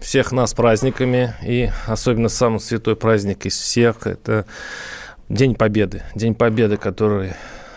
всех 0.00 0.32
нас 0.32 0.54
праздниками. 0.54 1.34
И 1.42 1.70
особенно 1.86 2.28
самый 2.28 2.60
святой 2.60 2.96
праздник 2.96 3.46
из 3.46 3.56
всех– 3.56 3.96
это 4.06 4.46
День 5.28 5.54
Победы. 5.54 6.02
День 6.14 6.34
Победы, 6.34 6.76
который 6.76 7.34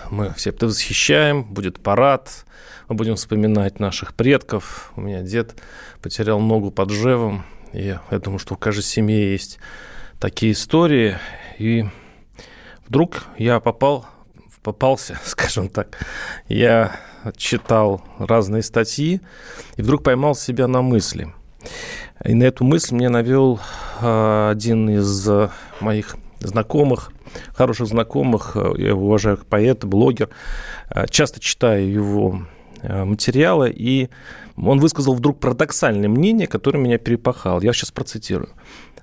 мы 0.09 0.33
все 0.35 0.53
восхищаем. 0.59 1.43
Будет 1.43 1.79
парад. 1.79 2.45
Мы 2.87 2.95
будем 2.95 3.15
вспоминать 3.15 3.79
наших 3.79 4.13
предков. 4.13 4.91
У 4.95 5.01
меня 5.01 5.21
дед 5.21 5.55
потерял 6.01 6.39
ногу 6.39 6.71
под 6.71 6.89
Жевом. 6.89 7.45
И 7.73 7.95
я 8.09 8.19
думаю, 8.19 8.39
что 8.39 8.55
в 8.55 8.59
каждой 8.59 8.83
семье 8.83 9.31
есть 9.31 9.59
такие 10.19 10.53
истории. 10.53 11.17
И 11.57 11.85
вдруг 12.87 13.23
я 13.37 13.59
попал, 13.59 14.05
попался, 14.61 15.19
скажем 15.25 15.69
так. 15.69 15.97
Я 16.47 16.95
читал 17.37 18.03
разные 18.19 18.63
статьи 18.63 19.21
и 19.77 19.81
вдруг 19.81 20.03
поймал 20.03 20.35
себя 20.35 20.67
на 20.67 20.81
мысли. 20.81 21.33
И 22.23 22.33
на 22.33 22.43
эту 22.43 22.63
мысль 22.63 22.95
мне 22.95 23.09
навел 23.09 23.59
а, 24.01 24.51
один 24.51 24.89
из 24.89 25.29
моих 25.79 26.15
знакомых, 26.39 27.11
хороших 27.53 27.87
знакомых, 27.87 28.55
я 28.77 28.89
его 28.89 29.05
уважаю 29.05 29.37
как 29.37 29.45
поэт, 29.47 29.83
блогер, 29.83 30.29
а, 30.89 31.07
часто 31.07 31.39
читаю 31.39 31.91
его 31.91 32.41
материалы, 32.81 33.71
и 33.73 34.09
он 34.57 34.79
высказал 34.79 35.13
вдруг 35.13 35.39
парадоксальное 35.39 36.09
мнение, 36.09 36.47
которое 36.47 36.79
меня 36.79 36.97
перепахало. 36.97 37.61
Я 37.61 37.71
сейчас 37.71 37.91
процитирую. 37.91 38.49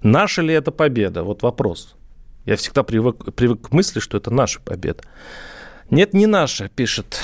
Наша 0.02 0.42
ли 0.42 0.52
это 0.52 0.70
победа? 0.70 1.22
Вот 1.22 1.42
вопрос. 1.42 1.96
Я 2.44 2.56
всегда 2.56 2.82
привык, 2.82 3.34
привык 3.34 3.68
к 3.68 3.72
мысли, 3.72 4.00
что 4.00 4.16
это 4.16 4.30
наша 4.30 4.60
победа. 4.60 5.02
Нет, 5.90 6.14
не 6.14 6.26
наша, 6.26 6.68
пишет 6.68 7.18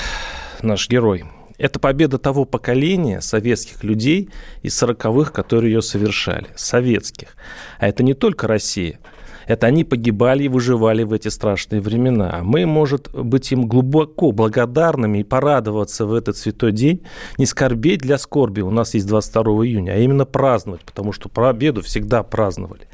наш 0.61 0.89
герой. 0.89 1.25
Это 1.57 1.79
победа 1.79 2.17
того 2.17 2.45
поколения 2.45 3.21
советских 3.21 3.83
людей 3.83 4.29
из 4.61 4.75
сороковых, 4.75 5.33
которые 5.33 5.73
ее 5.73 5.81
совершали. 5.81 6.47
Советских. 6.55 7.35
А 7.79 7.87
это 7.87 8.03
не 8.03 8.13
только 8.13 8.47
Россия. 8.47 8.99
Это 9.47 9.67
они 9.67 9.85
погибали 9.85 10.43
и 10.43 10.49
выживали 10.49 11.03
в 11.03 11.13
эти 11.13 11.29
страшные 11.29 11.79
времена. 11.79 12.39
А 12.39 12.43
мы, 12.43 12.65
может 12.65 13.09
быть, 13.13 13.51
им 13.53 13.65
глубоко 13.65 14.33
благодарными 14.33 15.19
и 15.19 15.23
порадоваться 15.23 16.05
в 16.05 16.13
этот 16.13 16.35
святой 16.35 16.73
день, 16.73 17.03
не 17.37 17.45
скорбеть 17.45 18.01
для 18.01 18.17
скорби, 18.17 18.59
у 18.59 18.71
нас 18.71 18.93
есть 18.93 19.07
22 19.07 19.43
июня, 19.65 19.91
а 19.93 19.97
именно 19.97 20.25
праздновать, 20.25 20.81
потому 20.81 21.13
что 21.13 21.29
победу 21.29 21.81
всегда 21.81 22.23
праздновали. 22.23 22.87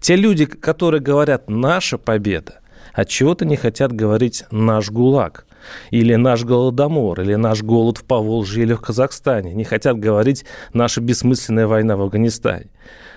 Те 0.00 0.16
люди, 0.16 0.44
которые 0.44 1.00
говорят 1.00 1.48
«наша 1.48 1.98
победа», 1.98 2.58
от 2.92 3.08
чего-то 3.08 3.44
не 3.44 3.56
хотят 3.56 3.92
говорить 3.92 4.44
«наш 4.50 4.90
ГУЛАГ» 4.90 5.46
или 5.90 6.14
наш 6.14 6.44
голодомор, 6.44 7.20
или 7.20 7.34
наш 7.34 7.62
голод 7.62 7.98
в 7.98 8.04
Поволжье 8.04 8.62
или 8.62 8.74
в 8.74 8.80
Казахстане. 8.80 9.54
Не 9.54 9.64
хотят 9.64 9.98
говорить 9.98 10.44
наша 10.72 11.00
бессмысленная 11.00 11.66
война 11.66 11.96
в 11.96 12.02
Афганистане. 12.02 12.66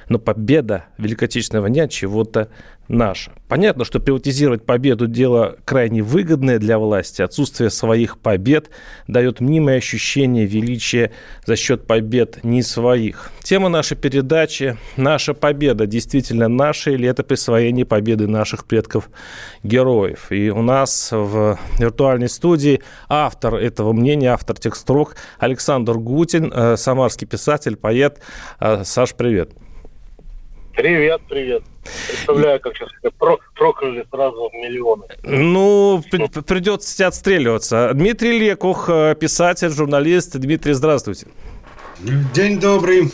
Но 0.10 0.20
победа 0.20 0.86
в 0.98 1.04
Великой 1.04 1.26
Отечественной 1.26 1.62
войне 1.62 1.84
от 1.84 1.92
чего-то 1.92 2.50
наша. 2.88 3.32
Понятно, 3.48 3.86
что 3.86 4.00
приватизировать 4.00 4.66
победу– 4.66 5.08
дело 5.08 5.58
крайне 5.66 6.02
выгодное 6.02 6.60
для 6.60 6.80
власти. 6.80 7.22
Отсутствие 7.22 7.70
своих 7.70 8.18
побед 8.20 8.70
дает 9.08 9.40
мнимое 9.40 9.78
ощущение 9.78 10.46
величия 10.46 11.12
за 11.46 11.56
счет 11.56 11.88
побед 11.88 12.44
не 12.44 12.62
своих. 12.62 13.32
Тема 13.44 13.70
нашей 13.70 13.98
передачи– 13.98 14.78
«Наша 14.98 15.34
победа» 15.34 15.86
действительно 15.86 16.48
наша 16.48 16.92
или 16.92 17.08
это 17.08 17.24
присвоение 17.24 17.86
победы 17.86 18.28
наших 18.28 18.66
предков-героев. 18.66 20.32
И 20.32 20.50
у 20.50 20.62
нас 20.62 21.10
в 21.12 21.60
виртуальной 21.80 22.30
студии 22.30 22.82
автор 23.10 23.56
этого 23.56 23.94
мнения, 23.94 24.32
автор 24.32 24.58
тех 24.58 24.76
строк 24.76 25.16
Александр 25.40 25.98
Гутин, 25.98 26.52
э, 26.54 26.78
самарский 26.78 27.28
писатель, 27.28 27.76
поэт. 27.76 28.20
Э, 28.60 28.84
Саш, 28.84 29.14
привет. 29.16 29.26
Привет, 29.36 29.65
привет. 31.28 31.64
Представляю, 32.08 32.60
как 32.60 32.76
сейчас 32.76 32.90
про 33.18 33.38
прокляли 33.56 34.06
сразу 34.12 34.50
миллионы. 34.54 35.06
Ну, 35.24 36.04
при 36.12 36.28
придется 36.42 37.08
отстреливаться. 37.08 37.92
Дмитрий 37.94 38.38
Лекух, 38.38 38.90
э, 38.90 39.16
писатель, 39.20 39.70
журналист. 39.70 40.38
Дмитрий, 40.38 40.74
здравствуйте. 40.74 41.28
День 42.34 42.60
добрый. 42.60 43.12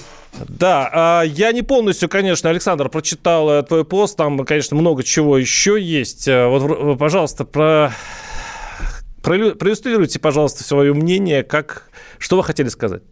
Да, 0.47 0.89
а, 0.91 1.23
я 1.23 1.51
не 1.51 1.61
полностью, 1.61 2.07
конечно, 2.09 2.49
Александр, 2.49 2.89
прочитал 2.89 3.49
э, 3.49 3.63
твой 3.63 3.83
пост, 3.83 4.17
там, 4.17 4.39
конечно, 4.45 4.78
много 4.78 5.03
чего 5.03 5.38
еще 5.38 5.79
есть. 5.79 6.28
Э, 6.28 6.47
вот, 6.47 6.97
пожалуйста, 6.97 7.43
про... 7.43 7.91
проиллюстрируйте, 9.22 10.19
пожалуйста, 10.19 10.63
свое 10.63 10.93
мнение, 10.93 11.43
как... 11.43 11.89
что 12.17 12.38
вы 12.38 12.43
хотели 12.43 12.69
сказать? 12.69 13.03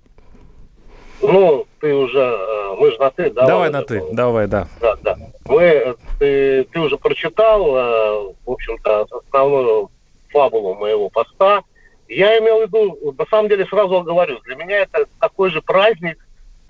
Ну, 1.22 1.68
ты 1.82 1.94
уже, 1.94 2.40
мы 2.80 2.92
же 2.92 2.98
на 2.98 3.12
ты, 3.12 3.30
да? 3.32 3.46
Давай 3.46 3.70
на 3.70 3.84
ты, 3.84 4.04
давай, 4.12 4.48
да. 4.48 4.68
Да, 4.80 4.96
да. 5.04 5.18
Мы, 5.46 5.96
ты, 6.18 6.64
ты 6.64 6.80
уже 6.80 6.98
прочитал, 6.98 7.64
в 7.66 8.52
общем-то, 8.52 9.08
основную 9.12 9.92
фабулу 10.30 10.76
моего 10.76 11.10
поста. 11.10 11.64
Я 12.08 12.40
имел 12.40 12.60
в 12.60 12.62
виду, 12.64 13.14
на 13.18 13.26
самом 13.26 13.50
деле, 13.50 13.66
сразу 13.66 13.98
оговорюсь, 13.98 14.42
для 14.44 14.56
меня 14.56 14.80
это 14.80 15.06
такой 15.20 15.52
же 15.52 15.62
праздник, 15.62 16.18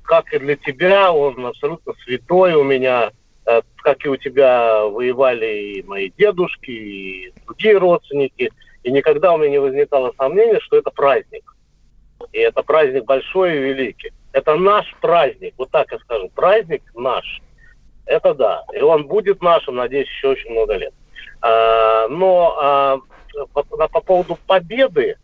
как 0.04 0.34
и 0.34 0.40
для 0.40 0.56
тебя, 0.56 1.14
он 1.14 1.46
абсолютно 1.46 1.94
святой 2.04 2.56
у 2.56 2.64
меня, 2.64 3.12
э, 3.46 3.62
как 3.78 4.04
и 4.06 4.10
у 4.10 4.18
тебя 4.18 4.86
воевали 4.86 5.78
и 5.78 5.84
мои 5.84 6.12
дедушки, 6.18 6.72
и 6.72 7.34
другие 7.46 7.78
родственники, 7.78 8.52
и 8.84 8.92
никогда 8.92 9.34
у 9.34 9.38
меня 9.38 9.52
не 9.52 9.60
возникало 9.60 10.14
сомнения, 10.18 10.60
что 10.62 10.78
это 10.78 10.90
праздник. 10.90 11.56
И 12.34 12.40
это 12.40 12.64
праздник 12.64 13.06
большой 13.06 13.56
и 13.56 13.60
великий. 13.60 14.12
Это 14.40 14.56
наш 14.56 14.86
праздник, 15.02 15.54
вот 15.58 15.70
так 15.70 15.92
я 15.92 16.00
скажу, 16.00 16.30
праздник 16.34 16.82
наш. 16.96 17.42
Это 18.06 18.34
да, 18.34 18.64
и 18.74 18.80
он 18.80 19.06
будет 19.06 19.42
нашим, 19.42 19.76
надеюсь, 19.76 20.08
еще 20.08 20.30
очень 20.30 20.52
много 20.52 20.76
лет. 20.76 20.94
А, 21.42 22.08
но 22.08 22.58
а, 22.58 23.00
по, 23.54 23.64
по 23.64 24.02
поводу 24.02 24.38
победы, 24.48 25.18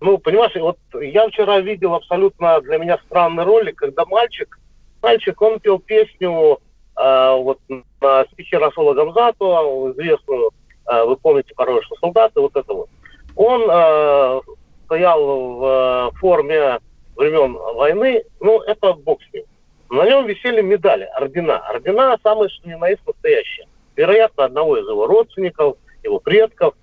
ну, 0.00 0.18
понимаешь, 0.18 0.52
вот 0.56 0.78
я 1.00 1.28
вчера 1.28 1.60
видел 1.60 1.94
абсолютно 1.94 2.60
для 2.62 2.78
меня 2.78 2.98
странный 3.06 3.44
ролик, 3.44 3.76
когда 3.76 4.04
мальчик, 4.04 4.58
мальчик, 5.00 5.40
он 5.40 5.60
пел 5.60 5.78
песню 5.78 6.58
э, 6.96 7.36
вот 7.36 7.60
на 7.68 8.26
стихе 8.32 8.58
Расула 8.58 8.94
Гамзатова, 8.94 9.92
известную, 9.92 10.50
э, 10.90 11.04
вы 11.04 11.16
помните 11.16 11.54
«Порой, 11.54 11.82
что 11.84 11.94
солдаты», 11.96 12.40
вот 12.40 12.56
это 12.56 12.74
вот. 12.74 12.88
Он 13.36 13.62
э, 13.70 14.40
стоял 14.84 15.24
в 15.24 15.64
э, 15.64 16.18
форме 16.18 16.80
времен 17.16 17.54
войны, 17.54 18.24
ну, 18.40 18.60
это 18.60 18.92
бог 18.92 19.20
с 19.22 19.32
ним. 19.32 19.44
На 19.90 20.04
нем 20.04 20.26
висели 20.26 20.62
медали, 20.62 21.08
ордена. 21.16 21.58
Ордена 21.58 22.18
самые, 22.22 22.48
что 22.48 22.68
ни 22.68 22.74
на 22.74 22.88
есть, 22.88 23.06
настоящие. 23.06 23.66
Вероятно, 23.94 24.44
одного 24.44 24.76
из 24.76 24.86
его 24.88 25.06
родственников, 25.06 25.76
его 26.02 26.18
предков. 26.18 26.74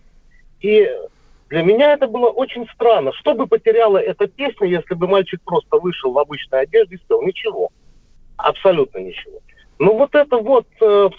И 0.61 0.89
для 1.49 1.63
меня 1.63 1.93
это 1.93 2.07
было 2.07 2.29
очень 2.29 2.67
странно. 2.73 3.11
Что 3.13 3.33
бы 3.35 3.45
потеряла 3.45 3.97
эта 3.97 4.27
песня, 4.27 4.67
если 4.67 4.95
бы 4.95 5.07
мальчик 5.07 5.41
просто 5.43 5.77
вышел 5.77 6.11
в 6.11 6.17
обычной 6.17 6.61
одежде 6.61 6.95
и 6.95 6.97
спел? 6.99 7.21
Ничего. 7.21 7.69
Абсолютно 8.37 8.99
ничего. 8.99 9.39
Ну 9.79 9.97
вот 9.97 10.15
это 10.15 10.37
вот 10.37 10.65
э, 10.81 11.09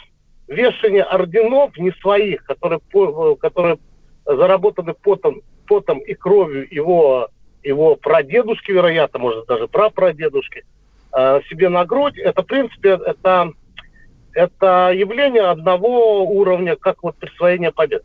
вешание 0.49 1.03
орденов 1.03 1.77
не 1.77 1.93
своих, 2.01 2.45
которые, 2.45 2.81
э, 2.95 3.37
которые 3.37 3.79
заработаны 4.25 4.95
потом, 4.95 5.43
потом 5.67 5.99
и 5.99 6.15
кровью 6.15 6.67
его, 6.71 7.29
его 7.65 7.97
прадедушки, 7.97 8.71
вероятно, 8.71 9.19
может 9.19 9.47
даже 9.47 9.67
прапрадедушки, 9.67 10.65
э, 11.17 11.41
себе 11.49 11.69
на 11.69 11.85
грудь, 11.85 12.19
это, 12.19 12.43
в 12.43 12.47
принципе, 12.47 12.91
это, 13.05 13.53
это 14.33 14.93
явление 14.95 15.45
одного 15.45 16.25
уровня, 16.25 16.77
как 16.77 17.03
вот 17.03 17.17
присвоение 17.17 17.73
побед. 17.73 18.05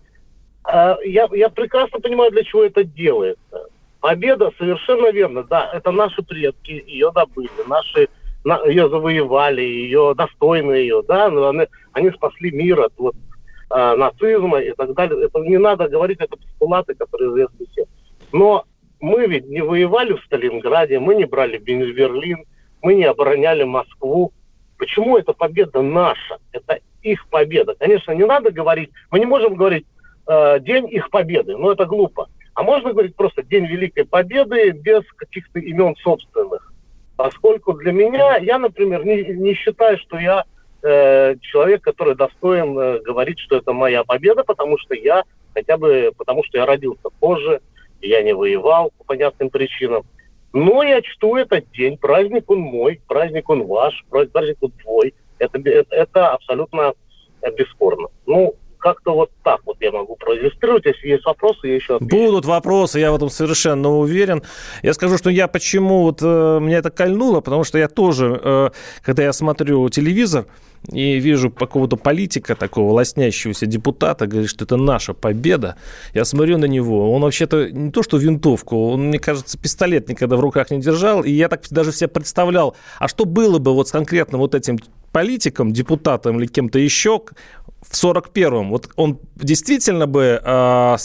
А, 0.63 0.97
я, 1.03 1.27
я 1.31 1.49
прекрасно 1.49 1.99
понимаю, 1.99 2.31
для 2.31 2.43
чего 2.43 2.63
это 2.63 2.83
делается. 2.83 3.67
Победа, 3.99 4.51
совершенно 4.57 5.11
верно, 5.11 5.43
да, 5.43 5.69
это 5.73 5.91
наши 5.91 6.23
предки 6.23 6.83
ее 6.87 7.11
добыли, 7.13 7.49
наши 7.67 8.07
на, 8.45 8.63
ее 8.65 8.87
завоевали, 8.89 9.61
ее 9.61 10.13
достойны 10.15 10.71
ее, 10.73 11.03
да, 11.05 11.29
но 11.29 11.49
они, 11.49 11.67
они 11.91 12.11
спасли 12.11 12.51
мир 12.51 12.79
от 12.79 12.93
вот, 12.97 13.15
э, 13.71 13.95
нацизма 13.95 14.61
и 14.61 14.71
так 14.71 14.93
далее. 14.93 15.25
Это 15.25 15.39
не 15.39 15.57
надо 15.57 15.89
говорить, 15.89 16.19
это 16.21 16.37
постулаты, 16.37 16.95
которые 16.95 17.31
известны 17.31 17.65
всем. 17.71 17.85
Но 18.31 18.65
мы 18.99 19.27
ведь 19.27 19.47
не 19.47 19.61
воевали 19.61 20.13
в 20.13 20.23
Сталинграде, 20.25 20.99
мы 20.99 21.15
не 21.15 21.25
брали 21.25 21.57
Берлин, 21.57 22.45
мы 22.81 22.95
не 22.95 23.05
обороняли 23.05 23.63
Москву. 23.63 24.31
почему 24.77 25.17
эта 25.17 25.33
победа 25.33 25.81
наша? 25.81 26.37
Это 26.51 26.79
их 27.01 27.27
победа. 27.27 27.75
Конечно, 27.75 28.11
не 28.11 28.25
надо 28.25 28.51
говорить, 28.51 28.89
мы 29.11 29.19
не 29.19 29.25
можем 29.25 29.55
говорить 29.55 29.85
э, 30.27 30.59
день 30.61 30.87
их 30.89 31.09
победы, 31.09 31.57
но 31.57 31.71
это 31.71 31.85
глупо. 31.85 32.29
А 32.53 32.63
можно 32.63 32.91
говорить 32.91 33.15
просто 33.15 33.41
День 33.41 33.67
Великой 33.67 34.05
Победы 34.05 34.71
без 34.71 35.03
каких-то 35.15 35.59
имен 35.59 35.95
собственных. 36.03 36.73
Поскольку 37.15 37.73
для 37.73 37.93
меня, 37.93 38.37
я, 38.37 38.59
например, 38.59 39.05
не, 39.05 39.23
не 39.23 39.53
считаю, 39.53 39.97
что 39.97 40.17
я 40.17 40.43
э, 40.83 41.35
человек, 41.41 41.81
который 41.81 42.15
достоин 42.15 42.77
э, 42.77 42.99
говорить, 42.99 43.39
что 43.39 43.57
это 43.57 43.71
моя 43.71 44.03
победа, 44.03 44.43
потому 44.43 44.77
что 44.77 44.93
я, 44.93 45.23
хотя 45.53 45.77
бы 45.77 46.11
потому 46.17 46.43
что 46.43 46.57
я 46.57 46.65
родился 46.65 47.09
позже, 47.19 47.61
я 48.01 48.23
не 48.23 48.33
воевал 48.33 48.91
по 48.97 49.03
понятным 49.03 49.49
причинам. 49.49 50.03
Но 50.51 50.83
я 50.83 51.01
чту 51.01 51.35
этот 51.35 51.69
день, 51.71 51.97
праздник 51.97 52.49
он 52.49 52.59
мой, 52.59 53.01
праздник 53.07 53.49
он 53.49 53.65
ваш, 53.65 54.03
праздник 54.09 54.57
он 54.61 54.71
твой. 54.71 55.13
Это, 55.37 55.59
это, 55.59 55.95
это 55.95 56.29
абсолютно 56.29 56.93
бесспорно. 57.55 58.07
Ну, 58.25 58.55
как-то 58.79 59.13
вот 59.13 59.31
так 59.43 59.61
вот 59.65 59.77
я 59.79 59.91
могу 59.91 60.15
проиллюстрировать. 60.15 60.85
Если 60.85 61.07
есть 61.07 61.25
вопросы, 61.25 61.67
я 61.67 61.75
еще 61.75 61.95
отвечу. 61.95 62.15
Будут 62.15 62.45
вопросы, 62.45 62.99
я 62.99 63.11
в 63.11 63.15
этом 63.15 63.29
совершенно 63.29 63.89
уверен. 63.89 64.43
Я 64.81 64.93
скажу, 64.93 65.17
что 65.17 65.29
я 65.29 65.47
почему 65.47 66.03
вот 66.03 66.19
э, 66.21 66.59
меня 66.61 66.77
это 66.77 66.89
кольнуло, 66.89 67.41
потому 67.41 67.63
что 67.63 67.77
я 67.77 67.87
тоже, 67.87 68.39
э, 68.43 68.69
когда 69.03 69.23
я 69.23 69.33
смотрю 69.33 69.89
телевизор, 69.89 70.45
и 70.91 71.19
вижу 71.19 71.51
какого-то 71.51 71.97
политика, 71.97 72.55
такого 72.55 72.93
лоснящегося 72.93 73.65
депутата, 73.65 74.27
говорит, 74.27 74.49
что 74.49 74.65
это 74.65 74.77
наша 74.77 75.13
победа. 75.13 75.75
Я 76.13 76.25
смотрю 76.25 76.57
на 76.57 76.65
него, 76.65 77.13
он 77.13 77.21
вообще-то 77.21 77.69
не 77.69 77.91
то 77.91 78.01
что 78.01 78.17
винтовку, 78.17 78.91
он, 78.91 79.07
мне 79.07 79.19
кажется, 79.19 79.57
пистолет 79.57 80.07
никогда 80.07 80.37
в 80.37 80.39
руках 80.39 80.71
не 80.71 80.79
держал, 80.79 81.23
и 81.23 81.31
я 81.31 81.49
так 81.49 81.63
даже 81.69 81.91
себе 81.91 82.07
представлял, 82.07 82.75
а 82.97 83.07
что 83.07 83.25
было 83.25 83.59
бы 83.59 83.73
вот 83.73 83.89
с 83.89 83.91
конкретно 83.91 84.37
вот 84.37 84.55
этим 84.55 84.79
политиком, 85.11 85.71
депутатом 85.71 86.39
или 86.39 86.47
кем-то 86.47 86.79
еще 86.79 87.21
в 87.81 87.93
41-м, 87.93 88.69
вот 88.69 88.89
он 88.95 89.19
действительно 89.35 90.07
бы 90.07 90.41
э, 90.43 90.97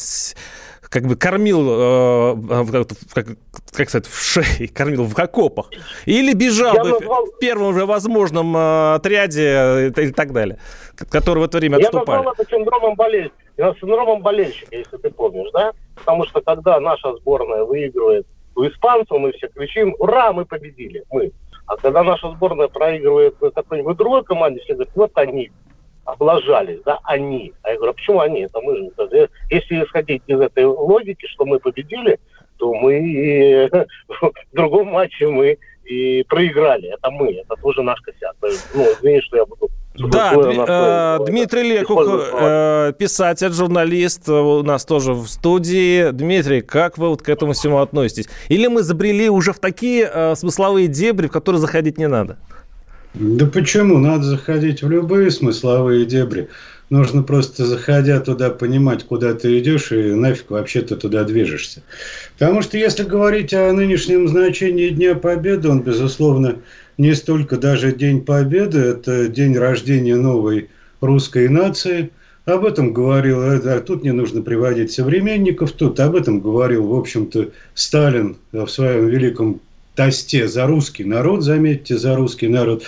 как 0.94 1.06
бы 1.06 1.16
кормил, 1.16 1.66
э, 1.68 2.94
как, 3.12 3.26
как 3.72 3.88
сказать, 3.88 4.06
в 4.06 4.16
шее, 4.16 4.68
кормил 4.74 5.04
в 5.04 5.18
окопах, 5.18 5.70
или 6.06 6.32
бежал 6.34 6.74
Я 6.74 6.82
бы 6.84 6.90
назвал... 6.90 7.26
в 7.26 7.38
первом 7.38 7.74
же 7.74 7.84
возможном 7.84 8.56
э, 8.56 8.94
отряде 8.94 9.88
и, 9.88 10.12
так 10.12 10.32
далее, 10.32 10.58
который 11.10 11.40
в 11.40 11.44
это 11.44 11.58
время 11.58 11.78
Я 11.78 11.86
отступали. 11.86 12.18
Я 12.18 12.24
назвал 12.24 12.34
это 12.38 12.50
синдромом 12.50 12.94
болельщика, 12.94 13.74
синдромом 13.80 14.22
болельщика, 14.22 14.76
если 14.76 14.96
ты 14.96 15.10
помнишь, 15.10 15.50
да? 15.52 15.72
Потому 15.96 16.26
что 16.26 16.40
когда 16.40 16.78
наша 16.78 17.16
сборная 17.16 17.64
выигрывает 17.64 18.26
у 18.54 18.64
испанцев, 18.64 19.18
мы 19.18 19.32
все 19.32 19.48
кричим, 19.48 19.96
ура, 19.98 20.32
мы 20.32 20.44
победили, 20.44 21.02
мы. 21.10 21.32
А 21.66 21.76
когда 21.76 22.02
наша 22.02 22.30
сборная 22.30 22.68
проигрывает 22.68 23.36
какой-нибудь 23.54 23.96
другой 23.96 24.24
команде, 24.24 24.60
все 24.60 24.74
говорят, 24.74 24.94
вот 24.94 25.10
они 25.14 25.50
облажались, 26.04 26.80
да, 26.84 26.98
они. 27.04 27.52
А 27.62 27.70
я 27.70 27.76
говорю, 27.76 27.92
а 27.92 27.94
почему 27.94 28.20
они? 28.20 28.42
Это 28.42 28.60
мы 28.60 28.76
же. 28.76 29.28
Если 29.50 29.82
исходить 29.82 30.22
из 30.26 30.40
этой 30.40 30.66
логики, 30.66 31.26
что 31.26 31.46
мы 31.46 31.58
победили, 31.58 32.18
то 32.58 32.72
мы 32.74 33.68
в 34.08 34.32
другом 34.52 34.88
матче 34.88 35.26
мы 35.28 35.58
и 35.84 36.22
проиграли. 36.24 36.94
Это 36.94 37.10
мы, 37.10 37.32
это 37.32 37.54
тоже 37.62 37.82
наш 37.82 38.00
косяк. 38.00 38.34
Ну, 38.74 38.84
извини, 38.84 39.20
что 39.20 39.36
я 39.36 39.44
буду 39.44 39.68
да, 39.96 40.34
э, 40.34 41.24
Дмитрий 41.24 41.62
Лекух, 41.62 42.04
э, 42.32 42.92
писатель, 42.98 43.52
журналист, 43.52 44.28
у 44.28 44.64
нас 44.64 44.84
тоже 44.84 45.12
в 45.12 45.28
студии. 45.28 46.10
Дмитрий, 46.10 46.62
как 46.62 46.98
вы 46.98 47.10
вот 47.10 47.22
к 47.22 47.28
этому 47.28 47.52
всему 47.52 47.78
относитесь? 47.78 48.28
Или 48.48 48.66
мы 48.66 48.82
забрели 48.82 49.28
уже 49.28 49.52
в 49.52 49.60
такие 49.60 50.10
э, 50.12 50.34
смысловые 50.34 50.88
дебри, 50.88 51.28
в 51.28 51.30
которые 51.30 51.60
заходить 51.60 51.96
не 51.96 52.08
надо? 52.08 52.38
Да 53.14 53.46
почему? 53.46 53.98
Надо 53.98 54.24
заходить 54.24 54.82
в 54.82 54.90
любые 54.90 55.30
смысловые 55.30 56.04
дебри. 56.04 56.48
Нужно 56.90 57.22
просто, 57.22 57.64
заходя 57.64 58.20
туда, 58.20 58.50
понимать, 58.50 59.04
куда 59.04 59.34
ты 59.34 59.58
идешь 59.58 59.90
и 59.90 60.14
нафиг 60.14 60.50
вообще 60.50 60.82
ты 60.82 60.96
туда 60.96 61.24
движешься. 61.24 61.82
Потому 62.38 62.62
что 62.62 62.76
если 62.76 63.04
говорить 63.04 63.54
о 63.54 63.72
нынешнем 63.72 64.28
значении 64.28 64.90
Дня 64.90 65.14
Победы, 65.14 65.68
он, 65.68 65.82
безусловно, 65.82 66.56
не 66.98 67.14
столько 67.14 67.56
даже 67.56 67.92
День 67.92 68.20
Победы, 68.20 68.78
это 68.78 69.28
день 69.28 69.56
рождения 69.56 70.16
новой 70.16 70.68
русской 71.00 71.48
нации. 71.48 72.10
Об 72.44 72.66
этом 72.66 72.92
говорил, 72.92 73.40
а 73.40 73.80
тут 73.80 74.04
не 74.04 74.12
нужно 74.12 74.42
приводить 74.42 74.92
современников, 74.92 75.72
тут 75.72 75.98
об 75.98 76.14
этом 76.14 76.40
говорил, 76.40 76.86
в 76.86 76.94
общем-то, 76.94 77.48
Сталин 77.72 78.36
в 78.52 78.66
своем 78.68 79.08
великом 79.08 79.62
тосте 79.94 80.48
за 80.48 80.66
русский 80.66 81.04
народ, 81.04 81.42
заметьте, 81.42 81.96
за 81.96 82.16
русский 82.16 82.48
народ. 82.48 82.82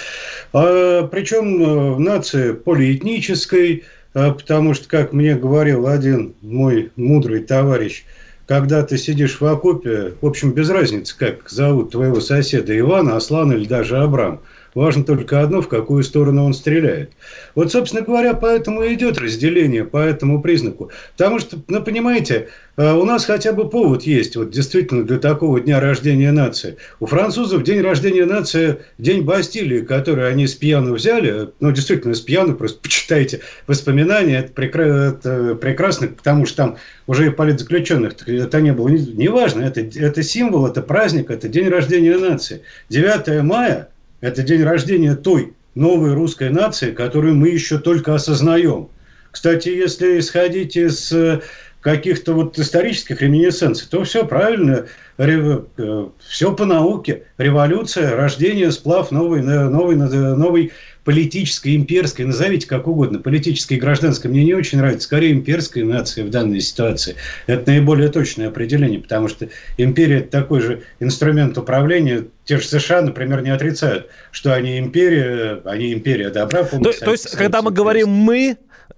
А, 0.52 1.06
причем 1.06 1.62
э, 1.62 1.98
нация 1.98 2.54
полиэтнической, 2.54 3.84
а, 4.14 4.32
потому 4.32 4.74
что, 4.74 4.88
как 4.88 5.12
мне 5.12 5.34
говорил 5.34 5.86
один 5.86 6.34
мой 6.42 6.90
мудрый 6.96 7.40
товарищ, 7.40 8.04
когда 8.46 8.82
ты 8.82 8.96
сидишь 8.96 9.40
в 9.40 9.44
окопе, 9.44 10.14
в 10.20 10.26
общем, 10.26 10.52
без 10.52 10.70
разницы, 10.70 11.16
как 11.18 11.48
зовут 11.48 11.92
твоего 11.92 12.20
соседа 12.20 12.78
Иван, 12.78 13.08
Аслан 13.08 13.52
или 13.52 13.66
даже 13.66 13.98
Абрам– 13.98 14.40
Важно 14.76 15.04
только 15.04 15.40
одно, 15.40 15.62
в 15.62 15.68
какую 15.68 16.04
сторону 16.04 16.44
он 16.44 16.52
стреляет. 16.52 17.12
Вот, 17.54 17.72
собственно 17.72 18.02
говоря, 18.02 18.34
поэтому 18.34 18.82
и 18.82 18.92
идет 18.92 19.16
разделение 19.16 19.84
по 19.84 19.96
этому 19.96 20.42
признаку. 20.42 20.90
Потому 21.16 21.38
что, 21.38 21.56
ну, 21.68 21.82
понимаете, 21.82 22.48
э, 22.76 22.92
у 22.92 23.06
нас 23.06 23.24
хотя 23.24 23.54
бы 23.54 23.70
повод 23.70 24.02
есть, 24.02 24.36
вот 24.36 24.50
действительно, 24.50 25.04
для 25.04 25.16
такого 25.18 25.60
дня 25.60 25.80
рождения 25.80 26.30
нации. 26.30 26.76
У 27.00 27.06
французов 27.06 27.62
день 27.62 27.80
рождения 27.80 28.26
нации– 28.26 28.76
день 28.98 29.22
Бастилии, 29.22 29.80
который 29.80 30.28
они 30.28 30.46
с 30.46 30.54
пьяну 30.54 30.92
взяли. 30.92 31.48
Ну, 31.58 31.72
действительно, 31.72 32.12
с 32.12 32.20
пьяну, 32.20 32.54
просто 32.54 32.78
почитайте 32.78 33.40
воспоминания. 33.66 34.40
Это, 34.40 34.52
прекра... 34.52 34.84
это 34.84 35.54
прекрасно, 35.54 36.08
потому 36.08 36.44
что 36.44 36.56
там 36.56 36.76
уже 37.06 37.28
и 37.28 37.30
политзаключенных 37.30 38.28
это 38.28 38.60
не 38.60 38.74
было. 38.74 38.88
Неважно, 38.88 39.62
это, 39.62 39.80
это 39.80 40.22
символ, 40.22 40.66
это 40.66 40.82
праздник, 40.82 41.30
это 41.30 41.48
день 41.48 41.70
рождения 41.70 42.18
нации. 42.18 42.60
9 42.90 43.42
мая– 43.42 43.88
это 44.26 44.42
день 44.42 44.64
рождения 44.64 45.14
той 45.14 45.54
новой 45.76 46.14
русской 46.14 46.50
нации, 46.50 46.90
которую 46.90 47.36
мы 47.36 47.50
еще 47.50 47.78
только 47.78 48.14
осознаем. 48.14 48.88
Кстати, 49.30 49.68
если 49.68 50.18
исходить 50.18 50.76
из 50.76 51.12
э, 51.12 51.42
каких-то 51.80 52.32
вот 52.32 52.58
исторических 52.58 53.22
реминесценций, 53.22 53.86
то 53.88 54.02
все 54.02 54.26
правильно, 54.26 54.86
э, 55.18 56.06
все 56.26 56.52
по 56.54 56.64
науке. 56.64 57.22
Революция, 57.38 58.16
рождение, 58.16 58.72
сплав 58.72 59.12
новой, 59.12 59.42
новой, 59.42 59.94
новой 59.94 60.72
политической, 61.06 61.76
имперской, 61.76 62.24
назовите 62.24 62.66
как 62.66 62.88
угодно, 62.88 63.20
политической 63.20 63.74
и 63.74 63.80
гражданской, 63.80 64.28
мне 64.28 64.44
не 64.44 64.54
очень 64.54 64.78
нравится, 64.78 65.06
скорее 65.06 65.30
имперской 65.32 65.84
нации 65.84 66.22
в 66.22 66.30
данной 66.30 66.60
ситуации. 66.60 67.14
Это 67.46 67.70
наиболее 67.70 68.08
точное 68.08 68.48
определение, 68.48 68.98
потому 68.98 69.28
что 69.28 69.48
империя– 69.78 70.18
это 70.18 70.30
такой 70.32 70.60
же 70.60 70.82
инструмент 70.98 71.56
управления. 71.56 72.24
Те 72.44 72.58
же 72.58 72.66
США, 72.66 73.02
например, 73.02 73.42
не 73.42 73.50
отрицают, 73.50 74.08
что 74.32 74.52
они 74.52 74.80
империя, 74.80 75.60
они 75.64 75.92
империя 75.92 76.30
добра. 76.30 76.64
То, 76.64 76.92
то 76.92 77.12
есть, 77.12 77.30
когда 77.36 77.62
мы 77.62 77.70
говорим 77.70 78.08
«мы», 78.08 78.56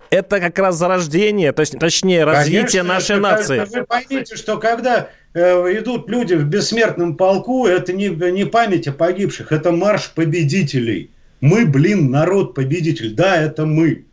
это 0.09 0.41
как 0.41 0.59
раз 0.59 0.77
зарождение, 0.77 1.53
то 1.53 1.61
есть, 1.61 1.79
точнее, 1.79 2.25
развитие 2.25 2.81
Конечно, 2.81 2.85
нашей 2.85 3.17
это, 3.17 3.21
нации. 3.21 3.67
Вы 3.71 3.85
поймите, 3.85 4.35
что 4.37 4.57
когда 4.57 5.11
э, 5.35 5.41
идут 5.79 6.09
люди 6.09 6.33
в 6.33 6.45
бессмертном 6.45 7.19
полку, 7.19 7.67
это 7.67 7.93
не, 7.93 8.09
не 8.09 8.47
память 8.47 8.89
о 8.89 8.93
погибших, 8.93 9.53
это 9.53 9.73
марш 9.73 10.11
победителей– 10.15 11.11
мы, 11.41 11.67
блин, 11.67 12.11
народ-победитель. 12.11 13.15
Да, 13.15 13.37
это 13.37 13.67
мы. 13.67 14.05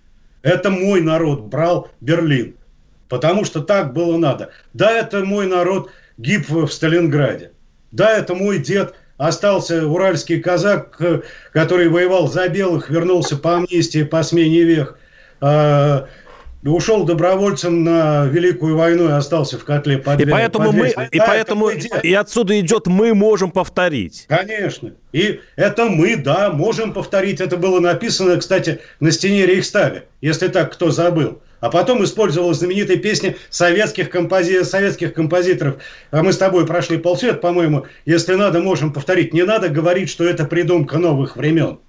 Это 0.41 0.70
мой 0.70 1.01
народ 1.01 1.46
брал 1.46 1.89
Берлин. 2.01 2.55
Потому 3.10 3.46
что 3.46 3.62
так 3.62 3.94
было 3.94 4.17
надо. 4.17 4.51
Да, 4.74 4.91
это 4.91 5.24
мой 5.24 5.48
народ 5.48 5.91
гиб 6.17 6.50
в 6.50 6.67
Сталинграде. 6.67 7.51
Да, 7.91 8.17
это 8.17 8.36
мой 8.36 8.60
дед 8.60 8.96
остался 9.17 9.88
уральский 9.88 10.41
казак, 10.41 11.01
который 11.51 11.88
воевал 11.88 12.27
за 12.27 12.50
белых, 12.50 12.89
вернулся 12.89 13.38
по 13.38 13.58
амнистии, 13.58 14.03
по 14.03 14.22
смене 14.24 14.63
век. 14.63 14.98
Ушел 16.65 17.03
добровольцем 17.03 17.84
на 17.84 18.25
Великую 18.25 18.75
войну 18.75 19.07
и 19.07 19.12
остался 19.12 19.60
в 19.60 19.63
котле 19.65 20.00
под 20.00 20.19
И 20.19 20.25
поэтому 20.25 20.72
мы, 20.72 20.89
и 20.89 21.19
да, 21.19 21.25
поэтому 21.27 21.69
и 21.69 22.13
отсюда 22.13 22.60
идет 22.60 22.88
мы 22.88 23.13
можем 23.13 23.51
повторить. 23.51 24.25
Конечно. 24.27 24.93
И 25.12 25.39
это 25.55 25.86
мы, 25.86 26.15
да, 26.15 26.50
можем 26.50 26.91
повторить. 26.91 27.39
Это 27.39 27.57
было 27.57 27.79
написано, 27.79 28.38
кстати, 28.38 28.79
на 29.00 29.12
стене 29.12 29.45
Рейхстага, 29.45 30.05
если 30.22 30.48
так 30.48 30.74
кто 30.74 30.89
забыл. 30.89 31.39
А 31.60 31.69
потом 31.69 32.03
использовалась 32.03 32.57
знаменитая 32.57 32.98
песня 32.98 33.36
советских, 33.50 34.10
компози... 34.10 34.63
советских 34.63 35.13
композиторов. 35.13 35.77
А 36.12 36.24
мы 36.24 36.34
с 36.34 36.38
тобой 36.38 36.65
прошли 36.65 36.98
полсвета, 36.98 37.38
по-моему. 37.38 37.86
Если 38.05 38.34
надо, 38.34 38.60
можем 38.60 38.91
повторить. 38.91 39.34
Не 39.34 39.43
надо 39.43 39.69
говорить, 39.69 40.10
что 40.10 40.24
это 40.24 40.45
придумка 40.45 40.98
новых 40.98 41.38
времен. 41.38 41.79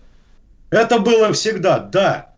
Это 0.71 0.99
было 0.99 1.33
всегда, 1.33 1.78
да. 1.78 2.36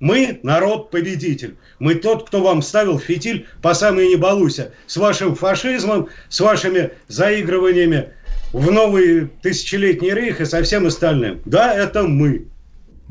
Мы 0.00 0.38
народ-победитель. 0.42 1.56
Мы 1.80 1.96
тот, 1.96 2.28
кто 2.28 2.40
вам 2.40 2.62
ставил 2.62 2.98
фитиль 2.98 3.48
по 3.62 3.74
самой 3.74 4.08
не 4.08 4.16
балуйся. 4.16 4.72
С 4.86 4.96
вашим 4.96 5.34
фашизмом, 5.34 6.08
с 6.28 6.40
вашими 6.40 6.92
заигрываниями 7.08 8.10
в 8.52 8.70
новый 8.70 9.26
тысячелетний 9.42 10.12
рейх 10.14 10.40
и 10.40 10.44
со 10.44 10.62
всем 10.62 10.86
остальным. 10.86 11.42
Да, 11.44 11.74
это 11.74 12.04
мы. 12.04 12.46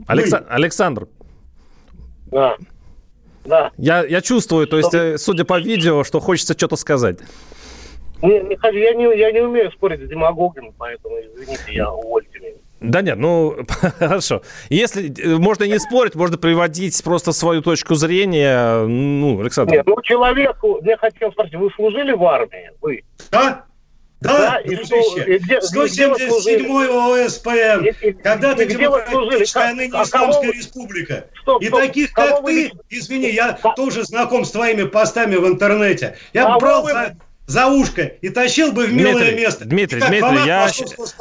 Алекса... 0.07 0.45
Александр. 0.49 1.07
Да. 2.31 2.55
Да. 3.43 3.71
Я, 3.77 4.05
я 4.05 4.21
чувствую, 4.21 4.67
то 4.67 4.77
есть, 4.77 4.89
что... 4.89 5.17
судя 5.17 5.45
по 5.45 5.59
видео, 5.59 6.03
что 6.03 6.19
хочется 6.19 6.53
что-то 6.53 6.75
сказать. 6.75 7.19
Не, 8.21 8.41
не, 8.41 8.57
я, 8.79 8.93
не, 8.93 9.17
я 9.17 9.31
не 9.31 9.41
умею 9.41 9.71
спорить 9.71 10.01
с 10.01 10.09
демагогами, 10.09 10.73
поэтому, 10.77 11.15
извините, 11.19 11.73
я 11.73 11.91
увольте 11.91 12.39
меня. 12.39 12.55
Да 12.79 13.01
нет, 13.01 13.17
ну 13.17 13.57
хорошо. 13.99 14.41
Если 14.69 15.13
можно 15.37 15.63
не 15.63 15.79
спорить, 15.79 16.15
можно 16.15 16.37
приводить 16.37 17.01
просто 17.03 17.31
свою 17.31 17.61
точку 17.61 17.95
зрения. 17.95 18.85
Ну, 18.85 19.39
Александр. 19.39 19.73
Нет, 19.73 19.87
ну 19.87 20.01
человеку, 20.01 20.79
я 20.83 20.97
хотел 20.97 21.31
спросить, 21.31 21.55
вы 21.55 21.71
служили 21.71 22.13
в 22.13 22.23
армии? 22.23 22.71
Вы? 22.81 23.03
Да? 23.31 23.65
Да, 24.19 24.31
да 24.31 24.57
и 24.61 24.75
что, 24.83 24.95
и 24.95 25.37
где, 25.37 25.59
177-й 25.59 27.25
ОСПМ, 27.25 27.85
и, 27.85 28.13
когда-то 28.13 28.65
демократическая, 28.65 29.69
а 29.69 29.73
ныне 29.73 29.89
Исламская 29.89 30.51
республика. 30.53 31.27
Стоп, 31.41 31.61
и 31.61 31.67
стоп, 31.67 31.79
таких, 31.79 32.13
как 32.13 32.41
вы, 32.41 32.71
извини, 32.89 33.29
я 33.29 33.59
а... 33.61 33.73
тоже 33.75 34.03
знаком 34.03 34.43
с 34.43 34.51
твоими 34.51 34.85
постами 34.85 35.35
в 35.35 35.47
интернете. 35.47 36.17
Я 36.33 36.47
а 36.47 36.57
брал 36.57 36.81
вы... 36.81 36.93
за 36.93 37.15
за 37.47 37.67
ушко 37.67 38.03
и 38.03 38.29
тащил 38.29 38.73
бы 38.73 38.85
в 38.85 38.93
милое 38.93 39.13
Дмитрий, 39.13 39.35
место. 39.35 39.65
Дмитрий, 39.65 39.99
как 40.01 40.09
Дмитрий, 40.09 40.45
я... 40.45 40.67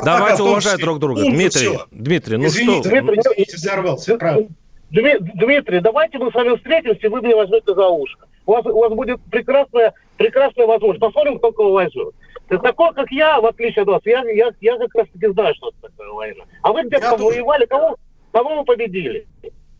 Давайте 0.04 0.42
уважать 0.42 0.80
друг 0.80 0.98
друга. 0.98 1.22
Дмитрий, 1.22 1.48
все. 1.48 1.86
Дмитрий, 1.92 2.36
ну 2.36 2.46
Извините, 2.46 2.80
что... 2.80 2.90
Дмитрий, 2.90 3.20
извините, 3.20 3.56
взорвался, 3.56 4.16
правда. 4.18 4.48
Дмитрий, 4.90 5.80
давайте 5.80 6.18
мы 6.18 6.30
с 6.30 6.34
вами 6.34 6.56
встретимся, 6.56 7.06
и 7.06 7.08
вы 7.08 7.22
мне 7.22 7.34
возьмете 7.34 7.74
за 7.74 7.88
ушко. 7.88 8.26
У 8.44 8.52
вас, 8.52 8.66
у 8.66 8.78
вас 8.78 8.92
будет 8.92 9.20
прекрасная, 9.30 9.94
прекрасная 10.16 10.66
возможность. 10.66 11.00
Посмотрим, 11.00 11.38
кто 11.38 11.52
кого 11.52 11.72
возьмет. 11.72 12.14
Ты 12.48 12.58
такой, 12.58 12.92
как 12.94 13.10
я, 13.10 13.40
в 13.40 13.46
отличие 13.46 13.82
от 13.82 13.88
вас, 13.88 14.02
я, 14.04 14.22
я, 14.30 14.52
я 14.60 14.78
как 14.78 14.94
раз 14.94 15.08
таки 15.12 15.26
знаю, 15.32 15.54
что 15.56 15.68
это 15.70 15.90
такое 15.90 16.10
война. 16.10 16.44
А 16.62 16.72
вы 16.72 16.84
где-то 16.84 17.16
воевали, 17.16 17.66
кого, 17.66 17.96
кого 18.32 18.58
вы 18.58 18.64
победили? 18.64 19.26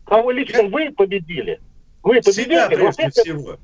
Кого 0.05 0.31
лично 0.31 0.63
я... 0.63 0.67
вы 0.67 0.91
победили? 0.91 1.59
Вы 2.03 2.15
победили? 2.21 2.43
Себя, 2.43 2.67
прежде 2.67 3.09
всего. 3.09 3.57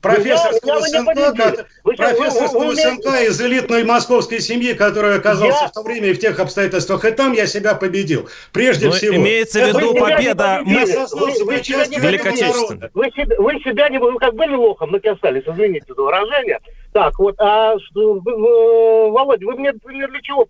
Профессорского 0.00 0.78
я, 0.78 0.80
сынка, 0.80 1.66
профессорского 1.84 2.64
вы, 2.64 2.76
сынка 2.76 3.24
из 3.24 3.38
элитной 3.40 3.84
московской 3.84 4.40
семьи, 4.40 4.72
который 4.72 5.16
оказался 5.16 5.64
я... 5.64 5.68
в 5.68 5.72
то 5.72 5.82
время 5.82 6.08
и 6.08 6.14
в 6.14 6.18
тех 6.18 6.40
обстоятельствах, 6.40 7.04
и 7.04 7.10
там 7.10 7.32
я 7.32 7.46
себя 7.46 7.74
победил. 7.74 8.28
Прежде 8.52 8.86
Но 8.86 8.92
ну, 8.92 8.96
всего. 8.96 9.16
Имеется 9.16 9.60
в 9.60 9.68
виду 9.68 9.94
победа 9.94 10.62
мы... 10.64 10.80
великочественно. 10.80 12.90
Вы, 12.94 13.10
вы 13.38 13.60
себя 13.60 13.90
не... 13.90 13.98
Вы 13.98 14.18
как 14.18 14.34
были 14.34 14.54
лохом, 14.54 14.90
но 14.90 15.12
остались, 15.12 15.44
извините 15.46 15.92
за 15.94 16.02
выражение. 16.02 16.58
Так, 16.92 17.18
вот, 17.18 17.36
а 17.38 17.74
Володя, 17.94 19.46
вы 19.46 19.54
мне, 19.54 19.72
для 19.72 20.20
чего 20.22 20.46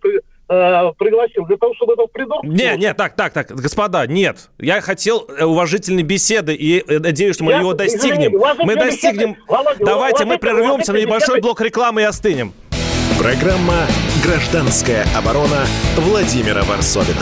Э, 0.51 0.91
пригласил 0.97 1.45
для 1.45 1.55
того, 1.55 1.73
чтобы 1.75 1.93
этого 1.93 2.07
придурка... 2.07 2.45
Не, 2.45 2.75
не, 2.75 2.93
так, 2.93 3.15
так, 3.15 3.31
так, 3.31 3.47
господа, 3.51 4.05
нет. 4.05 4.49
Я 4.59 4.81
хотел 4.81 5.25
э, 5.29 5.45
уважительной 5.45 6.03
беседы 6.03 6.53
и 6.53 6.83
э, 6.85 6.99
надеюсь, 6.99 7.35
что 7.35 7.45
мы 7.45 7.53
я, 7.53 7.59
его 7.59 7.73
достигнем. 7.73 8.35
Извини, 8.35 8.65
мы 8.65 8.75
достигнем... 8.75 9.37
Володя, 9.47 9.85
Давайте 9.85 10.25
мы 10.25 10.37
прервемся 10.37 10.91
на 10.91 10.97
небольшой 10.97 11.39
блок 11.39 11.61
рекламы 11.61 12.01
и 12.01 12.03
остынем. 12.03 12.51
Программа 13.17 13.87
«Гражданская 14.25 15.05
оборона» 15.17 15.65
Владимира 15.95 16.63
Варсовина. 16.63 17.21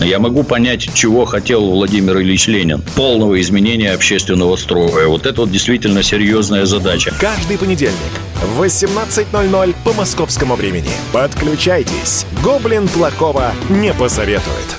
Я 0.00 0.18
могу 0.18 0.42
понять, 0.42 0.92
чего 0.94 1.24
хотел 1.24 1.64
Владимир 1.70 2.20
Ильич 2.20 2.48
Ленин. 2.48 2.82
Полного 2.94 3.40
изменения 3.40 3.92
общественного 3.92 4.56
строя. 4.56 5.08
Вот 5.08 5.26
это 5.26 5.42
вот 5.42 5.50
действительно 5.50 6.02
серьезная 6.02 6.66
задача. 6.66 7.14
Каждый 7.18 7.56
понедельник 7.56 7.96
в 8.42 8.62
18.00 8.62 9.74
по 9.84 9.92
московскому 9.94 10.54
времени. 10.54 10.90
Подключайтесь. 11.12 12.26
Гоблин 12.44 12.88
плохого 12.88 13.52
не 13.70 13.94
посоветует. 13.94 14.76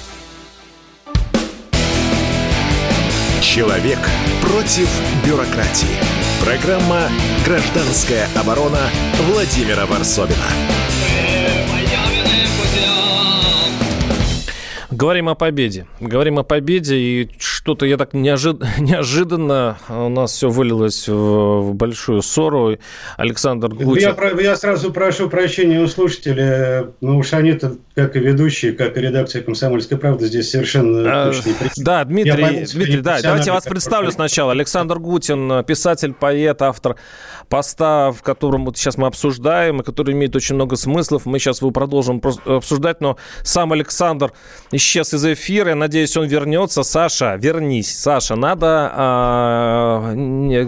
Человек 3.41 3.99
против 4.41 4.87
бюрократии. 5.25 5.87
Программа 6.45 7.09
«Гражданская 7.43 8.27
оборона» 8.35 8.81
Владимира 9.31 9.87
Варсовина. 9.87 10.35
Говорим 14.97 15.29
о 15.29 15.35
победе. 15.35 15.85
Говорим 15.99 16.39
о 16.39 16.43
победе, 16.43 16.95
и 16.95 17.29
что-то 17.37 17.85
я 17.85 17.97
так 17.97 18.15
неожид... 18.15 18.63
неожиданно 18.79 19.77
у 19.89 20.09
нас 20.09 20.31
все 20.31 20.49
вылилось 20.49 21.07
в, 21.07 21.69
в 21.69 21.75
большую 21.75 22.23
ссору. 22.23 22.79
Александр 23.15 23.69
Гутин... 23.69 24.15
Я, 24.19 24.41
я 24.41 24.55
сразу 24.55 24.91
прошу 24.91 25.29
прощения 25.29 25.79
у 25.81 25.87
слушателей. 25.87 26.87
Ну 27.01 27.19
уж 27.19 27.33
они-то, 27.33 27.75
как 27.93 28.15
и 28.15 28.19
ведущие, 28.19 28.71
как 28.71 28.97
и 28.97 29.01
редакция 29.01 29.43
«Комсомольской 29.43 29.99
правды», 29.99 30.25
здесь 30.25 30.49
совершенно 30.49 31.25
а, 31.25 31.25
точно 31.27 31.53
Да, 31.77 32.03
Дмитрий, 32.03 32.41
пойму, 32.41 32.65
Дмитрий 32.73 33.01
да, 33.01 33.21
давайте 33.21 33.45
я 33.47 33.53
вас 33.53 33.65
представлю 33.65 34.09
сначала. 34.09 34.53
Александр 34.53 34.97
Гутин, 34.97 35.63
писатель, 35.63 36.13
поэт, 36.13 36.63
автор 36.63 36.95
поста, 37.49 38.11
в 38.11 38.21
котором 38.21 38.65
вот 38.65 38.77
сейчас 38.77 38.97
мы 38.97 39.07
обсуждаем, 39.07 39.81
и 39.81 39.83
который 39.83 40.13
имеет 40.13 40.35
очень 40.35 40.55
много 40.55 40.75
смыслов. 40.75 41.25
Мы 41.25 41.39
сейчас 41.39 41.61
его 41.61 41.71
продолжим 41.71 42.21
обсуждать, 42.45 43.01
но 43.01 43.17
сам 43.43 43.71
Александр 43.73 44.33
исчез 44.71 45.13
из 45.13 45.25
эфира. 45.25 45.69
Я 45.69 45.75
надеюсь, 45.75 46.15
он 46.17 46.27
вернется. 46.27 46.83
Саша, 46.83 47.35
вернись. 47.35 47.97
Саша, 47.97 48.35
надо 48.35 48.91
а, 48.93 50.13
не, 50.13 50.67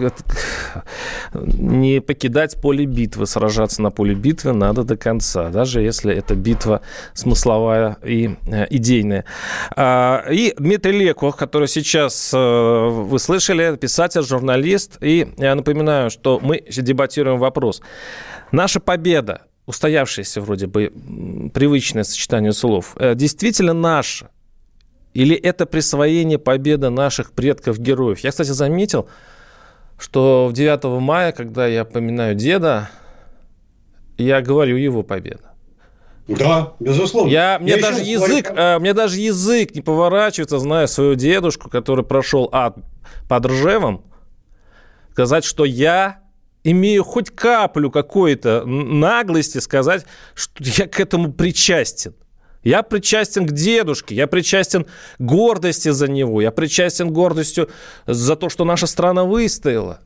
не 1.33 2.01
покидать 2.01 2.62
поле 2.62 2.86
битвы, 2.86 3.25
сражаться 3.25 3.81
на 3.81 3.91
поле 3.91 4.15
битвы 4.15 4.53
надо 4.53 4.83
до 4.83 4.98
конца, 4.98 5.50
даже 5.50 5.81
если 5.81 6.13
это 6.13 6.36
битва 6.36 6.81
смысловая 7.13 7.98
и 8.03 8.36
э, 8.48 8.67
идейная. 8.69 9.25
А, 9.75 10.25
и 10.29 10.53
Дмитрий 10.57 11.00
Леков, 11.00 11.36
который 11.36 11.67
сейчас, 11.67 12.31
э, 12.33 12.38
вы 12.38 13.17
слышали, 13.19 13.75
писатель, 13.75 14.24
журналист. 14.24 14.98
И 15.01 15.33
я 15.38 15.55
напоминаю, 15.55 16.09
что 16.09 16.39
мы 16.41 16.63
дебатируем 16.69 17.39
вопрос. 17.39 17.81
Наша 18.51 18.79
победа, 18.79 19.43
устоявшееся 19.65 20.41
вроде 20.41 20.67
бы 20.67 20.91
привычное 21.53 22.03
сочетание 22.03 22.53
слов, 22.53 22.95
э, 22.97 23.15
действительно 23.15 23.73
наша? 23.73 24.29
Или 25.13 25.35
это 25.35 25.65
присвоение 25.65 26.38
победы 26.38 26.89
наших 26.89 27.31
предков-героев? 27.31 28.19
Я, 28.19 28.31
кстати, 28.31 28.51
заметил, 28.51 29.09
что 29.97 30.47
в 30.47 30.53
9 30.53 31.01
мая, 31.01 31.31
когда 31.31 31.67
я 31.67 31.83
поминаю 31.83 32.35
деда, 32.35 32.89
я 34.17 34.41
говорю 34.41 34.77
его 34.77 35.03
победа. 35.03 35.49
Да, 36.27 36.73
безусловно. 36.79 37.31
Я, 37.31 37.57
мне, 37.59 37.71
я 37.71 37.81
даже 37.81 38.01
язык, 38.01 38.45
говорю... 38.45 38.61
э, 38.61 38.79
мне 38.79 38.93
даже 38.93 39.19
язык 39.19 39.73
не 39.73 39.81
поворачивается, 39.81 40.59
зная 40.59 40.85
свою 40.85 41.15
дедушку, 41.15 41.69
который 41.69 42.05
прошел 42.05 42.49
ад 42.51 42.77
под 43.27 43.45
Ржевом, 43.47 44.03
сказать, 45.11 45.43
что 45.43 45.65
я 45.65 46.19
имею 46.63 47.04
хоть 47.04 47.30
каплю 47.30 47.92
какой-то 47.92 48.66
наглости 48.66 49.60
сказать, 49.60 50.06
что 50.34 50.63
я 50.63 50.88
к 50.88 51.00
этому 51.00 51.32
причастен. 51.32 52.13
Я 52.63 52.84
причастен 52.84 53.48
к 53.48 53.51
дедушке, 53.54 54.16
я 54.16 54.28
причастен 54.28 54.86
гордости 55.18 55.89
за 55.89 56.10
него, 56.10 56.42
я 56.42 56.51
причастен 56.51 57.12
гордостью 57.12 57.70
за 58.06 58.36
то, 58.36 58.50
что 58.50 58.66
наша 58.66 58.86
страна 58.86 59.24
выстояла. 59.24 60.01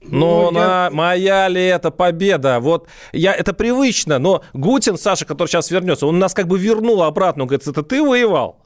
Но 0.00 0.50
ну, 0.50 0.50
на, 0.52 0.84
я... 0.84 0.90
моя 0.90 1.48
ли 1.48 1.62
это 1.64 1.90
победа? 1.90 2.60
Вот 2.60 2.88
я, 3.12 3.34
это 3.34 3.52
привычно, 3.52 4.18
но 4.18 4.42
Гутин, 4.52 4.98
Саша, 4.98 5.24
который 5.24 5.48
сейчас 5.48 5.70
вернется, 5.70 6.06
он 6.06 6.18
нас 6.18 6.34
как 6.34 6.46
бы 6.46 6.58
вернул 6.58 7.02
обратно, 7.02 7.42
он 7.42 7.48
говорит, 7.48 7.66
это 7.66 7.82
ты 7.82 8.02
воевал? 8.02 8.60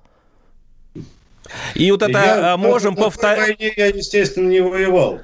И 1.74 1.90
вот 1.90 2.02
это 2.02 2.18
я, 2.18 2.56
можем 2.56 2.94
повторять... 2.94 3.56
я, 3.58 3.86
естественно, 3.86 4.48
не 4.48 4.60
воевал. 4.60 5.20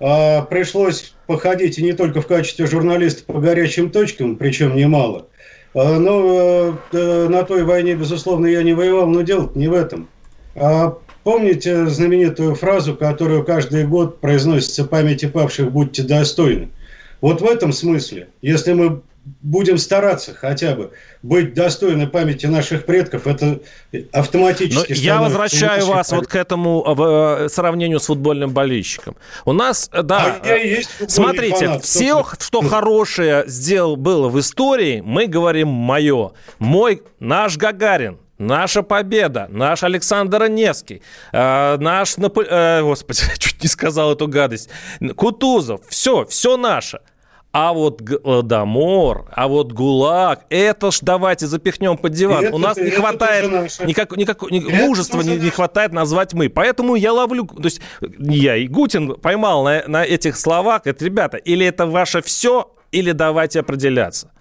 А, 0.00 0.42
пришлось 0.42 1.14
походить 1.26 1.78
и 1.78 1.82
не 1.82 1.92
только 1.92 2.20
в 2.20 2.26
качестве 2.26 2.66
журналиста 2.66 3.24
по 3.24 3.40
горячим 3.40 3.90
точкам, 3.90 4.36
причем 4.36 4.74
немало, 4.76 5.26
А, 5.74 5.98
но 5.98 6.78
э, 6.92 7.28
на 7.28 7.42
той 7.44 7.64
войне, 7.64 7.94
безусловно, 7.94 8.46
я 8.46 8.62
не 8.62 8.74
воевал, 8.74 9.06
но 9.06 9.22
дело 9.22 9.50
не 9.54 9.68
в 9.68 9.72
этом. 9.72 10.08
А 10.56 10.96
помните 11.22 11.86
знаменитую 11.86 12.54
фразу, 12.54 12.94
которую 12.96 13.44
каждый 13.44 13.86
год 13.86 14.20
произносится 14.20 14.84
памяти 14.84 15.26
павших 15.26 15.70
«Будьте 15.72 16.02
достойны». 16.02 16.70
Вот 17.20 17.40
в 17.40 17.46
этом 17.46 17.72
смысле, 17.72 18.28
если 18.42 18.72
мы 18.72 19.00
будем 19.42 19.78
стараться 19.78 20.34
хотя 20.34 20.74
бы 20.74 20.92
быть 21.22 21.54
достойны 21.54 22.06
памяти 22.06 22.46
наших 22.46 22.84
предков, 22.84 23.26
это 23.26 23.60
автоматически... 24.12 24.92
Но 24.92 24.98
я 24.98 25.20
возвращаю 25.20 25.86
вас 25.86 26.12
вот 26.12 26.26
к 26.26 26.34
этому 26.34 26.82
в, 26.94 27.44
э, 27.44 27.48
сравнению 27.48 28.00
с 28.00 28.06
футбольным 28.06 28.50
болельщиком. 28.50 29.16
У 29.44 29.52
нас, 29.52 29.88
э, 29.92 30.02
да, 30.02 30.40
а 30.42 31.08
смотрите, 31.08 31.66
фанат, 31.66 31.84
все, 31.84 32.24
что, 32.38 32.62
хорошее 32.62 33.44
сделал, 33.46 33.96
было 33.96 34.28
в 34.28 34.38
истории, 34.38 35.00
мы 35.00 35.26
говорим 35.26 35.68
«мое». 35.68 36.32
Мой, 36.58 37.02
наш 37.18 37.56
Гагарин, 37.56 38.18
Наша 38.36 38.82
победа, 38.82 39.46
наш 39.48 39.84
Александр 39.84 40.48
Невский, 40.48 41.02
э, 41.32 41.76
наш, 41.78 42.16
Нап... 42.16 42.36
э, 42.38 42.82
господи, 42.82 43.20
чуть 43.38 43.62
не 43.62 43.68
сказал 43.68 44.12
эту 44.12 44.26
гадость, 44.26 44.70
Кутузов, 45.14 45.82
все, 45.88 46.26
все 46.26 46.56
наше. 46.56 47.00
А 47.56 47.72
вот 47.72 48.02
Гладомор, 48.02 49.26
а 49.30 49.46
вот 49.46 49.70
ГУЛАГ, 49.70 50.46
это 50.50 50.90
ж 50.90 50.98
давайте 51.02 51.46
запихнем 51.46 51.96
под 51.96 52.10
диван. 52.10 52.46
Это, 52.46 52.54
У 52.56 52.58
нас 52.58 52.76
не 52.76 52.90
хватает, 52.90 53.70
никак, 53.86 54.16
никак, 54.16 54.42
ни, 54.50 54.58
мужества 54.58 55.20
не, 55.20 55.36
не 55.36 55.50
хватает 55.50 55.92
назвать 55.92 56.34
мы. 56.34 56.48
Поэтому 56.48 56.96
я 56.96 57.12
ловлю, 57.12 57.46
то 57.46 57.62
есть 57.62 57.80
я 58.00 58.56
и 58.56 58.66
Гутин 58.66 59.14
поймал 59.14 59.62
на, 59.62 59.84
на 59.86 60.04
этих 60.04 60.36
словах, 60.36 60.82
это, 60.86 61.04
ребята, 61.04 61.36
или 61.36 61.64
это 61.64 61.86
ваше 61.86 62.22
все, 62.22 62.74
или 62.90 63.12
давайте 63.12 63.60
определяться. 63.60 64.32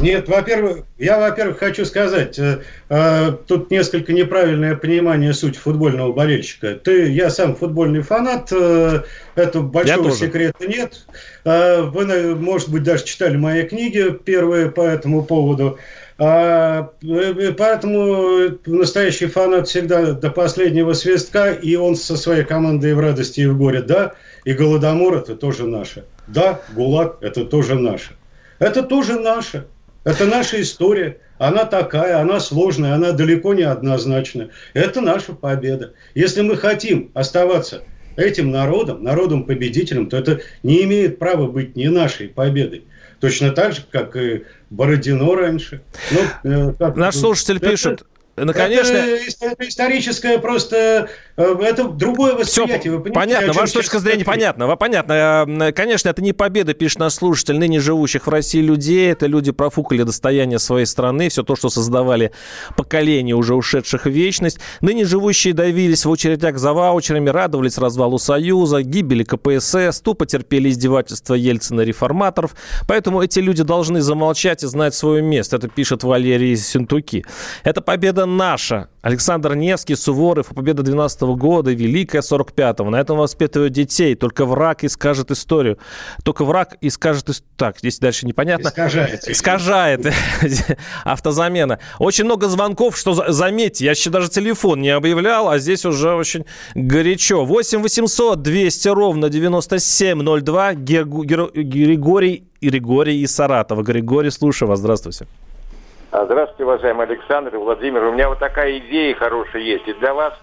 Нет, 0.00 0.28
во-первых, 0.28 0.84
я, 0.98 1.18
во-первых, 1.18 1.58
хочу 1.58 1.84
сказать, 1.84 2.38
э, 2.38 2.60
э, 2.88 3.32
тут 3.46 3.70
несколько 3.70 4.14
неправильное 4.14 4.74
понимание 4.74 5.34
сути 5.34 5.58
футбольного 5.58 6.12
болельщика. 6.12 6.74
Ты, 6.74 7.10
я 7.10 7.28
сам 7.28 7.54
футбольный 7.54 8.00
фанат, 8.00 8.50
э, 8.50 9.02
этого 9.34 9.62
большого 9.62 10.10
секрета 10.12 10.66
нет. 10.66 11.06
Э, 11.44 11.82
вы, 11.82 12.34
может 12.34 12.70
быть, 12.70 12.82
даже 12.82 13.04
читали 13.04 13.36
мои 13.36 13.64
книги 13.64 14.10
первые 14.24 14.70
по 14.70 14.80
этому 14.80 15.22
поводу. 15.22 15.78
А, 16.16 16.90
э, 17.02 17.52
поэтому 17.52 18.58
настоящий 18.66 19.26
фанат 19.26 19.68
всегда 19.68 20.12
до 20.12 20.30
последнего 20.30 20.94
свистка, 20.94 21.52
и 21.52 21.76
он 21.76 21.94
со 21.96 22.16
своей 22.16 22.44
командой 22.44 22.94
в 22.94 23.00
радости 23.00 23.40
и 23.40 23.46
в 23.46 23.56
горе, 23.56 23.82
да, 23.82 24.12
и 24.44 24.52
Голодомор 24.52 25.16
это 25.16 25.34
тоже 25.34 25.66
наше. 25.66 26.04
Да, 26.26 26.60
ГУЛАГ 26.74 27.18
это 27.22 27.44
тоже 27.44 27.74
наше. 27.74 28.12
Это 28.58 28.82
тоже 28.82 29.18
наше. 29.18 29.66
Это 30.04 30.26
наша 30.26 30.60
история. 30.60 31.18
Она 31.38 31.64
такая, 31.64 32.18
она 32.18 32.40
сложная, 32.40 32.94
она 32.94 33.12
далеко 33.12 33.54
не 33.54 33.62
однозначная. 33.62 34.50
Это 34.74 35.00
наша 35.00 35.32
победа. 35.32 35.94
Если 36.14 36.42
мы 36.42 36.56
хотим 36.56 37.10
оставаться 37.14 37.82
этим 38.16 38.50
народом, 38.50 39.02
народом-победителем, 39.02 40.08
то 40.08 40.16
это 40.16 40.40
не 40.62 40.82
имеет 40.84 41.18
права 41.18 41.46
быть 41.46 41.76
не 41.76 41.88
нашей 41.88 42.28
победой. 42.28 42.84
Точно 43.20 43.50
так 43.52 43.74
же, 43.74 43.82
как 43.90 44.16
и 44.16 44.44
Бородино 44.70 45.34
раньше. 45.34 45.82
Ну, 46.10 46.20
э, 46.50 46.74
как, 46.78 46.96
Наш 46.96 47.16
слушатель 47.16 47.56
это, 47.56 47.70
пишет, 47.70 48.04
ну, 48.36 48.52
конечно... 48.52 48.96
Это, 48.96 49.46
это 49.46 49.68
историческое 49.68 50.38
просто... 50.38 51.10
Э, 51.40 51.56
это 51.62 51.88
другое 51.88 52.34
восприятие. 52.34 52.78
Все, 52.78 52.90
вы 52.98 53.10
понятно, 53.10 53.52
ваша 53.52 53.74
точка 53.74 53.98
зрения 53.98 54.24
понятна. 54.24 54.76
Понятно. 54.76 55.46
Э, 55.48 55.72
конечно, 55.72 56.08
это 56.08 56.22
не 56.22 56.32
победа, 56.32 56.74
пишет 56.74 56.98
наш 56.98 57.14
слушатель, 57.14 57.58
ныне 57.58 57.80
живущих 57.80 58.26
в 58.26 58.30
России 58.30 58.60
людей. 58.60 59.10
Это 59.10 59.26
люди 59.26 59.50
профукали 59.50 60.02
достояние 60.02 60.58
своей 60.58 60.86
страны. 60.86 61.28
Все 61.28 61.42
то, 61.42 61.56
что 61.56 61.70
создавали 61.70 62.32
поколения, 62.76 63.34
уже 63.34 63.54
ушедших 63.54 64.04
в 64.04 64.10
вечность. 64.10 64.58
Ныне 64.80 65.04
живущие 65.04 65.54
давились 65.54 66.04
в 66.04 66.12
очередях 66.12 66.58
за 66.58 66.72
ваучерами, 66.72 67.30
радовались 67.30 67.78
развалу 67.78 68.18
Союза, 68.18 68.82
гибели 68.82 69.24
КПСС, 69.24 70.00
тупо 70.00 70.26
терпели 70.26 70.68
издевательства 70.68 71.34
Ельцина 71.34 71.80
реформаторов. 71.80 72.54
Поэтому 72.86 73.22
эти 73.22 73.38
люди 73.38 73.62
должны 73.62 74.02
замолчать 74.02 74.62
и 74.62 74.66
знать 74.66 74.94
свое 74.94 75.22
место. 75.22 75.56
Это 75.56 75.68
пишет 75.68 76.04
Валерий 76.04 76.56
Синтуки. 76.56 77.24
Это 77.64 77.80
победа 77.80 78.26
наша. 78.26 78.88
Александр 79.02 79.54
Невский, 79.54 79.94
Суворов, 79.94 80.48
победа 80.48 80.82
12 80.82 81.22
-го 81.30 81.36
года, 81.36 81.72
Великая 81.72 82.20
45-го. 82.20 82.90
На 82.90 83.00
этом 83.00 83.18
воспитывают 83.18 83.72
детей. 83.72 84.14
Только 84.14 84.44
враг 84.44 84.84
и 84.84 84.88
скажет 84.88 85.30
историю. 85.30 85.78
Только 86.24 86.44
враг 86.44 86.76
и 86.80 86.90
скажет... 86.90 87.28
Так, 87.56 87.78
здесь 87.78 87.98
дальше 87.98 88.26
непонятно. 88.26 88.68
Искажает. 88.68 89.28
Искажает. 89.28 90.06
Автозамена. 91.04 91.78
Очень 91.98 92.24
много 92.24 92.48
звонков, 92.48 92.96
что, 92.96 93.14
заметьте, 93.32 93.84
я 93.84 93.92
еще 93.92 94.10
даже 94.10 94.28
телефон 94.28 94.80
не 94.80 94.90
объявлял, 94.90 95.48
а 95.48 95.58
здесь 95.58 95.84
уже 95.84 96.14
очень 96.14 96.44
горячо. 96.74 97.44
8 97.44 97.82
800 97.82 98.42
200 98.42 98.88
ровно 98.88 99.28
9702. 99.28 100.74
Григорий 100.74 102.44
Григорий 102.60 103.22
из 103.22 103.34
Саратова. 103.34 103.82
Григорий, 103.82 104.30
слушаю 104.30 104.68
вас. 104.68 104.80
Здравствуйте. 104.80 105.26
А, 106.12 106.24
здравствуйте, 106.24 106.64
уважаемый 106.64 107.06
Александр 107.06 107.54
и 107.54 107.58
Владимир. 107.58 108.02
У 108.04 108.12
меня 108.12 108.28
вот 108.28 108.38
такая 108.38 108.78
идея 108.78 109.14
хорошая 109.14 109.62
есть. 109.62 109.86
И 109.88 109.92
для 109.94 110.12
вас, 110.12 110.34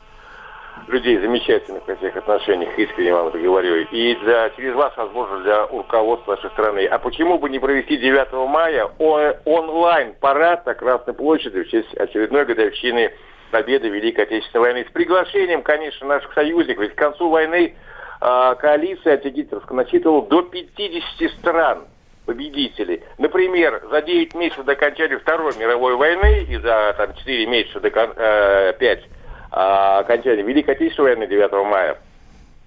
людей 0.88 1.18
замечательных 1.20 1.88
во 1.88 1.96
всех 1.96 2.16
отношениях, 2.16 2.78
искренне 2.78 3.14
вам 3.14 3.28
это 3.28 3.40
говорю, 3.40 3.76
и 3.76 4.16
для, 4.16 4.50
через 4.52 4.74
вас, 4.76 4.94
возможно, 4.96 5.40
для 5.40 5.68
руководства 5.68 6.36
нашей 6.36 6.50
страны. 6.52 6.86
А 6.86 6.98
почему 7.00 7.38
бы 7.38 7.50
не 7.50 7.60
провести 7.60 7.98
9 7.98 8.34
мая 8.50 8.86
онлайн-парад 9.46 10.66
на 10.66 10.74
Красной 10.74 11.14
площади 11.14 11.64
в 11.64 11.70
честь 11.70 11.94
очередной 11.96 12.46
годовщины 12.46 13.12
победы 13.52 13.90
Великой 13.90 14.26
Отечественной 14.26 14.62
войны 14.62 14.86
с 14.88 14.92
приглашением, 14.92 15.62
конечно, 15.62 16.08
наших 16.08 16.34
союзников. 16.34 16.84
Ведь 16.84 16.96
к 16.96 16.98
концу 16.98 17.30
войны 17.30 17.76
э, 18.22 18.56
коалиция 18.60 19.14
антигитлеровская 19.14 19.76
насчитывала 19.76 20.26
до 20.28 20.42
50 20.42 21.32
стран 21.40 21.86
победителей. 22.26 23.04
Например, 23.18 23.82
за 23.90 24.02
9 24.02 24.36
месяцев 24.36 24.66
до 24.66 24.74
окончания 24.74 25.18
Второй 25.18 25.56
мировой 25.58 25.96
войны 25.96 26.46
и 26.50 26.58
за 26.58 26.94
там, 26.98 27.16
4 27.16 27.46
месяца 27.48 27.80
до 27.80 27.90
э, 27.90 28.74
5 28.78 29.04
э, 29.52 30.00
окончания 30.00 30.44
Великой 30.44 30.76
Отечественной 30.76 31.16
войны 31.16 31.28
9 31.28 31.52
мая 31.66 31.98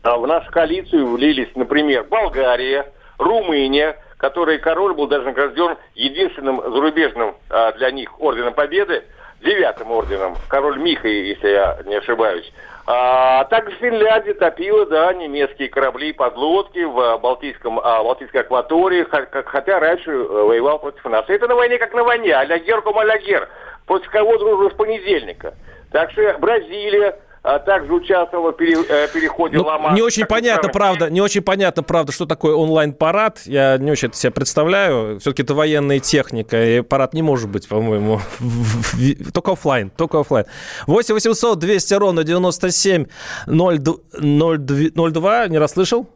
а 0.03 0.17
в 0.17 0.27
нашу 0.27 0.51
коалицию 0.51 1.11
влились, 1.11 1.51
например, 1.55 2.05
Болгария, 2.05 2.87
Румыния, 3.19 3.97
который 4.17 4.59
король 4.59 4.95
был 4.95 5.07
даже 5.07 5.27
награжден 5.27 5.77
единственным 5.95 6.61
зарубежным 6.63 7.37
а, 7.51 7.73
для 7.73 7.91
них 7.91 8.21
орденом 8.21 8.55
Победы, 8.55 9.05
девятым 9.43 9.91
орденом, 9.91 10.37
король 10.49 10.79
Миха, 10.79 11.09
если 11.09 11.49
я 11.49 11.79
не 11.85 11.97
ошибаюсь. 11.97 12.51
А 12.87 13.45
также 13.45 13.77
Финляндия 13.77 14.35
топила, 14.35 14.87
да, 14.87 15.13
немецкие 15.13 15.69
корабли 15.69 16.13
подлодки 16.13 16.83
в 16.83 17.19
Балтийском, 17.19 17.79
а, 17.79 18.03
Балтийской 18.03 18.41
акватории, 18.41 19.07
хотя 19.45 19.81
раньше 19.81 20.11
э, 20.11 20.25
воевал 20.25 20.79
против 20.79 21.05
нас. 21.05 21.25
Это 21.29 21.47
на 21.47 21.55
войне 21.55 21.79
как 21.79 21.95
на 21.95 22.05
войне, 22.05 22.35
а-ля 22.35 22.59
ком 22.81 22.99
а 22.99 23.49
Против 23.87 24.11
кого 24.11 24.39
дружба 24.39 24.75
с 24.75 24.77
понедельника. 24.77 25.55
Так 25.91 26.13
что 26.13 26.23
Бразилия, 26.39 27.17
а 27.43 27.59
также 27.59 27.93
участвовала 27.93 28.53
в 28.53 28.57
пере, 28.57 28.77
э, 28.89 29.09
переходе 29.13 29.57
ну, 29.57 29.65
Ла-Манш. 29.65 29.97
Не 29.97 30.03
очень 30.03 30.27
понятно, 30.27 30.71
самое... 30.71 30.73
правда, 30.73 31.11
не 31.11 31.21
очень 31.21 31.41
понятно, 31.41 31.83
правда, 31.83 32.13
что 32.13 32.27
такое 32.27 32.55
онлайн-парад. 32.55 33.41
Я 33.47 33.79
не 33.79 33.91
очень 33.91 34.09
это 34.09 34.17
себе 34.17 34.31
представляю. 34.31 35.19
Все-таки 35.21 35.43
это 35.43 35.55
военная 35.55 35.99
техника, 35.99 36.63
и 36.63 36.83
парад 36.83 37.15
не 37.15 37.23
может 37.23 37.49
быть, 37.49 37.67
по-моему, 37.67 38.21
только 39.33 39.53
офлайн, 39.53 39.91
только 39.91 40.21
офлайн. 40.21 40.47
8 40.87 41.15
800 41.15 41.59
200 41.59 41.95
ровно 41.95 42.25
97 42.25 43.07
02, 43.47 45.49
не 45.49 45.59
расслышал? 45.59 46.07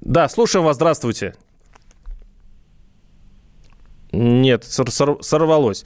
Да, 0.00 0.28
слушаем 0.28 0.64
вас, 0.64 0.76
здравствуйте. 0.76 1.34
Нет, 4.12 4.64
сорвалось. 4.64 5.84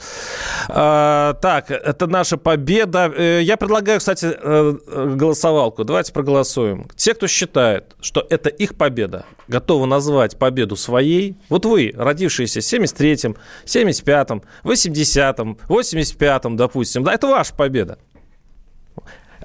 А, 0.69 1.35
так, 1.35 1.71
это 1.71 2.07
наша 2.07 2.39
победа. 2.39 3.13
Э, 3.15 3.41
я 3.43 3.57
предлагаю, 3.59 3.99
кстати, 3.99 4.27
э, 4.27 4.75
голосовалку. 5.15 5.85
Давайте 5.85 6.13
проголосуем. 6.13 6.89
Те, 6.97 7.15
кто 7.15 7.27
считает, 7.27 7.95
что 8.01 8.27
это 8.31 8.49
их 8.49 8.77
победа, 8.77 9.27
готовы 9.47 9.87
назвать 9.87 10.39
победу 10.39 10.77
своей. 10.77 11.37
Вот 11.51 11.67
вы, 11.67 11.93
родившиеся 11.95 12.61
в 12.61 12.65
73-м, 12.65 13.37
75-м, 13.67 14.43
80-м, 14.63 15.59
85-м, 15.69 16.57
допустим. 16.57 17.05
Да, 17.05 17.13
это 17.13 17.27
ваша 17.27 17.55
победа. 17.55 17.99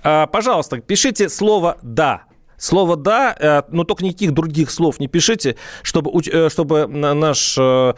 А, 0.01 0.27
пожалуйста, 0.27 0.79
пишите 0.79 1.27
слово 1.27 1.77
«да». 1.81 2.23
Слово 2.59 2.97
«да», 2.97 3.35
э, 3.39 3.61
но 3.69 3.83
только 3.85 4.03
никаких 4.03 4.33
других 4.33 4.69
слов 4.69 4.99
не 4.99 5.07
пишите, 5.07 5.55
чтобы, 5.81 6.11
э, 6.25 6.49
чтобы 6.49 6.87
наш 6.87 7.57
э, 7.57 7.93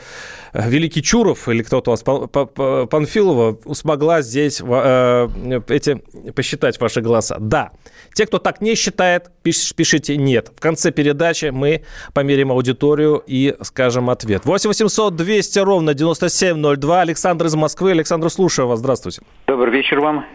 великий 0.54 1.02
Чуров 1.02 1.50
или 1.50 1.64
кто-то 1.64 1.92
у 1.92 1.94
вас, 1.94 2.04
Панфилова, 2.04 3.58
смогла 3.74 4.22
здесь 4.22 4.62
эти, 4.62 5.96
посчитать 6.36 6.80
ваши 6.80 7.02
голоса. 7.02 7.38
Да. 7.40 7.72
Те, 8.14 8.26
кто 8.28 8.38
так 8.38 8.62
не 8.62 8.76
считает, 8.76 9.32
пишите 9.44 10.18
«нет». 10.18 10.52
В 10.56 10.60
конце 10.60 10.92
передачи 10.92 11.46
мы 11.46 11.84
померим 12.14 12.52
аудиторию 12.52 13.24
и 13.26 13.56
скажем 13.62 14.10
ответ. 14.10 14.46
8 14.46 14.68
800 14.70 15.16
200 15.16 15.60
ровно 15.60 15.94
9702. 15.94 17.02
Александр 17.02 17.46
из 17.46 17.56
Москвы. 17.56 17.92
Александр, 17.92 18.30
слушаю 18.30 18.68
вас. 18.68 18.80
Здравствуйте. 18.80 19.22
Добрый 19.48 19.74
вечер 19.74 20.00
вам. 20.00 20.26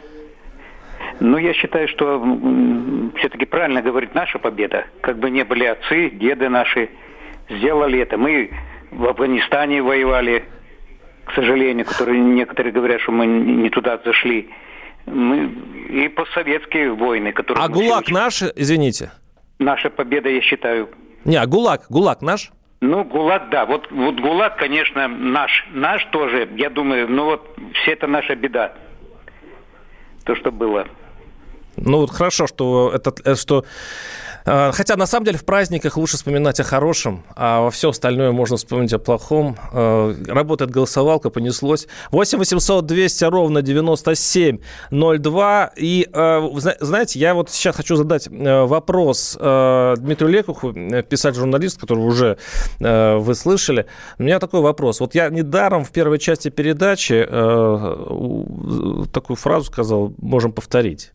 Ну, 1.20 1.38
я 1.38 1.54
считаю, 1.54 1.88
что 1.88 2.22
все-таки 3.18 3.46
правильно 3.46 3.80
говорить 3.80 4.14
наша 4.14 4.38
победа. 4.38 4.86
Как 5.00 5.18
бы 5.18 5.30
не 5.30 5.44
были 5.44 5.64
отцы, 5.64 6.10
деды 6.10 6.48
наши, 6.48 6.90
сделали 7.48 8.00
это. 8.00 8.18
Мы 8.18 8.50
в 8.90 9.06
Афганистане 9.06 9.82
воевали, 9.82 10.44
к 11.24 11.32
сожалению, 11.32 11.86
которые 11.86 12.20
некоторые 12.20 12.72
говорят, 12.72 13.00
что 13.00 13.12
мы 13.12 13.26
не 13.26 13.70
туда 13.70 13.98
зашли. 14.04 14.50
Мы 15.06 15.50
и 15.88 16.08
постсоветские 16.08 16.92
войны, 16.92 17.32
которые... 17.32 17.64
А 17.64 17.68
ГУЛАГ 17.68 18.00
очень... 18.02 18.14
наш, 18.14 18.42
извините? 18.54 19.10
Наша 19.58 19.88
победа, 19.88 20.28
я 20.28 20.42
считаю. 20.42 20.90
Не, 21.24 21.36
а 21.36 21.46
ГУЛАГ, 21.46 21.86
ГУЛАГ 21.88 22.22
наш? 22.22 22.50
Ну, 22.80 23.04
ГУЛАГ, 23.04 23.48
да. 23.50 23.64
Вот, 23.64 23.90
вот 23.90 24.20
ГУЛАГ, 24.20 24.58
конечно, 24.58 25.08
наш. 25.08 25.66
Наш 25.72 26.04
тоже, 26.06 26.48
я 26.56 26.68
думаю, 26.68 27.08
ну 27.08 27.24
вот 27.24 27.56
все 27.72 27.92
это 27.92 28.06
наша 28.06 28.34
беда. 28.34 28.74
То, 30.24 30.34
что 30.34 30.50
было. 30.50 30.86
Ну, 31.76 31.98
вот 31.98 32.10
хорошо, 32.10 32.46
что, 32.46 32.90
это, 32.94 33.14
э, 33.24 33.34
что 33.34 33.64
а, 34.46 34.72
Хотя, 34.72 34.96
на 34.96 35.06
самом 35.06 35.26
деле, 35.26 35.36
в 35.38 35.44
праздниках 35.44 35.96
лучше 35.96 36.16
вспоминать 36.16 36.60
о 36.60 36.64
хорошем, 36.64 37.24
а 37.34 37.62
во 37.62 37.72
все 37.72 37.88
остальное 37.90 38.30
можно 38.30 38.56
вспомнить 38.56 38.92
о 38.92 39.00
плохом. 39.00 39.56
А, 39.72 40.14
работает 40.28 40.70
голосовалка, 40.70 41.30
понеслось. 41.30 41.88
8 42.12 42.38
800 42.38 42.86
200 42.86 43.24
ровно 43.24 43.62
9702. 43.62 45.72
И, 45.76 46.08
а, 46.12 46.48
знаете, 46.80 47.18
я 47.18 47.34
вот 47.34 47.50
сейчас 47.50 47.74
хочу 47.76 47.96
задать 47.96 48.28
э, 48.28 48.64
вопрос 48.64 49.32
Дмитрию 49.34 50.28
Лекуху, 50.28 50.72
э, 50.72 51.02
писать-журналист, 51.02 51.80
которого 51.80 52.06
уже 52.06 52.38
вы 52.78 53.34
слышали. 53.34 53.86
У 54.18 54.22
меня 54.22 54.38
такой 54.38 54.60
вопрос. 54.60 55.00
Вот 55.00 55.14
я 55.14 55.30
недаром 55.30 55.82
в 55.84 55.90
первой 55.90 56.18
части 56.18 56.50
передачи 56.50 57.26
такую 59.12 59.36
фразу 59.36 59.66
сказал, 59.66 60.12
можем 60.18 60.52
повторить. 60.52 61.12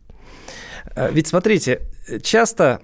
Э, 0.94 1.10
ведь 1.12 1.28
смотрите, 1.28 1.82
часто 2.22 2.82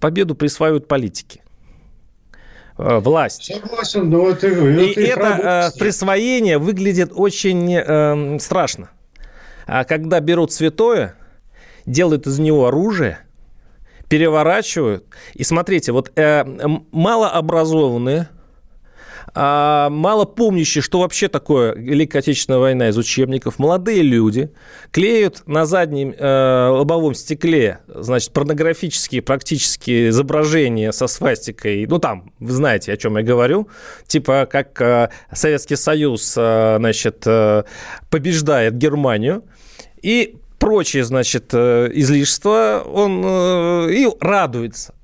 победу 0.00 0.34
присваивают 0.34 0.88
политики 0.88 1.42
э, 2.76 2.98
власть. 2.98 3.44
Согласен, 3.44 4.10
но 4.10 4.30
это, 4.30 4.46
это 4.48 4.66
И 4.68 5.00
это 5.00 5.20
работа. 5.20 5.72
Э, 5.74 5.78
присвоение 5.78 6.58
выглядит 6.58 7.10
очень 7.14 7.74
э, 7.74 8.38
страшно. 8.40 8.90
А 9.66 9.84
когда 9.84 10.20
берут 10.20 10.52
святое, 10.52 11.14
делают 11.86 12.26
из 12.26 12.38
него 12.38 12.66
оружие, 12.66 13.18
переворачивают. 14.08 15.04
И 15.34 15.44
смотрите, 15.44 15.92
вот 15.92 16.10
э, 16.16 16.44
малообразованные 16.92 18.28
а, 19.40 19.88
мало 19.88 20.24
помнящие, 20.24 20.82
что 20.82 20.98
вообще 20.98 21.28
такое 21.28 21.72
Великая 21.76 22.18
Отечественная 22.18 22.58
война 22.58 22.88
из 22.88 22.98
учебников, 22.98 23.60
молодые 23.60 24.02
люди 24.02 24.50
клеют 24.90 25.44
на 25.46 25.64
заднем 25.64 26.12
э, 26.12 26.68
лобовом 26.70 27.14
стекле, 27.14 27.78
значит, 27.86 28.32
порнографические 28.32 29.22
практически 29.22 30.08
изображения 30.08 30.90
со 30.90 31.06
свастикой, 31.06 31.86
ну 31.86 32.00
там, 32.00 32.32
вы 32.40 32.50
знаете, 32.50 32.92
о 32.92 32.96
чем 32.96 33.16
я 33.16 33.22
говорю, 33.22 33.68
типа 34.08 34.48
как 34.50 34.80
э, 34.80 35.10
Советский 35.32 35.76
Союз, 35.76 36.34
э, 36.36 36.76
значит, 36.80 37.22
э, 37.24 37.62
побеждает 38.10 38.76
Германию, 38.76 39.44
и 40.02 40.34
прочие, 40.58 41.04
значит, 41.04 41.50
э, 41.52 41.90
излишества, 41.92 42.82
он 42.84 43.22
э, 43.24 43.92
и 43.92 44.08
радуется 44.20 44.94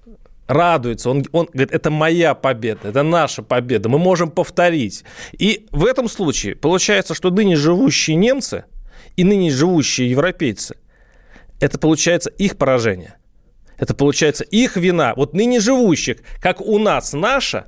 радуется, 0.46 1.10
он, 1.10 1.24
он 1.32 1.48
говорит, 1.52 1.72
это 1.72 1.90
моя 1.90 2.34
победа, 2.34 2.88
это 2.88 3.02
наша 3.02 3.42
победа, 3.42 3.88
мы 3.88 3.98
можем 3.98 4.30
повторить. 4.30 5.04
И 5.32 5.66
в 5.70 5.84
этом 5.84 6.08
случае 6.08 6.54
получается, 6.54 7.14
что 7.14 7.30
ныне 7.30 7.56
живущие 7.56 8.16
немцы 8.16 8.64
и 9.16 9.24
ныне 9.24 9.50
живущие 9.50 10.10
европейцы, 10.10 10.76
это 11.60 11.78
получается 11.78 12.30
их 12.30 12.56
поражение. 12.56 13.14
Это 13.78 13.94
получается 13.94 14.44
их 14.44 14.76
вина. 14.76 15.14
Вот 15.16 15.34
ныне 15.34 15.60
живущих, 15.60 16.18
как 16.40 16.60
у 16.60 16.78
нас 16.78 17.12
наша, 17.12 17.66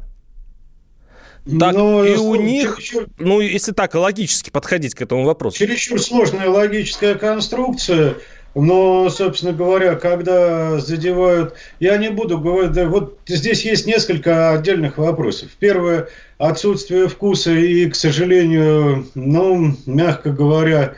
так 1.61 1.75
Но, 1.75 2.05
и 2.05 2.17
у 2.17 2.35
них, 2.35 2.79
чересчур... 2.79 3.07
ну, 3.19 3.41
если 3.41 3.71
так 3.71 3.95
логически 3.95 4.51
подходить 4.51 4.97
к 4.97 5.03
этому 5.03 5.25
вопросу. 5.25 5.59
Чересчур 5.59 6.01
сложная 6.01 6.49
логическая 6.49 7.15
конструкция– 7.15 8.17
но, 8.63 9.11
собственно 9.11 9.53
говоря, 9.53 9.97
когда 9.97 10.79
задевают... 10.79 11.55
Я 11.79 11.99
не 11.99 12.09
буду 12.09 12.39
говорить... 12.39 12.73
Да, 12.73 12.87
вот 12.87 13.19
здесь 13.27 13.67
есть 13.67 13.87
несколько 13.87 14.53
отдельных 14.53 14.97
вопросов. 14.97 15.51
Первое– 15.59 16.09
отсутствие 16.39 17.07
вкуса 17.09 17.51
и, 17.51 17.87
к 17.91 17.95
сожалению, 17.95 19.07
ну, 19.15 19.77
мягко 19.85 20.31
говоря, 20.31 20.95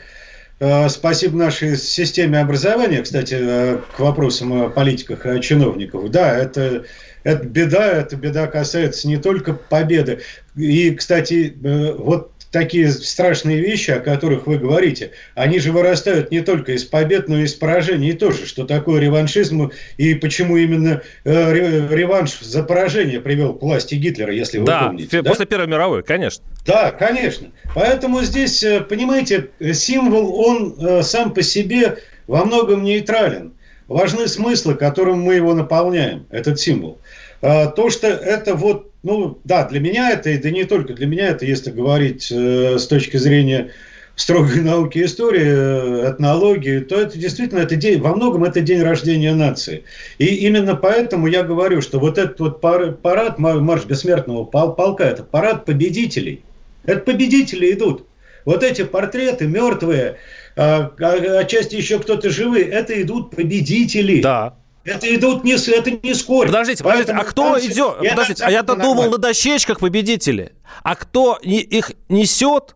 э, 0.61 0.89
Спасибо 0.89 1.37
нашей 1.37 1.77
системе 1.77 2.39
образования, 2.39 3.03
кстати, 3.03 3.37
э, 3.41 3.79
к 3.97 3.99
вопросам 3.99 4.53
о 4.53 4.69
политиках 4.69 5.27
и 5.27 5.31
о 5.31 5.41
чиновниках. 5.41 6.13
Да, 6.13 6.39
это, 6.39 6.85
это 7.25 7.45
беда, 7.45 7.89
эта 7.89 8.15
беда 8.15 8.47
касается 8.47 9.09
не 9.09 9.17
только 9.17 9.53
победы. 9.53 10.21
И, 10.55 10.93
кстати, 10.93 11.57
э, 11.61 11.93
вот 11.93 12.31
такие 12.51 12.91
страшные 12.91 13.61
вещи, 13.61 13.91
о 13.91 14.01
которых 14.01 14.47
вы 14.47 14.59
говорите, 14.59 15.13
они 15.35 15.59
же 15.59 15.73
вырастают 15.73 16.31
не 16.31 16.41
только 16.41 16.73
из 16.73 16.85
побед, 16.85 17.29
но 17.29 17.39
и 17.39 17.45
из 17.45 17.55
поражений 17.55 18.13
тоже. 18.13 18.47
Что 18.47 18.65
такое 18.65 19.01
реваншизм 19.01 19.71
и 19.97 20.15
почему 20.15 20.57
именно 20.57 21.03
э, 21.25 21.53
реванш 21.91 22.41
за 22.41 22.63
поражение 22.63 23.21
привел 23.21 23.55
к 23.55 23.63
власти 23.63 23.95
Гитлера, 23.95 24.33
если 24.33 24.59
вы 24.59 24.67
да, 24.67 24.87
помните. 24.87 25.23
Да, 25.23 25.31
после 25.31 25.47
Первой 25.47 25.67
мировой, 25.67 26.03
конечно. 26.03 26.45
Да, 26.67 26.91
конечно. 26.91 27.49
Поэтому 27.75 28.23
здесь, 28.23 28.63
э, 28.63 28.81
понимаете, 28.81 29.51
символ, 29.73 30.41
он 30.41 30.75
э, 30.79 31.03
сам 31.03 31.33
по 31.33 31.43
себе 31.43 31.99
во 32.27 32.45
многом 32.45 32.85
нейтрален. 32.85 33.55
Важны 33.89 34.29
смыслы, 34.29 34.75
которым 34.75 35.23
мы 35.23 35.35
его 35.35 35.55
наполняем, 35.55 36.27
этот 36.31 36.61
символ. 36.61 36.99
А, 37.41 37.67
то, 37.67 37.89
что 37.89 38.07
это 38.07 38.55
вот 38.55 38.88
ну, 39.09 39.39
да, 39.45 39.67
для 39.67 39.81
меня 39.81 40.11
это, 40.11 40.29
и 40.29 40.37
да 40.37 40.51
не 40.51 40.65
только 40.65 40.93
для 40.93 41.07
меня, 41.07 41.29
это 41.29 41.47
если 41.47 41.71
говорить 41.71 42.31
э, 42.31 42.79
с 42.79 42.87
точки 42.87 43.17
зрения 43.17 43.71
строгой 44.17 44.61
науки 44.61 45.03
истории, 45.03 45.47
э, 45.47 46.11
этнологии, 46.11 46.81
то 46.81 47.01
это 47.01 47.17
действительно 47.17 47.61
это 47.61 47.77
день, 47.77 48.03
во 48.03 48.15
многом 48.15 48.45
это 48.45 48.61
день 48.61 48.83
рождения 48.83 49.33
нации. 49.33 49.85
И 50.19 50.27
именно 50.27 50.75
поэтому 50.77 51.27
я 51.27 51.43
говорю, 51.43 51.81
что 51.81 51.99
вот 51.99 52.19
этот 52.19 52.39
вот 52.39 52.61
парад, 52.61 53.39
марш 53.39 53.87
бессмертного 53.87 54.45
полка, 54.45 55.05
это 55.05 55.23
парад 55.23 55.65
победителей. 55.65 56.43
Это 56.85 57.01
победители 57.01 57.73
идут. 57.73 58.05
Вот 58.45 58.63
эти 58.63 58.85
портреты 58.85 59.47
мертвые, 59.47 60.17
а, 60.55 60.93
а, 61.01 61.39
отчасти 61.39 61.77
еще 61.77 61.99
кто-то 61.99 62.29
живые, 62.29 62.67
это 62.67 63.01
идут 63.01 63.35
победители. 63.35 64.21
Да. 64.21 64.55
Это 64.89 65.15
идут 65.15 65.45
не, 65.45 65.53
это 65.53 65.91
не 65.91 66.15
скорь. 66.15 66.47
Подождите, 66.47 66.83
подождите, 66.83 67.13
а 67.13 67.25
кто 67.25 67.59
идет? 67.61 67.99
Подождите, 67.99 68.45
а 68.45 68.51
я-то 68.51 68.75
думал 68.75 69.11
на 69.11 69.19
дощечках 69.19 69.81
победители. 69.81 70.53
А 70.83 70.97
кто 70.97 71.39
их 71.43 71.93
несет, 72.09 72.75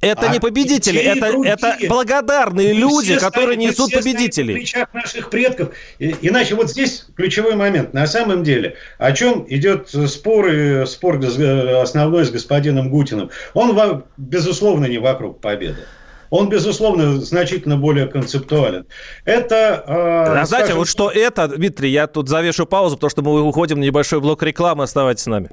это 0.00 0.28
а 0.28 0.32
не 0.32 0.38
победители, 0.38 1.00
это, 1.00 1.26
это 1.44 1.76
благодарные 1.88 2.72
мы 2.72 2.80
люди, 2.80 3.18
которые 3.18 3.56
стоим, 3.56 3.70
несут 3.70 3.92
победителей. 3.92 4.54
В 4.54 4.58
плечах 4.58 4.94
наших 4.94 5.28
предков. 5.28 5.70
Иначе 5.98 6.54
вот 6.54 6.70
здесь 6.70 7.06
ключевой 7.16 7.56
момент. 7.56 7.94
На 7.94 8.06
самом 8.06 8.44
деле, 8.44 8.76
о 8.98 9.10
чем 9.10 9.44
идет 9.48 9.88
спор, 9.88 10.48
и 10.52 10.86
спор 10.86 11.16
основной 11.16 12.24
с 12.26 12.30
господином 12.30 12.90
Гутиным? 12.90 13.30
Он, 13.54 14.04
безусловно, 14.16 14.84
не 14.86 14.98
вокруг 14.98 15.40
победы 15.40 15.84
он, 16.30 16.48
безусловно, 16.48 17.20
значительно 17.20 17.76
более 17.76 18.06
концептуален. 18.06 18.86
Это... 19.24 19.84
Э, 19.86 20.40
а 20.40 20.46
знаете, 20.46 20.66
скажем... 20.66 20.76
вот 20.78 20.88
что 20.88 21.10
это, 21.10 21.48
Дмитрий, 21.48 21.90
я 21.90 22.06
тут 22.06 22.28
завешу 22.28 22.66
паузу, 22.66 22.96
потому 22.96 23.10
что 23.10 23.22
мы 23.22 23.42
уходим 23.42 23.80
на 23.80 23.84
небольшой 23.84 24.20
блок 24.20 24.42
рекламы, 24.42 24.84
оставайтесь 24.84 25.24
с 25.24 25.26
нами. 25.26 25.50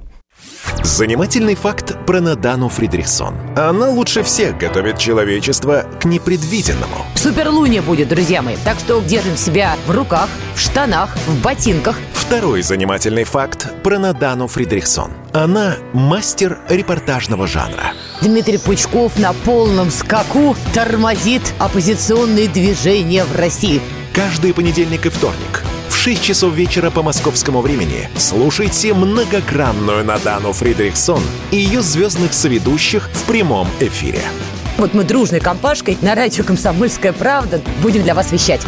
Занимательный 0.82 1.54
факт 1.54 1.96
про 2.06 2.20
Надану 2.20 2.68
Фридрихсон. 2.68 3.34
Она 3.56 3.88
лучше 3.88 4.22
всех 4.22 4.58
готовит 4.58 4.98
человечество 4.98 5.86
к 6.00 6.04
непредвиденному. 6.04 7.06
Суперлуния 7.14 7.82
будет, 7.82 8.08
друзья 8.08 8.42
мои. 8.42 8.56
Так 8.64 8.78
что 8.78 9.00
держим 9.00 9.36
себя 9.36 9.76
в 9.86 9.90
руках, 9.90 10.28
в 10.54 10.60
штанах, 10.60 11.16
в 11.26 11.42
ботинках. 11.42 11.98
Второй 12.12 12.62
занимательный 12.62 13.24
факт 13.24 13.68
про 13.82 13.98
Надану 13.98 14.46
Фридрихсон. 14.46 15.10
Она 15.36 15.76
мастер 15.92 16.60
репортажного 16.66 17.46
жанра. 17.46 17.92
Дмитрий 18.22 18.56
Пучков 18.56 19.18
на 19.18 19.34
полном 19.34 19.90
скаку 19.90 20.56
тормозит 20.72 21.42
оппозиционные 21.58 22.48
движения 22.48 23.22
в 23.22 23.36
России. 23.36 23.82
Каждый 24.14 24.54
понедельник 24.54 25.04
и 25.04 25.10
вторник– 25.10 25.62
В 25.90 25.94
6 25.94 26.22
часов 26.22 26.54
вечера 26.54 26.90
по 26.90 27.02
московскому 27.02 27.60
времени 27.60 28.08
слушайте 28.16 28.94
многогранную 28.94 30.06
Надану 30.06 30.52
Фридрихсон 30.52 31.20
и 31.50 31.56
ее 31.56 31.82
звездных 31.82 32.32
соведущих 32.32 33.10
в 33.12 33.24
прямом 33.24 33.68
эфире. 33.80 34.22
Вот 34.78 34.94
мы 34.94 35.04
дружной 35.04 35.40
компашкой 35.40 35.98
на 36.00 36.14
радио 36.14 36.44
«Комсомольская 36.44 37.12
правда» 37.12 37.60
будем 37.82 38.02
для 38.02 38.14
вас 38.14 38.32
вещать. 38.32 38.62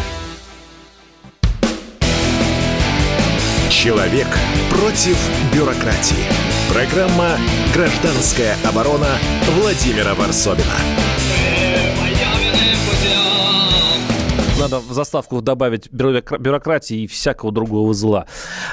Человек 3.71 4.27
против 4.71 5.17
бюрократии. 5.55 6.48
Программа 6.73 7.39
«Гражданская 7.75 8.57
оборона» 8.65 9.19
Владимира 9.57 10.15
Варсобина. 10.15 10.75
Надо 14.71 14.81
в 14.81 14.93
заставку 14.93 15.41
добавить 15.41 15.91
бюрократии 15.91 17.05
и 17.05 17.07
всякого 17.07 17.53
другого 17.53 17.95
зла. 17.95 18.27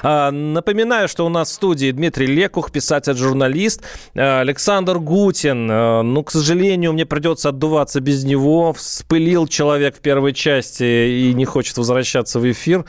А, 0.04 0.30
напоминаю, 0.30 1.08
что 1.08 1.26
у 1.26 1.30
нас 1.30 1.50
в 1.50 1.54
студии 1.54 1.90
Дмитрий 1.92 2.28
Лекух, 2.28 2.70
писатель-журналист, 2.72 3.82
а, 4.14 4.42
Александр 4.42 5.00
Гутин. 5.00 5.70
А, 5.72 6.02
ну, 6.02 6.22
к 6.24 6.32
сожалению, 6.32 6.92
мне 6.92 7.06
придется 7.06 7.50
отдуваться 7.50 8.02
без 8.02 8.26
него. 8.26 8.74
Вспылил 8.74 9.48
человек 9.48 9.96
в 9.96 10.02
первой 10.02 10.34
части 10.34 10.84
и 10.84 11.34
не 11.34 11.46
хочет 11.46 11.78
возвращаться 11.78 12.42
в 12.42 12.52
эфир. 12.52 12.84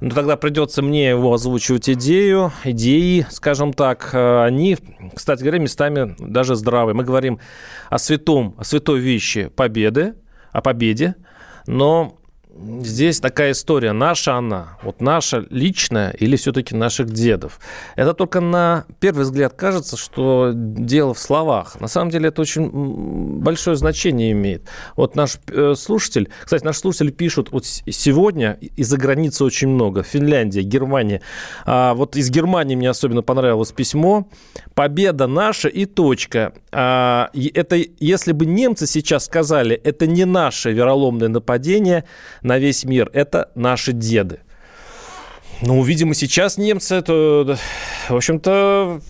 Но 0.00 0.10
тогда 0.10 0.36
придется 0.36 0.82
мне 0.82 1.10
его 1.10 1.32
озвучивать 1.32 1.88
идею, 1.88 2.52
идеи, 2.64 3.24
скажем 3.30 3.72
так. 3.72 4.10
Они, 4.12 4.76
кстати 5.14 5.42
говоря, 5.42 5.60
местами 5.60 6.16
даже 6.18 6.56
здравые. 6.56 6.96
Мы 6.96 7.04
говорим 7.04 7.38
о 7.88 7.98
святом, 7.98 8.56
о 8.58 8.64
святой 8.64 8.98
вещи 8.98 9.48
победы, 9.54 10.14
о 10.50 10.60
победе, 10.60 11.14
но 11.68 12.17
здесь 12.80 13.20
такая 13.20 13.52
история. 13.52 13.92
Наша 13.92 14.34
она, 14.34 14.78
вот 14.82 15.00
наша 15.00 15.46
личная 15.50 16.10
или 16.10 16.36
все-таки 16.36 16.74
наших 16.74 17.10
дедов. 17.10 17.60
Это 17.96 18.14
только 18.14 18.40
на 18.40 18.84
первый 19.00 19.22
взгляд 19.22 19.54
кажется, 19.54 19.96
что 19.96 20.52
дело 20.54 21.14
в 21.14 21.18
словах. 21.18 21.80
На 21.80 21.88
самом 21.88 22.10
деле 22.10 22.28
это 22.28 22.42
очень 22.42 22.68
большое 23.40 23.76
значение 23.76 24.32
имеет. 24.32 24.68
Вот 24.96 25.16
наш 25.16 25.38
э, 25.48 25.74
слушатель, 25.76 26.30
кстати, 26.44 26.64
наши 26.64 26.80
слушатели 26.80 27.10
пишут 27.10 27.52
вот 27.52 27.64
сегодня 27.64 28.58
из-за 28.76 28.96
границы 28.96 29.44
очень 29.44 29.68
много. 29.68 30.02
Финляндия, 30.02 30.62
Германия. 30.62 31.22
А 31.64 31.94
вот 31.94 32.16
из 32.16 32.30
Германии 32.30 32.76
мне 32.76 32.90
особенно 32.90 33.22
понравилось 33.22 33.72
письмо. 33.72 34.28
Победа 34.74 35.26
наша 35.26 35.68
и 35.68 35.84
точка. 35.84 36.52
А, 36.72 37.30
это 37.34 37.76
если 37.98 38.32
бы 38.32 38.46
немцы 38.46 38.86
сейчас 38.86 39.24
сказали, 39.24 39.76
это 39.76 40.06
не 40.06 40.24
наше 40.24 40.72
вероломное 40.72 41.28
нападение, 41.28 42.04
на 42.48 42.58
весь 42.58 42.84
мир. 42.84 43.08
Это 43.12 43.50
наши 43.54 43.92
деды. 43.92 44.40
Ну, 45.60 45.82
видимо, 45.82 46.14
сейчас 46.14 46.56
немцы, 46.56 46.96
это, 46.96 47.58
в 48.08 48.16
общем-то, 48.16 49.00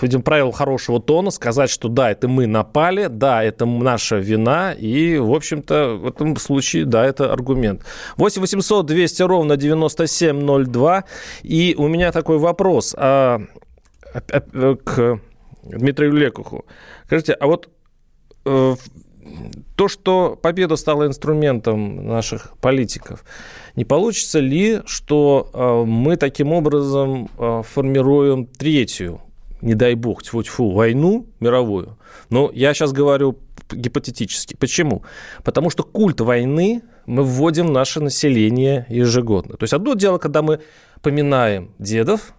видим 0.00 0.22
правило 0.22 0.52
хорошего 0.52 1.00
тона, 1.00 1.30
сказать, 1.30 1.70
что 1.70 1.88
да, 1.88 2.10
это 2.10 2.26
мы 2.26 2.46
напали, 2.46 3.06
да, 3.06 3.44
это 3.44 3.66
наша 3.66 4.16
вина, 4.16 4.72
и, 4.72 5.18
в 5.18 5.32
общем-то, 5.32 5.96
в 5.96 6.06
этом 6.06 6.36
случае, 6.36 6.84
да, 6.84 7.04
это 7.04 7.32
аргумент. 7.32 7.82
8 8.16 8.40
800 8.40 8.86
200 8.86 9.22
ровно 9.22 9.56
9702, 9.56 11.04
и 11.42 11.74
у 11.78 11.86
меня 11.86 12.12
такой 12.12 12.38
вопрос 12.38 12.94
а, 12.98 13.40
а, 14.14 14.20
а, 14.30 14.76
к 14.76 15.20
Дмитрию 15.62 16.12
Лекуху. 16.12 16.64
Скажите, 17.04 17.34
а 17.34 17.46
вот 17.46 17.68
э, 18.46 18.74
то, 19.76 19.88
что 19.88 20.38
победа 20.40 20.76
стала 20.76 21.06
инструментом 21.06 22.06
наших 22.06 22.56
политиков, 22.60 23.24
не 23.74 23.84
получится 23.84 24.40
ли, 24.40 24.80
что 24.86 25.50
э, 25.52 25.84
мы 25.84 26.16
таким 26.16 26.52
образом 26.52 27.28
э, 27.38 27.62
формируем 27.62 28.46
третью, 28.46 29.20
не 29.60 29.74
дай 29.74 29.94
бог, 29.94 30.22
тьфу-тьфу, 30.22 30.70
войну 30.70 31.26
мировую? 31.40 31.98
Но 32.30 32.50
я 32.54 32.74
сейчас 32.74 32.92
говорю 32.92 33.38
гипотетически. 33.70 34.56
Почему? 34.56 35.02
Потому 35.44 35.70
что 35.70 35.82
культ 35.82 36.20
войны 36.20 36.82
мы 37.06 37.22
вводим 37.22 37.66
в 37.68 37.70
наше 37.70 38.00
население 38.00 38.86
ежегодно. 38.88 39.56
То 39.56 39.64
есть 39.64 39.72
одно 39.72 39.94
дело, 39.94 40.18
когда 40.18 40.42
мы 40.42 40.60
поминаем 41.02 41.70
дедов, 41.78 42.34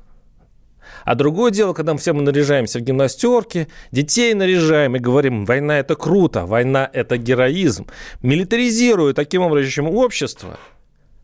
а 1.07 1.15
другое 1.15 1.51
дело, 1.51 1.71
когда 1.71 1.93
мы 1.93 1.99
все 1.99 2.11
мы 2.11 2.21
наряжаемся 2.21 2.79
в 2.79 2.81
гимнастерке, 2.81 3.69
детей 3.93 4.33
наряжаем 4.33 4.97
и 4.97 4.99
говорим, 4.99 5.45
война– 5.45 5.79
это 5.79 5.95
круто, 5.95 6.45
война– 6.45 6.89
это 6.93 7.17
героизм. 7.17 7.87
Милитаризируя 8.21 9.13
таким 9.13 9.43
образом 9.43 9.87
общество, 9.87 10.59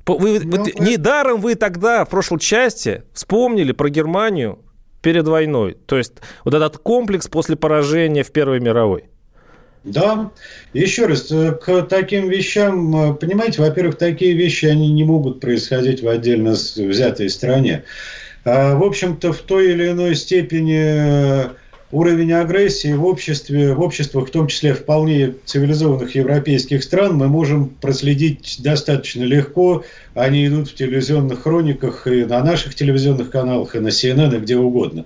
вы, 0.08 0.40
ну, 0.40 0.64
вы... 0.64 0.72
Недаром 0.80 1.42
вы 1.42 1.56
тогда 1.56 2.06
в 2.06 2.10
прошлой 2.10 2.40
части 2.40 3.04
вспомнили 3.12 3.74
про 3.74 3.90
Германию 3.90 4.60
перед 5.02 5.28
войной. 5.28 5.76
То 5.86 5.98
есть 5.98 6.14
вот 6.46 6.54
этот 6.54 6.78
комплекс 6.78 7.28
после 7.28 7.58
поражения 7.58 8.24
в 8.24 8.32
Первой 8.32 8.62
мировой. 8.62 9.04
Да, 9.84 10.32
еще 10.72 11.08
раз, 11.08 11.30
э, 11.30 11.52
к 11.62 11.82
таким 11.90 12.30
вещам, 12.30 12.96
э, 12.96 13.14
понимаете, 13.16 13.62
во-первых, 13.62 13.98
такие 13.98 14.32
вещи, 14.32 14.66
они 14.66 14.94
не 14.94 15.04
могут 15.04 15.42
происходить 15.42 16.02
в 16.02 16.08
отдельно 16.08 16.52
взятой 16.52 17.30
стране. 17.30 17.84
А, 18.46 18.76
в 18.76 18.84
общем-то, 18.84 19.32
в 19.32 19.40
той 19.40 19.72
или 19.72 19.90
иной 19.90 20.16
степени 20.16 21.46
э, 21.46 21.50
уровень 21.92 22.34
агрессии 22.34 22.92
в 22.94 23.06
обществе, 23.06 23.74
в 23.74 23.82
обществах, 23.82 24.28
в 24.28 24.32
том 24.32 24.48
числе 24.48 24.74
вполне 24.74 25.36
цивилизованных 25.46 26.16
европейских 26.16 26.84
стран, 26.84 27.16
мы 27.16 27.28
можем 27.28 27.70
проследить 27.70 28.58
достаточно 28.60 29.24
легко. 29.24 29.86
Они 30.14 30.46
идут 30.46 30.70
в 30.70 30.76
телевизионных 30.76 31.44
хрониках 31.44 32.06
и 32.06 32.26
на 32.26 32.44
наших 32.44 32.76
телевизионных 32.76 33.30
каналах, 33.30 33.76
и 33.76 33.80
на 33.80 33.88
CNN, 33.88 34.36
и 34.36 34.40
где 34.40 34.58
угодно. 34.58 35.06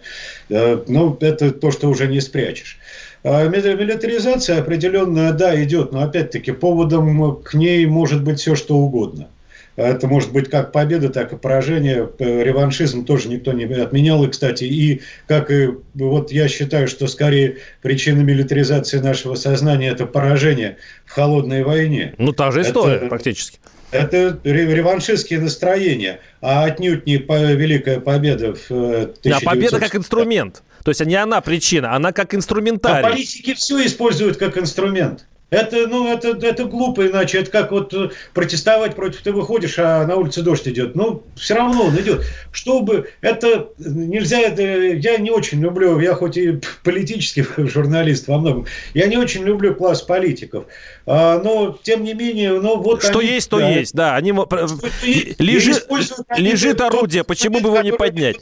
Э, 0.49 0.81
но 0.87 1.15
это 1.21 1.51
то, 1.51 1.69
что 1.69 1.89
уже 1.89 2.07
не 2.07 2.21
спрячешь. 2.21 2.79
А 3.23 3.47
милитаризация 3.47 4.59
определенная, 4.59 5.31
да, 5.33 5.61
идет, 5.63 5.91
но 5.91 6.01
опять-таки 6.01 6.53
поводом 6.53 7.41
к 7.43 7.53
ней 7.53 7.85
может 7.85 8.23
быть 8.23 8.39
все, 8.39 8.55
что 8.55 8.77
угодно. 8.77 9.27
Это 9.77 10.07
может 10.07 10.31
быть 10.31 10.49
как 10.49 10.71
победа, 10.71 11.09
так 11.09 11.31
и 11.33 11.37
поражение. 11.37 12.09
Реваншизм 12.17 13.05
тоже 13.05 13.29
никто 13.29 13.53
не 13.53 13.65
отменял. 13.65 14.23
И, 14.23 14.27
кстати, 14.27 14.63
и 14.63 15.03
как 15.27 15.51
и 15.51 15.69
вот 15.93 16.31
я 16.31 16.47
считаю, 16.47 16.87
что 16.87 17.07
скорее 17.07 17.57
причина 17.83 18.21
милитаризации 18.21 18.97
нашего 18.97 19.35
сознания– 19.35 19.89
это 19.91 20.07
поражение 20.07 20.77
в 21.05 21.11
холодной 21.11 21.63
войне. 21.63 22.15
Ну, 22.17 22.33
та 22.33 22.49
же 22.49 22.63
история 22.63 22.95
это, 22.95 23.05
практически. 23.05 23.59
Это 23.91 24.39
реваншистские 24.43 25.39
настроения, 25.39 26.21
а 26.41 26.65
отнюдь 26.65 27.05
не 27.05 27.17
великая 27.17 27.99
победа 27.99 28.55
в 28.55 28.71
1900... 28.71 29.25
Э, 29.25 29.29
да, 29.29 29.39
победа 29.45 29.79
как 29.79 29.95
инструмент. 29.95 30.63
То 30.83 30.89
есть 30.89 31.05
не 31.05 31.15
она 31.15 31.39
причина, 31.41 31.95
она 31.95 32.13
как 32.13 32.33
инструментарий. 32.33 33.07
А 33.07 33.11
политики 33.11 33.53
все 33.53 33.85
используют 33.85 34.37
как 34.37 34.57
инструмент. 34.57 35.27
Это, 35.49 35.87
ну, 35.87 36.11
это, 36.11 36.37
это 36.45 36.65
глупо, 36.65 37.07
иначе 37.07 37.39
это 37.39 37.49
как 37.49 37.71
вот 37.71 37.93
э, 37.93 38.09
протестовать 38.33 38.95
против, 38.95 39.21
ты 39.21 39.31
выходишь, 39.31 39.79
а 39.79 40.05
на 40.05 40.17
улице 40.17 40.41
дождь 40.41 40.67
идет. 40.67 40.93
Ну, 40.93 41.23
все 41.37 41.55
равно 41.55 41.83
он 41.85 41.95
идет. 41.95 42.25
Чтобы 42.51 43.09
это 43.21 43.69
нельзя, 43.77 44.41
это, 44.41 44.61
я 44.61 45.17
не 45.17 45.31
очень 45.31 45.61
люблю, 45.61 45.99
я 45.99 46.15
хоть 46.15 46.35
и 46.35 46.59
политический 46.83 47.45
журналист 47.57 48.27
во 48.27 48.39
многом, 48.39 48.65
я 48.93 49.07
не 49.07 49.15
очень 49.15 49.43
люблю 49.43 49.73
класс 49.73 50.01
политиков. 50.01 50.65
А, 51.05 51.39
но, 51.41 51.79
тем 51.81 52.03
не 52.03 52.13
менее, 52.13 52.59
ну, 52.59 52.81
вот 52.81 53.01
Что 53.01 53.19
они, 53.19 53.29
есть, 53.29 53.49
то 53.49 53.59
да, 53.59 53.69
есть, 53.69 53.93
да. 53.93 54.15
Они, 54.15 54.33
лежит, 54.33 55.87
лежит 56.35 56.81
орудие, 56.81 57.23
почему 57.23 57.61
бы 57.61 57.69
его 57.69 57.81
не 57.81 57.93
поднять? 57.93 58.35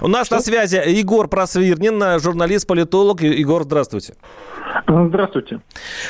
У 0.00 0.06
нас 0.06 0.26
Что? 0.26 0.36
на 0.36 0.42
связи 0.42 0.80
Егор 0.86 1.26
Просвирнин, 1.26 2.20
журналист-политолог. 2.20 3.22
Егор, 3.22 3.64
здравствуйте. 3.64 4.14
Здравствуйте. 4.86 5.60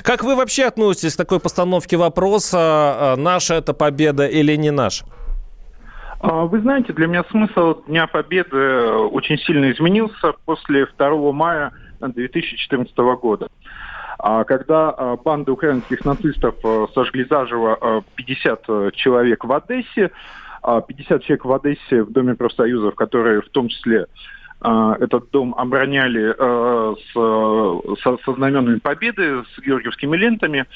Как 0.02 0.24
вы 0.24 0.34
вообще 0.34 0.64
относитесь 0.64 1.14
к 1.14 1.16
такой 1.16 1.38
постановке 1.38 1.96
вопроса, 1.96 2.58
а, 2.58 3.16
наша 3.16 3.54
это 3.54 3.72
победа 3.72 4.26
или 4.26 4.56
не 4.56 4.70
наша? 4.70 5.04
А, 6.20 6.44
вы 6.44 6.60
знаете, 6.60 6.92
для 6.92 7.06
меня 7.06 7.24
смысл 7.30 7.82
Дня 7.86 8.06
Победы 8.08 8.56
очень 8.56 9.38
сильно 9.38 9.70
изменился 9.70 10.32
после 10.44 10.86
2 10.98 11.32
мая 11.32 11.72
2014 12.00 12.96
года. 13.20 13.48
А, 14.18 14.42
когда 14.44 15.16
банды 15.24 15.52
украинских 15.52 16.04
нацистов 16.04 16.56
сожгли 16.94 17.24
заживо 17.28 18.02
50 18.16 18.94
человек 18.94 19.44
в 19.44 19.52
Одессе, 19.52 20.10
50 20.62 21.22
человек 21.22 21.44
в 21.44 21.52
Одессе 21.52 22.02
в 22.02 22.12
Доме 22.12 22.34
профсоюзов, 22.34 22.94
которые 22.96 23.42
в 23.42 23.48
том 23.50 23.68
числе 23.68 24.06
этот 24.62 25.30
дом 25.30 25.54
обороняли 25.56 26.34
э, 26.38 26.94
с, 26.96 28.02
со, 28.02 28.16
со 28.24 28.32
знаменами 28.34 28.78
победы, 28.78 29.44
с 29.44 29.60
георгиевскими 29.60 30.16
лентами. 30.16 30.66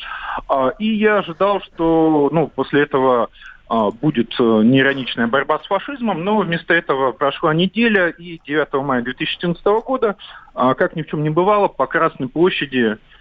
А, 0.49 0.71
и 0.79 0.87
я 0.87 1.19
ожидал, 1.19 1.61
что 1.61 2.29
ну, 2.33 2.49
после 2.49 2.83
этого 2.83 3.31
а, 3.69 3.91
будет 3.91 4.35
э, 4.39 4.43
неироничная 4.43 5.27
борьба 5.27 5.59
с 5.61 5.67
фашизмом, 5.67 6.25
но 6.25 6.39
вместо 6.39 6.75
этого 6.75 7.13
прошла 7.13 7.55
неделя, 7.55 8.09
и 8.09 8.41
9 8.45 8.73
мая 8.85 9.03
2014 9.03 9.65
года, 9.85 10.17
как 10.55 10.97
ни 10.97 11.03
в 11.03 11.09
чем 11.09 11.23
не 11.23 11.31
бывало, 11.31 11.69
по 11.69 11.87
Красной 11.87 12.29
площади 12.29 12.97
а, 12.97 13.16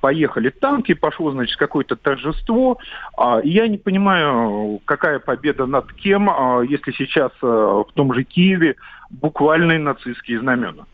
поехали 0.00 0.50
танки, 0.50 0.94
пошло, 0.94 1.30
значит, 1.32 1.56
какое-то 1.56 1.96
торжество. 1.96 2.78
А, 3.16 3.40
я 3.42 3.68
не 3.68 3.78
понимаю, 3.78 4.80
какая 4.84 5.18
победа 5.18 5.66
над 5.66 5.92
кем, 5.92 6.30
а, 6.30 6.62
если 6.62 6.92
сейчас 6.92 7.32
в 7.40 7.88
том 7.94 8.12
же 8.14 8.24
Киеве 8.24 8.76
буквальные 9.10 9.78
нацистские 9.78 10.40
знамена. 10.40 10.84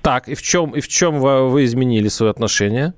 Так, 0.00 0.28
и 0.28 0.34
в 0.34 0.42
чем, 0.42 0.70
и 0.70 0.80
в 0.80 0.88
чем 0.88 1.20
вы 1.20 1.64
изменили 1.64 2.08
свое 2.08 2.30
отношение? 2.30 2.94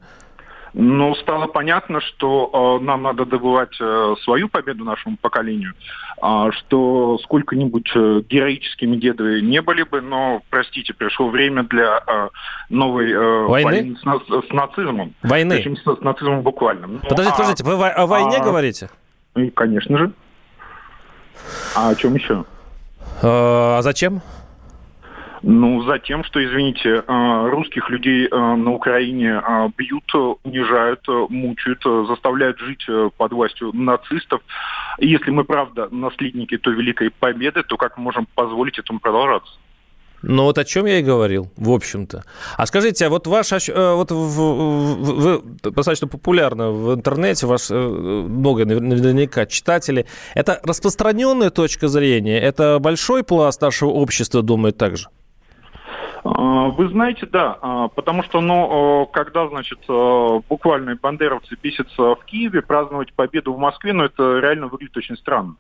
Но 0.75 1.15
стало 1.15 1.47
понятно, 1.47 2.01
что 2.01 2.79
э, 2.81 2.85
нам 2.85 3.03
надо 3.03 3.25
добывать 3.25 3.77
э, 3.81 4.15
свою 4.25 4.49
победу 4.49 4.85
нашему 4.85 5.17
поколению, 5.17 5.75
э, 6.21 6.51
что 6.51 7.19
сколько-нибудь 7.23 7.91
э, 7.95 8.23
героическими 8.29 8.97
деды 8.97 9.41
не 9.41 9.63
были 9.63 9.85
бы, 9.85 10.01
но, 10.01 10.43
простите, 10.51 10.93
пришло 10.93 11.29
время 11.29 11.63
для 11.63 12.03
э, 12.05 12.29
новой 12.71 13.13
э, 13.13 13.45
войны, 13.47 13.71
войны 13.71 13.97
с, 13.97 14.49
с 14.49 14.53
нацизмом. 14.53 15.15
Войны? 15.23 15.57
Причем 15.57 15.77
с, 15.77 15.83
с 15.83 16.01
нацизмом 16.01 16.43
буквально. 16.43 16.89
Ну, 16.89 16.99
подождите, 17.09 17.35
а, 17.35 17.39
подождите, 17.39 17.65
вы 17.65 17.89
о 17.89 18.07
войне 18.07 18.39
а, 18.39 18.45
говорите? 18.45 18.91
И, 19.37 19.51
конечно 19.51 19.97
же. 19.97 20.13
А 21.77 21.91
о 21.91 21.95
чем 21.95 22.17
еще? 22.17 22.45
А 23.23 23.81
зачем? 23.83 24.23
Ну, 25.47 25.83
за 25.83 25.99
тем, 25.99 26.25
что, 26.25 26.43
извините, 26.43 27.05
э, 27.07 27.49
русских 27.51 27.91
людей 27.91 28.27
э, 28.27 28.35
на 28.35 28.73
Украине 28.73 29.43
э, 29.47 29.69
бьют, 29.77 30.11
унижают, 30.43 31.07
мучают, 31.29 31.83
заставляют 32.09 32.59
жить 32.61 32.87
под 33.19 33.33
властью 33.33 33.71
нацистов. 33.75 34.41
И 34.99 35.07
если 35.07 35.31
мы, 35.31 35.45
правда, 35.45 35.89
наследники 35.91 36.57
той 36.57 36.75
великой 36.75 37.11
победы, 37.11 37.63
то 37.63 37.77
как 37.77 37.99
мы 37.99 38.05
можем 38.05 38.27
позволить 38.35 38.79
этому 38.79 39.01
продолжаться? 39.01 39.53
Ну 40.23 40.45
вот 40.45 40.57
о 40.57 40.65
чем 40.65 40.87
я 40.87 41.01
и 41.01 41.03
говорил, 41.03 41.53
в 41.59 41.71
общем-то. 41.71 42.25
А 42.57 42.65
скажите, 42.65 43.05
а 43.05 43.11
вот 43.11 43.27
ваш, 43.27 43.51
вот 43.51 44.11
вы 44.11 45.43
достаточно 45.63 46.09
популярны 46.09 46.71
в 46.71 46.95
интернете, 46.95 47.47
ваш 47.47 47.69
много 47.69 48.65
наверняка 48.65 49.45
читателей. 49.45 50.07
Это 50.35 50.59
распространенная 50.63 51.51
точка 51.51 51.89
зрения? 51.89 52.41
Это 52.41 52.79
большой 52.79 53.23
пласт 53.25 53.61
нашего 53.61 53.91
общества 53.91 54.43
думает 54.43 54.79
так 54.79 54.97
же? 54.97 55.09
А, 56.25 56.69
вы 56.69 56.89
знаете, 56.89 57.27
да, 57.27 57.59
а, 57.61 57.89
потому 57.89 58.23
что, 58.23 58.41
ну, 58.41 59.07
когда, 59.13 59.47
значит, 59.49 59.81
буквально 60.49 60.97
бандеровцы 60.97 61.57
бесятся 61.63 62.15
в 62.15 62.25
Киеве, 62.25 62.63
праздновать 62.63 63.13
победу 63.13 63.53
в 63.53 63.59
Москве, 63.59 63.93
ну, 63.93 64.05
это 64.05 64.39
реально 64.39 64.69
выглядит 64.69 64.97
очень 64.97 65.17
странно. 65.17 65.57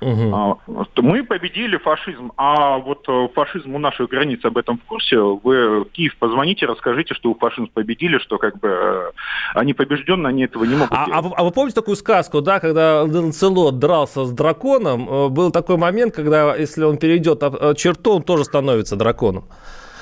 Угу. 0.00 0.58
Мы 0.96 1.24
победили 1.24 1.76
фашизм, 1.76 2.32
а 2.36 2.78
вот 2.78 3.04
э, 3.08 3.28
фашизм 3.34 3.74
у 3.74 3.78
наших 3.78 4.08
границ 4.08 4.42
об 4.44 4.56
этом 4.56 4.78
в 4.78 4.84
курсе. 4.84 5.18
Вы 5.18 5.80
в 5.80 5.84
Киев 5.90 6.16
позвоните, 6.18 6.66
расскажите, 6.66 7.14
что 7.14 7.30
у 7.30 7.34
фашизм 7.34 7.68
победили, 7.72 8.18
что 8.18 8.38
как 8.38 8.58
бы 8.58 8.68
э, 8.68 9.10
они 9.54 9.74
побеждены, 9.74 10.26
они 10.26 10.44
этого 10.44 10.64
не 10.64 10.74
могут 10.74 10.92
а, 10.92 11.06
делать. 11.06 11.32
А, 11.36 11.40
а 11.40 11.44
вы 11.44 11.50
помните 11.50 11.74
такую 11.74 11.96
сказку, 11.96 12.40
да, 12.40 12.60
когда 12.60 13.02
Ланцелот 13.02 13.78
дрался 13.78 14.24
с 14.24 14.32
драконом, 14.32 15.08
э, 15.08 15.28
был 15.28 15.50
такой 15.50 15.76
момент, 15.76 16.14
когда 16.14 16.56
если 16.56 16.82
он 16.84 16.96
перейдет 16.96 17.40
черту, 17.76 18.16
он 18.16 18.22
тоже 18.22 18.44
становится 18.44 18.96
драконом. 18.96 19.44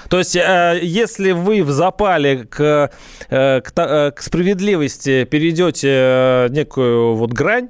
То 0.08 0.18
есть, 0.18 0.36
если 0.36 1.32
вы 1.32 1.62
в 1.62 1.70
запале 1.70 2.46
к, 2.46 2.90
к, 3.28 3.62
к 3.70 4.22
справедливости 4.22 5.24
перейдете 5.24 6.46
некую 6.50 7.14
вот 7.14 7.32
грань, 7.32 7.68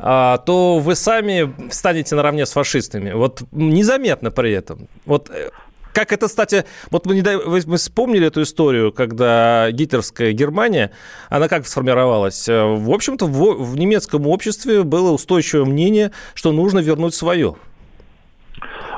то 0.00 0.78
вы 0.78 0.94
сами 0.94 1.70
станете 1.70 2.14
наравне 2.14 2.46
с 2.46 2.52
фашистами. 2.52 3.12
Вот 3.12 3.42
незаметно 3.52 4.30
при 4.30 4.52
этом. 4.52 4.88
Вот 5.04 5.30
э, 5.30 5.50
как 5.92 6.12
это, 6.12 6.28
кстати, 6.28 6.64
вот 6.90 7.06
мы, 7.06 7.14
не, 7.14 7.22
мы 7.66 7.76
вспомнили 7.76 8.26
эту 8.26 8.42
историю, 8.42 8.92
когда 8.92 9.70
гитлеровская 9.70 10.32
Германия, 10.32 10.92
она 11.28 11.48
как 11.48 11.66
сформировалась? 11.66 12.48
Э, 12.48 12.64
в 12.64 12.90
общем-то, 12.90 13.26
в, 13.26 13.72
в 13.72 13.76
немецком 13.76 14.26
обществе 14.26 14.82
было 14.82 15.12
устойчивое 15.12 15.64
мнение, 15.64 16.12
что 16.34 16.52
нужно 16.52 16.78
вернуть 16.78 17.14
свое. 17.14 17.56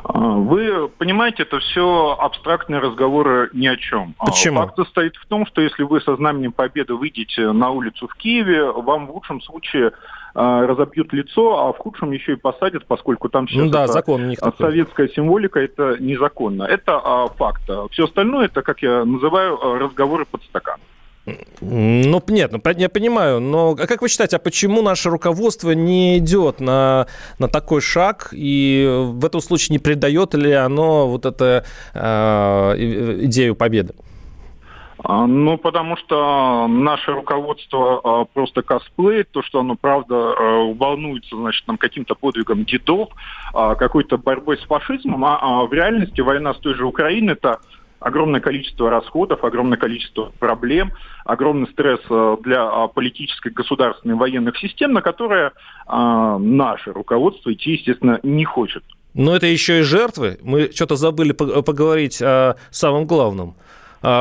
А, 0.05 0.19
вы 0.19 0.89
понимаете, 0.89 1.45
это 1.45 1.61
все 1.61 2.17
абстрактные 2.19 2.81
разговоры 2.81 3.51
ни 3.53 3.67
о 3.67 3.77
чем. 3.77 4.15
А, 4.19 4.27
Почему? 4.27 4.59
Факт 4.61 4.77
состоит 4.77 5.17
в 5.17 5.27
том, 5.27 5.47
что 5.47 5.61
если 5.61 5.85
вы 5.85 6.01
со 6.01 6.17
знаменем 6.17 6.53
победы 6.53 6.95
выйдете 6.95 7.53
на 7.53 7.71
улицу 7.71 8.09
в 8.09 8.15
Киеве, 8.17 8.71
вам 8.71 9.07
в 9.07 9.13
лучшем 9.13 9.41
случае 9.41 9.89
а, 9.89 9.93
разобьют 10.35 11.13
лицо, 11.13 11.59
а 11.59 11.73
в 11.73 11.79
худшем 11.79 12.13
еще 12.13 12.33
и 12.33 12.37
посадят, 12.37 12.87
поскольку 12.87 13.29
там 13.29 13.49
сейчас 13.49 13.65
ну, 13.65 13.71
да, 13.71 13.87
закон 13.87 14.23
у 14.23 14.27
них 14.27 14.41
такой. 14.41 14.67
советская 14.67 15.09
символика, 15.09 15.61
это 15.61 15.97
незаконно. 16.01 16.65
Это 16.65 17.01
а, 17.03 17.29
факт. 17.29 17.63
Все 17.91 18.05
остальное, 18.05 18.47
это, 18.47 18.63
как 18.63 18.83
я 18.83 19.05
называю, 19.05 19.59
а, 19.63 19.79
разговоры 19.79 20.25
под 20.25 20.43
стакан. 20.45 20.79
Ну, 21.61 22.21
нет, 22.29 22.51
ну, 22.51 22.61
я 22.77 22.89
понимаю, 22.89 23.41
но 23.41 23.77
как 23.77 24.03
вы 24.03 24.09
считаете, 24.09 24.37
а 24.37 24.39
почему 24.41 24.83
наше 24.83 25.09
руководство 25.09 25.71
не 25.71 26.19
идет 26.19 26.59
на, 26.59 27.07
на 27.39 27.47
такой 27.49 27.81
шаг 27.81 28.31
и 28.33 29.05
в 29.13 29.25
этом 29.25 29.41
случае 29.41 29.75
не 29.75 29.79
придает 29.79 30.35
ли 30.35 30.51
оно 30.53 31.09
вот 31.09 31.25
эту 31.25 31.63
э, 31.95 32.75
идею 33.25 33.55
победы? 33.55 33.95
А, 35.05 35.27
ну, 35.27 35.59
потому 35.59 35.97
что 35.97 36.67
наше 36.69 37.13
руководство 37.13 38.01
а, 38.05 38.25
просто 38.25 38.63
косплеит, 38.63 39.31
то, 39.31 39.43
что 39.43 39.61
оно, 39.61 39.75
правда, 39.75 40.15
а, 40.15 40.73
волнуется, 40.73 41.37
значит, 41.37 41.65
там, 41.67 41.77
каким-то 41.77 42.15
подвигом 42.15 42.65
дедов, 42.65 43.09
какой-то 43.53 44.17
борьбой 44.17 44.59
с 44.59 44.63
фашизмом, 44.63 45.25
а 45.25 45.65
в 45.65 45.73
реальности 45.73 46.21
война 46.21 46.55
с 46.55 46.59
той 46.59 46.75
же 46.75 46.87
Украиной– 46.87 47.33
это 47.35 47.59
огромное 48.01 48.41
количество 48.41 48.91
расходов, 48.91 49.45
огромное 49.45 49.77
количество 49.77 50.33
проблем, 50.39 50.93
огромный 51.25 51.69
стресс 51.69 52.01
для 52.43 52.87
политической, 52.89 53.53
государственной, 53.53 54.15
военных 54.15 54.57
систем, 54.59 54.93
на 54.93 55.03
которые 55.03 55.53
наше 55.87 56.93
руководство 56.93 57.53
идти, 57.53 57.73
естественно, 57.73 58.21
не 58.23 58.45
хочет. 58.45 58.83
Но 59.15 59.37
это 59.37 59.47
еще 59.47 59.81
и 59.81 59.83
жертвы. 59.83 60.39
Мы 60.43 60.71
что-то 60.73 60.97
забыли 60.97 61.33
поговорить 61.33 62.23
о 62.23 62.57
самом 62.71 63.07
главном– 63.07 63.55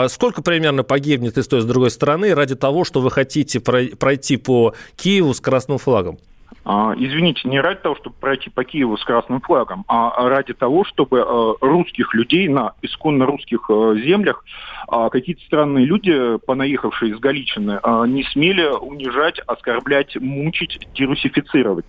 сколько 0.09 0.41
примерно 0.41 0.83
погибнет 0.83 1.37
и 1.37 1.43
с 1.43 1.47
той, 1.47 1.59
и 1.59 1.61
с 1.61 1.65
другой 1.65 1.91
стороны 1.91 2.33
ради 2.33 2.55
того, 2.55 2.83
что 2.83 3.01
вы 3.01 3.11
хотите 3.11 3.59
пройти 3.59 4.37
по 4.37 4.73
Киеву 4.95 5.33
с 5.33 5.39
красным 5.39 5.77
флагом? 5.77 6.19
А, 6.63 6.93
извините, 6.95 7.47
не 7.47 7.59
ради 7.59 7.79
того, 7.79 7.95
чтобы 7.95 8.15
пройти 8.19 8.49
по 8.49 8.63
Киеву 8.63 8.97
с 8.97 9.03
красным 9.03 9.41
флагом, 9.41 9.83
а 9.87 10.29
ради 10.29 10.53
того, 10.53 10.83
чтобы 10.83 11.19
э, 11.19 11.53
русских 11.61 12.13
людей 12.13 12.47
на 12.47 12.73
исконно 12.83 13.25
русских 13.25 13.65
э, 13.69 13.95
землях 14.03 14.43
а, 14.87 15.09
какие-то 15.09 15.41
странные 15.45 15.85
люди, 15.85 16.37
понаехавшие 16.45 17.13
из 17.13 17.19
Галичины, 17.19 17.79
не 18.07 18.23
смели 18.25 18.65
унижать, 18.65 19.39
оскорблять, 19.47 20.15
мучить, 20.17 20.87
дерусифицировать. 20.93 21.85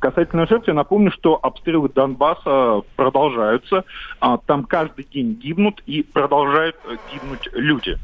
Касательно 0.00 0.46
жертв, 0.46 0.68
я 0.68 0.74
напомню, 0.74 1.10
что 1.10 1.38
обстрелы 1.40 1.88
Донбасса 1.88 2.82
продолжаются. 2.96 3.84
Там 4.46 4.64
каждый 4.64 5.04
день 5.04 5.34
гибнут 5.34 5.82
и 5.86 6.02
продолжают 6.02 6.76
э, 6.86 6.96
гибнуть 7.12 7.48
люди. 7.52 7.98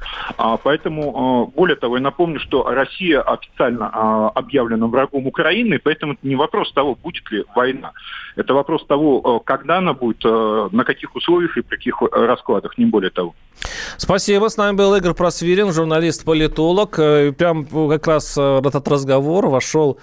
Поэтому, 0.63 1.53
более 1.55 1.77
того, 1.77 1.97
я 1.97 2.03
напомню, 2.03 2.39
что 2.41 2.65
Россия 2.65 3.21
официально 3.21 4.29
объявлена 4.31 4.87
врагом 4.87 5.27
Украины, 5.27 5.81
поэтому 5.83 5.94
Поэтому 5.95 6.15
это 6.15 6.27
не 6.27 6.35
вопрос 6.35 6.73
того, 6.73 6.97
будет 6.97 7.31
ли 7.31 7.45
война. 7.55 7.93
Это 8.37 8.53
вопрос 8.53 8.85
того, 8.87 9.23
э, 9.25 9.45
когда 9.45 9.79
она 9.79 9.93
будет, 9.93 10.25
э, 10.25 10.69
на 10.73 10.85
каких 10.85 11.15
условиях 11.15 11.57
и 11.57 11.63
при 11.63 11.77
каких 11.77 12.03
э, 12.03 12.07
раскладах, 12.13 12.77
не 12.79 12.85
более 12.87 13.11
того. 13.11 13.35
Спасибо. 13.97 14.49
С 14.49 14.57
нами 14.57 14.77
был 14.77 14.97
Игорь 14.97 15.15
Просвирин, 15.15 15.73
журналист-политолог. 15.73 16.97
Прям 17.37 17.65
как 17.65 18.07
раз 18.09 18.37
этот 18.37 18.89
разговор 18.89 19.47
вошел 19.47 19.99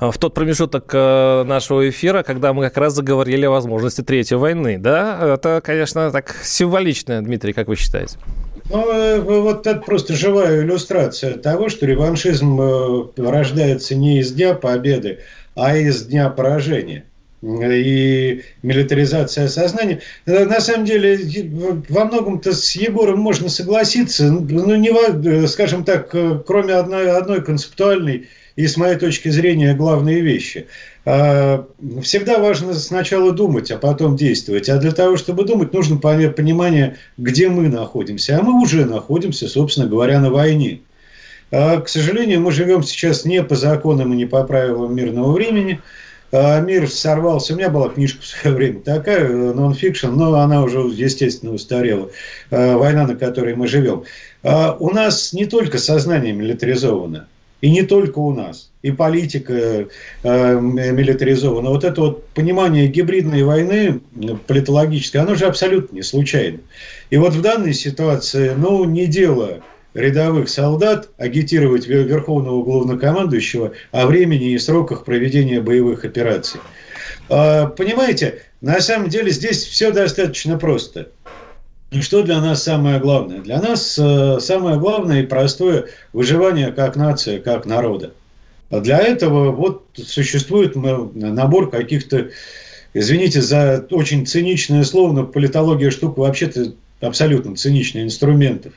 в 0.00 0.16
тот 0.18 0.34
промежуток 0.34 0.92
нашего 0.94 1.88
эфира, 1.88 2.22
когда 2.22 2.52
мы 2.52 2.62
как 2.64 2.78
раз 2.78 2.94
заговорили 2.94 3.46
о 3.46 3.50
возможности 3.50 4.02
Третьей 4.02 4.36
войны. 4.36 4.78
Да, 4.78 5.34
это, 5.34 5.60
конечно, 5.62 6.12
так 6.12 6.30
символично, 6.42 7.20
Дмитрий, 7.22 7.52
как 7.52 7.66
вы 7.66 7.76
считаете? 7.76 8.18
Ну, 8.70 9.42
вот 9.42 9.66
это 9.66 9.80
просто 9.80 10.14
живая 10.14 10.62
иллюстрация 10.62 11.36
того, 11.36 11.68
что 11.68 11.86
реваншизм 11.86 13.10
рождается 13.16 13.94
не 13.94 14.20
из 14.20 14.32
Дня 14.32 14.54
Победы, 14.54 15.20
а 15.54 15.76
из 15.76 16.06
Дня 16.06 16.30
Поражения 16.30 17.04
и 17.44 18.42
милитаризация 18.62 19.48
сознания. 19.48 20.00
На 20.26 20.60
самом 20.60 20.86
деле, 20.86 21.18
во 21.88 22.04
многом-то 22.06 22.52
с 22.52 22.72
Егором 22.72 23.20
можно 23.20 23.48
согласиться, 23.48 24.30
ну, 24.30 24.74
не, 24.76 25.46
скажем 25.46 25.84
так, 25.84 26.14
кроме 26.46 26.74
одной, 26.74 27.10
одной 27.10 27.42
концептуальной 27.42 28.28
и, 28.56 28.66
с 28.66 28.76
моей 28.76 28.96
точки 28.96 29.28
зрения, 29.28 29.74
главные 29.74 30.20
вещи. 30.20 30.66
А, 31.04 31.66
всегда 32.02 32.38
важно 32.38 32.72
сначала 32.72 33.32
думать, 33.32 33.70
а 33.70 33.78
потом 33.78 34.16
действовать. 34.16 34.68
А 34.68 34.78
для 34.78 34.92
того, 34.92 35.16
чтобы 35.16 35.44
думать, 35.44 35.72
нужно 35.72 35.96
понимание, 35.96 36.96
где 37.18 37.48
мы 37.48 37.68
находимся. 37.68 38.38
А 38.38 38.42
мы 38.42 38.62
уже 38.62 38.86
находимся, 38.86 39.48
собственно 39.48 39.86
говоря, 39.86 40.20
на 40.20 40.30
войне. 40.30 40.80
А, 41.50 41.80
к 41.80 41.88
сожалению, 41.88 42.40
мы 42.40 42.52
живем 42.52 42.84
сейчас 42.84 43.24
не 43.24 43.42
по 43.42 43.56
законам 43.56 44.12
и 44.12 44.16
не 44.16 44.24
по 44.24 44.44
правилам 44.44 44.94
мирного 44.94 45.32
времени– 45.32 45.80
мир 46.60 46.90
сорвался. 46.90 47.54
У 47.54 47.56
меня 47.56 47.70
была 47.70 47.88
книжка 47.88 48.22
в 48.22 48.26
свое 48.26 48.56
время 48.56 48.80
такая, 48.80 49.28
нон-фикшн, 49.28 50.08
но 50.08 50.34
она 50.34 50.62
уже, 50.62 50.78
естественно, 50.78 51.52
устарела. 51.52 52.10
А, 52.50 52.76
«Война, 52.76 53.06
на 53.06 53.14
которой 53.14 53.54
мы 53.54 53.66
живем». 53.68 54.04
А, 54.42 54.76
у 54.78 54.90
нас 54.90 55.32
не 55.32 55.46
только 55.46 55.78
сознание 55.78 56.32
милитаризовано, 56.32 57.28
и 57.60 57.70
не 57.70 57.82
только 57.82 58.18
у 58.18 58.34
нас. 58.34 58.70
И 58.82 58.90
политика 58.90 59.54
э, 59.54 60.60
милитаризована. 60.60 61.70
Вот 61.70 61.82
это 61.82 61.98
вот 61.98 62.28
понимание 62.28 62.88
гибридной 62.88 63.42
войны 63.42 64.02
политологической, 64.46 65.16
оно 65.22 65.34
же 65.34 65.46
абсолютно 65.46 65.96
не 65.96 66.02
случайно. 66.02 66.58
И 67.08 67.16
вот 67.16 67.32
в 67.32 67.40
данной 67.40 67.72
ситуации, 67.72 68.52
ну, 68.54 68.84
не 68.84 69.06
дело 69.06 69.62
рядовых 69.94 70.48
солдат 70.48 71.08
агитировать 71.16 71.86
верховного 71.86 72.62
главнокомандующего 72.62 73.72
о 73.92 74.06
времени 74.06 74.52
и 74.52 74.58
сроках 74.58 75.04
проведения 75.04 75.60
боевых 75.60 76.04
операций. 76.04 76.60
А, 77.28 77.66
понимаете, 77.66 78.42
на 78.60 78.80
самом 78.80 79.08
деле 79.08 79.30
здесь 79.30 79.64
все 79.64 79.92
достаточно 79.92 80.58
просто. 80.58 81.08
Что 82.00 82.22
для 82.22 82.40
нас 82.40 82.64
самое 82.64 82.98
главное? 82.98 83.40
Для 83.40 83.60
нас 83.60 83.96
э, 84.02 84.38
самое 84.40 84.78
главное 84.78 85.22
и 85.22 85.26
простое 85.26 85.86
выживание 86.12 86.72
как 86.72 86.96
нация, 86.96 87.38
как 87.40 87.66
народа. 87.66 88.12
А 88.70 88.80
для 88.80 88.98
этого 88.98 89.52
вот 89.52 89.84
существует 89.94 90.74
набор 90.74 91.70
каких-то, 91.70 92.30
извините 92.94 93.40
за 93.40 93.86
очень 93.90 94.26
циничное 94.26 94.82
слово, 94.82 95.12
но 95.12 95.24
политология 95.24 95.90
штука 95.90 96.18
вообще-то 96.18 96.72
абсолютно 97.00 97.54
циничная 97.54 98.02
инструментов 98.02 98.72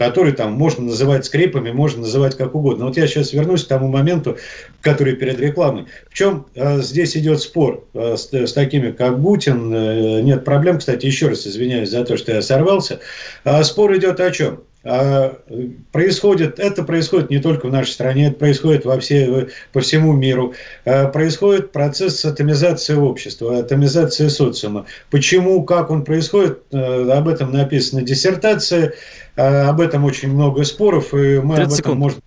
которые 0.00 0.32
там 0.32 0.52
можно 0.54 0.84
называть 0.84 1.26
скрепами, 1.26 1.72
можно 1.72 2.00
называть 2.00 2.34
как 2.34 2.54
угодно. 2.54 2.86
Вот 2.86 2.96
я 2.96 3.06
сейчас 3.06 3.34
вернусь 3.34 3.64
к 3.64 3.68
тому 3.68 3.88
моменту, 3.88 4.38
который 4.80 5.14
перед 5.14 5.38
рекламой. 5.38 5.88
В 6.08 6.14
чем 6.14 6.46
э, 6.54 6.80
здесь 6.80 7.18
идет 7.18 7.42
спор 7.42 7.84
э, 7.92 8.16
с, 8.16 8.32
с 8.32 8.54
такими, 8.54 8.92
как 8.92 9.20
Бутин? 9.20 9.70
Э, 9.70 10.22
нет 10.22 10.42
проблем, 10.42 10.78
кстати, 10.78 11.04
еще 11.04 11.28
раз 11.28 11.46
извиняюсь 11.46 11.90
за 11.90 12.02
то, 12.06 12.16
что 12.16 12.32
я 12.32 12.40
сорвался. 12.40 13.00
А 13.44 13.62
спор 13.62 13.94
идет 13.94 14.20
о 14.20 14.30
чем? 14.30 14.62
А, 14.82 15.36
происходит, 15.92 16.58
это 16.58 16.82
происходит 16.84 17.28
не 17.28 17.38
только 17.38 17.66
в 17.66 17.72
нашей 17.72 17.90
стране, 17.90 18.28
это 18.28 18.36
происходит 18.36 18.86
во 18.86 18.98
все, 18.98 19.48
по 19.72 19.80
всему 19.80 20.14
миру. 20.14 20.54
А, 20.86 21.08
происходит 21.08 21.70
процесс 21.70 22.24
атомизации 22.24 22.94
общества, 22.94 23.58
атомизации 23.58 24.28
социума. 24.28 24.86
Почему, 25.10 25.64
как 25.64 25.90
он 25.90 26.04
происходит, 26.04 26.62
э, 26.72 27.10
об 27.10 27.28
этом 27.28 27.52
написана 27.52 28.02
диссертация, 28.02 28.94
а, 29.36 29.68
об 29.68 29.82
этом 29.82 30.04
очень 30.04 30.32
много 30.32 30.64
споров, 30.64 31.12
и 31.12 31.40
мы 31.40 31.56
об 31.56 31.60
этом 31.60 31.70
секунд. 31.70 31.98
можем... 31.98 32.22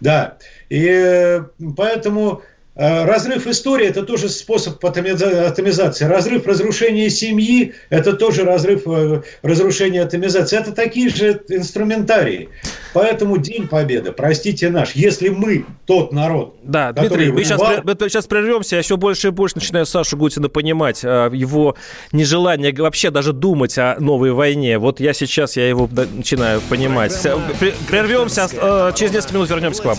Да, 0.00 0.38
и 0.68 0.86
э, 0.88 1.42
поэтому 1.76 2.42
разрыв 2.74 3.46
истории– 3.46 3.86
это 3.88 4.02
тоже 4.02 4.28
способ 4.28 4.84
атомизации. 4.84 6.04
Разрыв 6.04 6.46
разрушения 6.46 7.10
семьи– 7.10 7.74
это 7.90 8.14
тоже 8.14 8.44
разрыв 8.44 8.82
э, 8.86 9.22
разрушения 9.42 10.02
атомизации. 10.02 10.58
Это 10.58 10.72
такие 10.72 11.08
же 11.08 11.42
инструментарии. 11.48 12.48
Поэтому 12.94 13.38
День 13.38 13.68
Победы, 13.68 14.12
простите 14.12 14.70
наш, 14.70 14.92
если 14.92 15.28
мы 15.28 15.52
мы-тот 15.52 16.12
народ. 16.12 16.56
Да, 16.62 16.92
Дмитрий, 16.92 17.30
мы 17.30 17.44
сейчас, 17.44 17.60
мы 17.60 17.96
сейчас 18.08 18.26
прервемся. 18.26 18.76
Я 18.76 18.80
еще 18.80 18.96
больше 18.96 19.28
и 19.28 19.30
больше 19.30 19.56
начинаю 19.56 19.86
Сашу 19.86 20.16
Гутина 20.16 20.48
понимать, 20.48 21.04
э, 21.04 21.30
его 21.32 21.76
нежелание 22.12 22.72
вообще 22.72 23.10
даже 23.10 23.32
думать 23.32 23.76
о 23.78 23.96
новой 23.98 24.32
войне. 24.32 24.78
Вот 24.78 25.00
я 25.00 25.12
сейчас 25.12 25.56
я 25.56 25.68
его 25.68 25.88
начинаю 25.92 26.60
понимать. 26.62 27.12
Прервемся, 27.88 28.48
через 28.96 29.12
несколько 29.12 29.34
минут 29.34 29.50
вернемся 29.50 29.82
к 29.82 29.84
вам. 29.86 29.98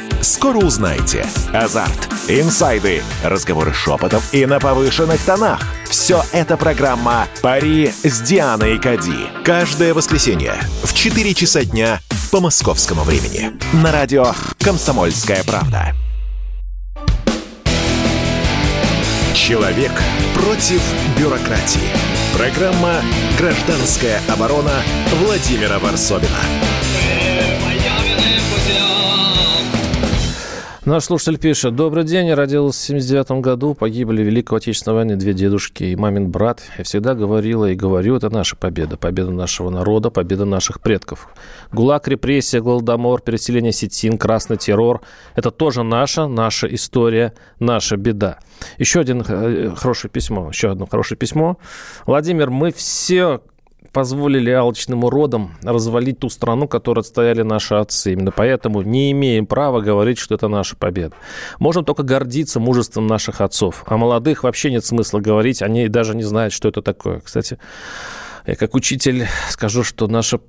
Скоро 0.21 0.57
узнаете. 0.57 1.25
Азарт, 1.51 2.09
инсайды, 2.27 3.01
разговоры 3.23 3.73
шепотов 3.73 4.23
и 4.33 4.45
на 4.45 4.59
повышенных 4.59 5.19
тонах. 5.21 5.61
Все 5.89 6.23
это 6.31 6.57
программа 6.57 7.27
«Пари 7.41 7.91
с 8.03 8.21
Дианой 8.21 8.79
Кади». 8.79 9.27
Каждое 9.43 9.93
воскресенье 9.95 10.53
в 10.83 10.93
4 10.93 11.33
часа 11.33 11.63
дня 11.63 11.99
по 12.31 12.39
московскому 12.39 13.03
времени. 13.03 13.51
На 13.73 13.91
радио 13.91 14.33
«Комсомольская 14.59 15.43
правда». 15.43 15.95
Человек 19.33 19.91
против 20.35 20.81
бюрократии. 21.17 21.81
Программа 22.37 23.01
«Гражданская 23.39 24.21
оборона» 24.29 24.83
Владимира 25.19 25.79
Варсобина. 25.79 26.39
Наш 30.83 31.03
слушатель 31.03 31.37
пишет. 31.37 31.75
Добрый 31.75 32.03
день. 32.03 32.33
Родился 32.33 32.79
в 32.79 32.85
79 32.87 33.43
году. 33.43 33.75
Погибли 33.75 34.23
в 34.23 34.25
Великой 34.25 34.57
Отечественной 34.57 34.95
войне 34.95 35.15
две 35.15 35.35
дедушки 35.35 35.83
и 35.83 35.95
мамин 35.95 36.31
брат. 36.31 36.63
Я 36.75 36.83
всегда 36.83 37.13
говорила 37.13 37.65
и 37.65 37.75
говорю, 37.75 38.15
это 38.15 38.31
наша 38.31 38.55
победа. 38.55 38.97
Победа 38.97 39.29
нашего 39.29 39.69
народа, 39.69 40.09
победа 40.09 40.45
наших 40.45 40.81
предков. 40.81 41.27
ГУЛАГ, 41.71 42.07
репрессия, 42.07 42.61
голодомор, 42.61 43.21
переселение 43.21 43.71
сетин, 43.71 44.17
красный 44.17 44.57
террор. 44.57 45.01
Это 45.35 45.51
тоже 45.51 45.83
наша, 45.83 46.25
наша 46.25 46.65
история, 46.73 47.35
наша 47.59 47.95
беда. 47.95 48.39
Еще 48.79 49.01
один 49.01 49.21
э, 49.21 49.75
хорошее 49.75 50.09
письмо. 50.09 50.49
Еще 50.49 50.71
одно 50.71 50.87
хорошее 50.87 51.15
письмо. 51.15 51.59
Владимир, 52.07 52.49
мы 52.49 52.71
все 52.71 53.41
позволили 53.91 54.49
алчным 54.51 55.03
уродам 55.03 55.57
развалить 55.63 56.19
ту 56.19 56.29
страну, 56.29 56.67
которую 56.67 57.01
отстояли 57.01 57.41
наши 57.41 57.75
отцы. 57.75 58.13
Именно 58.13 58.31
поэтому 58.31 58.81
не 58.81 59.11
имеем 59.11 59.45
права 59.45 59.81
говорить, 59.81 60.17
что 60.17 60.35
это 60.35 60.47
наша 60.47 60.75
победа. 60.75 61.15
Можем 61.59 61.85
только 61.85 62.03
гордиться 62.03 62.59
мужеством 62.59 63.07
наших 63.07 63.41
отцов. 63.41 63.83
А 63.87 63.97
молодых 63.97 64.43
вообще 64.43 64.71
нет 64.71 64.85
смысла 64.85 65.19
говорить, 65.19 65.61
они 65.61 65.87
даже 65.87 66.15
не 66.15 66.23
знают, 66.23 66.53
что 66.53 66.69
это 66.69 66.81
такое. 66.81 67.19
Кстати, 67.19 67.57
я 68.47 68.55
как 68.55 68.73
учитель 68.73 69.27
скажу, 69.49 69.83
что 69.83 70.07
наше 70.07 70.39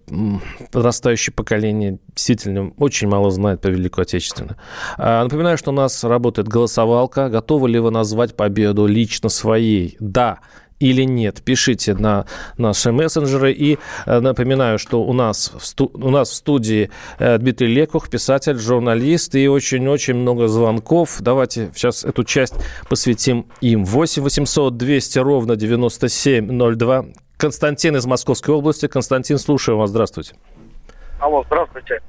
подрастающее 0.71 1.35
поколение 1.35 1.99
действительно 2.15 2.73
очень 2.79 3.09
мало 3.09 3.31
знает 3.31 3.61
про 3.61 3.71
Великую 3.71 4.03
Отечественную. 4.05 4.57
А, 4.97 5.23
напоминаю, 5.25 5.59
что 5.59 5.71
у 5.71 5.75
нас 5.75 6.03
работает 6.05 6.49
голосовалка. 6.49 7.29
Готовы 7.29 7.69
ли 7.69 7.79
вы 7.79 7.91
назвать 7.91 8.35
победу 8.35 8.87
лично 8.87 9.29
своей? 9.29 9.97
Да 10.01 10.41
или 10.83 11.05
нет. 11.05 11.43
Пишите 11.43 11.95
на 11.95 12.27
наши 12.59 12.91
мессенджеры. 12.91 13.53
И 13.53 13.79
э, 14.07 14.21
напоминаю, 14.21 14.79
что 14.79 15.03
у 15.03 15.13
нас 15.13 15.53
в, 15.55 15.65
сту- 15.65 15.91
у 15.95 16.11
нас 16.11 16.31
в 16.31 16.35
студии 16.35 16.91
э, 17.19 17.39
Дмитрий 17.39 17.69
Лекух, 17.69 18.11
писатель, 18.11 18.59
журналист 18.59 19.35
и 19.37 19.49
очень-очень 19.49 20.15
много 20.15 20.49
звонков. 20.49 21.21
Давайте 21.21 21.71
сейчас 21.75 22.05
эту 22.05 22.25
часть 22.25 22.55
посвятим 22.89 23.47
им. 23.61 23.85
8 23.85 24.23
800 24.23 24.77
200 24.77 25.19
ровно 25.21 25.57
9702. 25.57 27.05
Константин 27.37 27.97
из 27.97 28.07
Московской 28.07 28.55
области. 28.55 28.89
Константин, 28.89 29.39
слушаю 29.39 29.79
вас. 29.79 29.91
Здравствуйте. 29.91 30.35
Алло, 31.21 31.45
здравствуйте. 31.47 32.01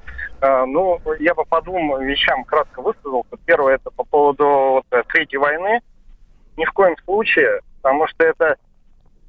Uh, 0.41 0.65
ну, 0.65 0.99
я 1.19 1.34
бы 1.36 1.45
по 1.45 1.61
двум 1.61 2.03
вещам 2.03 2.43
кратко 2.43 2.82
высказался. 2.82 3.38
Первое, 3.45 3.76
это 3.76 3.91
по 3.91 4.03
поводу 4.03 4.43
вот, 4.43 4.86
э, 4.91 5.03
Третьей 5.13 5.38
войны. 5.38 5.80
Ни 6.57 6.65
в 6.65 6.71
коем 6.74 6.95
случае 7.05 7.61
потому 7.84 8.08
что 8.08 8.24
это 8.24 8.56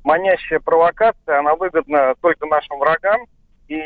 манящая 0.04 0.60
провокация, 0.60 1.40
она 1.40 1.56
выгодна 1.56 2.14
только 2.20 2.46
нашим 2.46 2.78
врагам, 2.78 3.26
и 3.66 3.82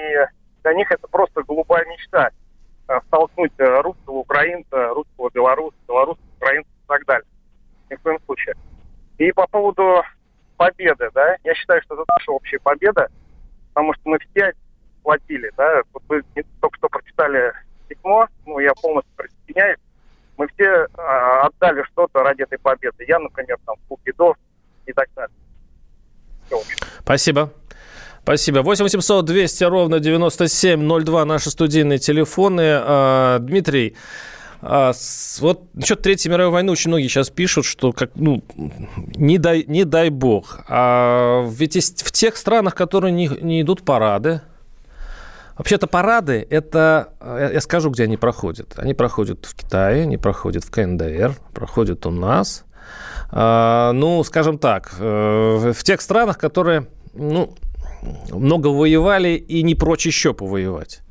для 0.63 0.75
них 0.75 0.93
это 0.93 1.09
просто 1.09 1.43
голубая 1.43 1.87
мечта 1.87 2.31
э, 2.89 3.01
столкнуть 3.07 3.53
э, 3.57 3.81
русского 3.81 4.17
украинца, 4.17 4.89
русского 4.89 5.31
белоруса, 5.31 5.77
белорусского 5.89 6.29
украинца 6.37 6.69
и 6.69 6.87
так 6.87 7.05
далее. 7.07 7.27
Ни 7.91 7.95
в 7.97 8.03
коем 8.03 8.19
случае. 8.27 8.55
И 9.17 9.33
по 9.33 9.47
поводу 9.47 10.03
победы, 10.59 11.09
да, 11.15 11.37
я 11.45 11.55
считаю, 11.55 11.81
что 11.83 11.95
это 11.95 12.05
наша 12.07 12.31
общая 12.31 12.59
победа, 12.59 13.09
потому 13.73 13.95
что 13.95 14.03
мы 14.05 14.19
все 14.19 14.53
платили, 15.03 15.51
да, 15.57 15.83
вот 15.95 16.03
вы 16.09 16.23
только 16.61 16.77
что 16.77 16.89
прочитали 16.89 17.55
письмо, 17.89 18.27
ну, 18.45 18.59
я 18.59 18.75
полностью 18.75 19.15
присоединяюсь, 19.17 19.79
мы 20.37 20.47
все 20.49 20.65
э, 20.65 20.87
отдали 20.97 21.83
что-то 21.85 22.23
ради 22.23 22.43
этой 22.43 22.59
победы. 22.59 23.05
Я, 23.09 23.19
например, 23.19 23.59
там, 23.67 23.77
Купидов, 23.89 24.37
и 24.89 24.93
так 24.93 25.09
далее. 25.15 25.35
Спасибо. 27.01 27.53
Спасибо. 28.23 28.63
8 28.63 28.85
800 28.85 29.25
200 29.25 29.65
ровно 29.65 30.01
9702 30.01 31.25
наши 31.25 31.51
студийные 31.51 31.99
телефоны. 31.99 32.63
А, 32.65 33.39
Дмитрий, 33.39 33.97
а, 34.61 34.93
вот 35.41 35.63
насчет 35.75 36.03
Третьей 36.03 36.31
мировой 36.31 36.53
войны 36.53 36.73
очень 36.73 36.91
многие 36.91 37.09
сейчас 37.09 37.31
пишут, 37.31 37.65
что 37.65 37.93
как, 37.93 38.11
ну, 38.17 38.43
не 39.17 39.39
дай, 39.39 39.65
не 39.67 39.85
дай 39.85 40.11
бог. 40.11 40.61
А 40.69 41.47
ведь 41.49 41.77
есть 41.77 42.03
в 42.03 42.13
тех 42.13 42.37
странах, 42.37 42.75
которые 42.75 43.13
не, 43.13 43.29
не 43.41 43.63
идут 43.63 43.83
парады, 43.83 44.43
Вообще-то 45.57 45.89
парады, 45.89 46.47
это, 46.51 47.15
я 47.21 47.61
скажу, 47.61 47.91
где 47.91 48.05
они 48.05 48.17
проходят. 48.17 48.75
Они 48.79 48.95
проходят 48.95 49.45
в 49.45 49.57
Китае, 49.57 50.03
они 50.03 50.17
проходят 50.17 50.63
в 50.63 50.71
КНДР, 50.71 51.35
проходят 51.53 52.07
у 52.07 52.13
нас. 52.13 52.65
А, 53.31 53.93
ну, 53.93 54.25
скажем 54.25 54.59
так, 54.59 54.95
э, 54.99 55.73
в 55.75 55.85
тех 55.85 56.01
странах, 56.01 56.39
которые, 56.39 56.87
ну, 57.15 57.55
много 58.31 58.69
воевали 58.69 59.31
и 59.31 59.63
не 59.63 59.75
прочь 59.75 60.07
еще 60.07 60.33
повоевать. 60.33 61.03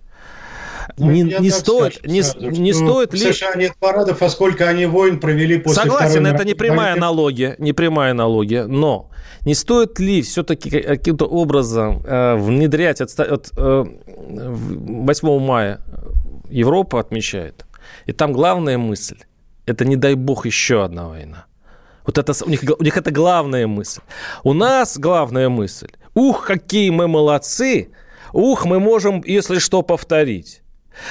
Ну, 0.97 1.11
не, 1.11 1.24
не 1.24 1.49
стоит, 1.51 2.05
не, 2.07 2.24
сразу, 2.24 2.49
не 2.49 2.74
стоит 2.74 3.13
ли... 3.13 3.32
США 3.34 3.55
нет 3.55 3.74
парадов, 3.80 4.22
а 4.22 4.30
сколько 4.30 4.68
они 4.68 4.86
войн 4.86 5.20
провели 5.20 5.59
после 5.59 5.84
Согласен, 5.84 6.26
это 6.26 6.45
не 6.45 6.53
прямая 6.53 6.93
войны. 6.93 6.97
аналогия, 6.97 7.55
не 7.59 7.74
прямая 7.74 8.11
аналогия, 8.11 8.65
но 8.65 9.11
не 9.45 9.53
стоит 9.53 9.99
ли 9.99 10.22
все-таки 10.22 10.70
каким-то 10.70 11.26
образом 11.26 12.01
э, 12.05 12.36
внедрять 12.38 13.01
от, 13.01 13.20
от 13.20 13.51
э, 13.57 13.86
8 13.86 15.39
мая 15.39 15.82
Европа 16.49 16.99
отмечает, 16.99 17.65
и 18.05 18.13
там 18.13 18.32
главная 18.32 18.78
мысль– 18.78 19.18
это 19.65 19.84
не 19.86 19.97
дай 19.97 20.15
бог 20.15 20.45
еще 20.45 20.84
одна 20.84 21.09
война. 21.09 21.46
Вот 22.08 22.18
это, 22.18 22.34
у, 22.45 22.49
них, 22.49 22.64
у 22.80 22.84
них 22.84 22.97
это 22.97 23.12
главная 23.12 23.68
мысль. 23.68 24.01
У 24.43 24.53
нас 24.53 24.97
главная 24.97 25.49
мысль– 25.49 25.89
ух, 26.16 26.47
какие 26.47 26.89
мы 26.89 27.08
молодцы, 27.08 27.89
ух, 28.32 28.66
мы 28.66 28.80
можем, 28.80 29.22
если 29.26 29.60
что, 29.60 29.82
повторить. 29.82 30.62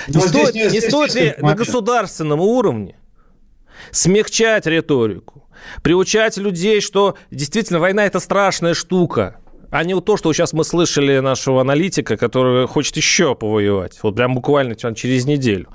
Не 0.09 0.21
стоит, 0.21 0.55
не, 0.55 0.67
не 0.69 0.81
стоит 0.81 1.15
ли 1.15 1.35
на 1.39 1.55
государственном 1.55 2.41
уровне 2.41 2.97
смягчать 3.93 4.67
риторику, 4.67 5.49
приучать 5.83 6.39
людей, 6.39 6.81
что 6.81 7.17
действительно 7.31 7.79
война 7.79 8.07
это 8.07 8.19
страшная 8.19 8.73
штука, 8.75 9.37
а 9.71 9.85
не 9.85 10.01
то, 10.01 10.17
что 10.17 10.33
сейчас 10.33 10.55
мы 10.55 10.65
слышали 10.65 11.19
нашего 11.19 11.61
аналитика, 11.61 12.17
который 12.17 12.67
хочет 12.67 12.97
еще 12.97 13.35
повоевать, 13.35 13.99
вот 14.03 14.17
прям 14.17 14.35
буквально 14.35 14.75
через 14.75 15.27
неделю. 15.27 15.69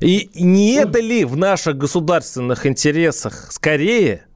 И 0.00 0.28
не 0.34 0.74
это 0.74 0.98
ли 0.98 1.24
в 1.24 1.36
наших 1.36 1.76
государственных 1.76 2.66
интересах 2.66 3.52
скорее, 3.52 4.26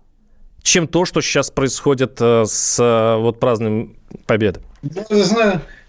чем 0.65 0.89
то, 0.89 1.05
что 1.05 1.21
сейчас 1.21 1.51
происходит 1.51 2.17
э, 2.21 2.45
с 2.47 2.81
э, 2.81 3.21
вот 3.21 3.39
празднованием 3.39 3.95
Победы? 4.27 4.61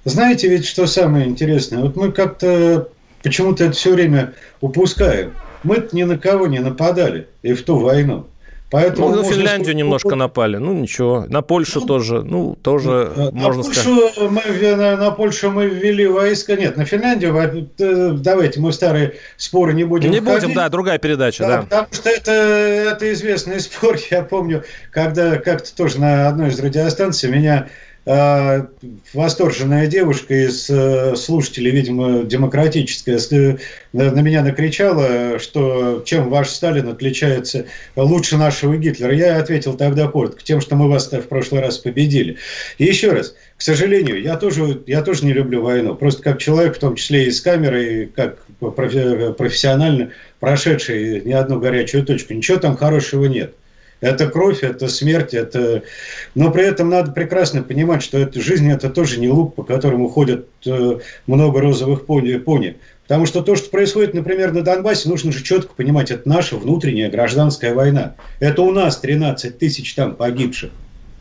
Знаете 0.03 0.49
ведь, 0.49 0.65
что 0.65 0.85
самое 0.85 1.25
интересное? 1.27 1.79
Вот 1.79 1.95
мы 1.95 2.11
как-то 2.11 2.89
почему-то 3.23 3.63
это 3.63 3.73
все 3.73 3.93
время 3.93 4.33
упускаем. 4.61 5.33
мы 5.63 5.87
ни 5.93 6.03
на 6.03 6.19
кого 6.19 6.45
не 6.45 6.59
нападали 6.59 7.27
и 7.41 7.53
в 7.53 7.63
ту 7.63 7.79
войну. 7.79 8.27
Поэтому 8.75 9.07
ну, 9.07 9.15
на 9.15 9.23
Финляндию 9.23 9.63
сказать, 9.63 9.75
немножко 9.77 10.15
напали. 10.15 10.57
Ну, 10.57 10.73
ничего. 10.73 11.25
На 11.29 11.41
Польшу 11.41 11.79
ну, 11.79 11.87
тоже. 11.87 12.23
Ну, 12.23 12.57
тоже 12.61 13.09
на 13.15 13.31
можно 13.31 13.63
Польшу 13.63 13.79
сказать. 13.79 14.17
Мы, 14.29 14.75
на, 14.75 14.97
на 14.97 15.11
Польшу 15.11 15.49
мы 15.49 15.67
ввели 15.67 16.05
войска. 16.05 16.57
Нет, 16.57 16.75
на 16.75 16.83
Финляндию 16.83 17.69
э, 17.79 18.11
давайте 18.17 18.59
мы 18.59 18.71
в 18.71 18.73
старые 18.73 19.13
споры 19.37 19.73
не 19.73 19.85
будем 19.85 20.11
Не 20.11 20.19
входить. 20.19 20.41
будем, 20.43 20.55
да, 20.57 20.67
другая 20.67 20.97
передача, 20.97 21.43
да. 21.43 21.49
да. 21.49 21.61
Потому 21.61 21.87
что 21.89 22.09
это, 22.09 22.31
это 22.31 23.13
известный 23.13 23.59
спор. 23.61 23.95
Я 24.11 24.23
помню, 24.23 24.65
когда 24.91 25.37
как-то 25.37 25.73
тоже 25.73 26.01
на 26.01 26.27
одной 26.27 26.49
из 26.49 26.59
радиостанций 26.59 27.29
меня 27.29 27.69
восторженная 28.05 29.87
девушка 29.87 30.45
из 30.45 30.69
э, 30.69 31.15
слушателей, 31.15 31.71
видимо, 31.71 32.23
демократическая, 32.23 33.17
на 33.93 34.21
меня 34.21 34.43
накричала, 34.43 35.39
что 35.39 36.03
чем 36.05 36.29
ваш 36.29 36.49
Сталин 36.49 36.87
отличается 36.87 37.65
лучше 37.95 38.37
нашего 38.37 38.77
Гитлера. 38.77 39.11
Я 39.11 39.39
ответил 39.39 39.73
тогда 39.73 40.07
коротко, 40.07 40.43
тем, 40.43 40.61
что 40.61 40.75
мы 40.75 40.87
вас 40.87 41.11
в 41.11 41.21
прошлый 41.21 41.61
раз 41.61 41.79
победили. 41.79 42.37
И 42.77 42.85
еще 42.85 43.11
раз, 43.11 43.35
к 43.57 43.61
сожалению, 43.63 44.21
я 44.21 44.37
тоже, 44.37 44.83
я 44.85 45.01
тоже 45.01 45.25
не 45.25 45.33
люблю 45.33 45.63
войну. 45.63 45.95
Просто 45.95 46.21
как 46.21 46.37
человек, 46.37 46.75
в 46.75 46.79
том 46.79 46.95
числе 46.95 47.25
и 47.25 47.31
с 47.31 47.41
камерой, 47.41 48.11
как 48.15 48.37
профессионально 48.59 50.11
прошедший 50.39 51.21
не 51.21 51.33
одну 51.33 51.59
горячую 51.59 52.05
точку, 52.05 52.35
ничего 52.35 52.59
там 52.59 52.77
хорошего 52.77 53.25
нет. 53.25 53.55
Это 54.01 54.27
кровь, 54.27 54.63
это 54.63 54.87
смерть, 54.87 55.33
это... 55.33 55.83
Но 56.35 56.51
при 56.51 56.65
этом 56.65 56.89
надо 56.89 57.11
прекрасно 57.11 57.63
понимать, 57.63 58.03
что 58.03 58.17
это, 58.17 58.41
жизнь– 58.41 58.69
это 58.71 58.89
тоже 58.89 59.19
не 59.19 59.29
лук, 59.29 59.55
по 59.55 59.63
которому 59.63 60.09
ходят 60.09 60.47
э, 60.65 60.99
много 61.27 61.61
розовых 61.61 62.05
пони, 62.05 62.37
пони. 62.37 62.77
Потому 63.03 63.25
что 63.25 63.41
то, 63.41 63.55
что 63.55 63.69
происходит, 63.69 64.13
например, 64.13 64.51
на 64.51 64.63
Донбассе, 64.63 65.07
нужно 65.07 65.31
же 65.31 65.43
четко 65.43 65.73
понимать, 65.75 66.11
это 66.11 66.27
наша 66.27 66.57
внутренняя 66.57 67.09
гражданская 67.09 67.73
война. 67.73 68.15
Это 68.39 68.63
у 68.63 68.71
нас 68.71 68.97
13 68.97 69.57
тысяч 69.57 69.93
там 69.93 70.15
погибших. 70.15 70.71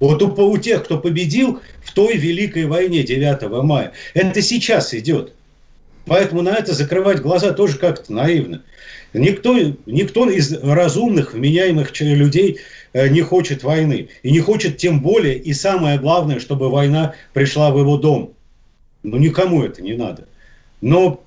Вот 0.01 0.23
у, 0.23 0.29
у 0.29 0.59
тех, 0.59 0.85
кто 0.85 0.99
победил 0.99 1.61
в 1.83 1.93
той 1.93 2.17
великой 2.17 2.67
войне 2.67 3.03
9 3.03 3.63
мая, 3.63 3.93
это 4.15 4.43
сейчас 4.43 4.95
идет. 4.95 5.33
Поэтому 6.07 6.43
на 6.43 6.55
это 6.55 6.75
закрывать 6.75 7.21
глаза 7.21 7.53
тоже 7.53 7.79
как-то 7.79 8.13
наивно. 8.13 8.63
Никто, 9.15 9.57
никто 9.87 10.29
из 10.29 10.53
разумных, 10.63 11.35
вменяемых 11.35 11.99
людей 12.01 12.59
э, 12.93 13.09
не 13.09 13.23
хочет 13.23 13.63
войны. 13.63 14.09
И 14.23 14.33
не 14.33 14.41
хочет 14.41 14.77
тем 14.77 15.01
более, 15.01 15.39
и 15.39 15.53
самое 15.55 15.99
главное, 15.99 16.41
чтобы 16.41 16.69
война 16.69 17.15
пришла 17.33 17.71
в 17.71 17.79
его 17.79 17.97
дом. 17.97 18.35
Ну, 19.05 19.17
никому 19.17 19.63
это 19.63 19.83
не 19.83 19.95
надо. 19.95 20.27
Но 20.81 21.24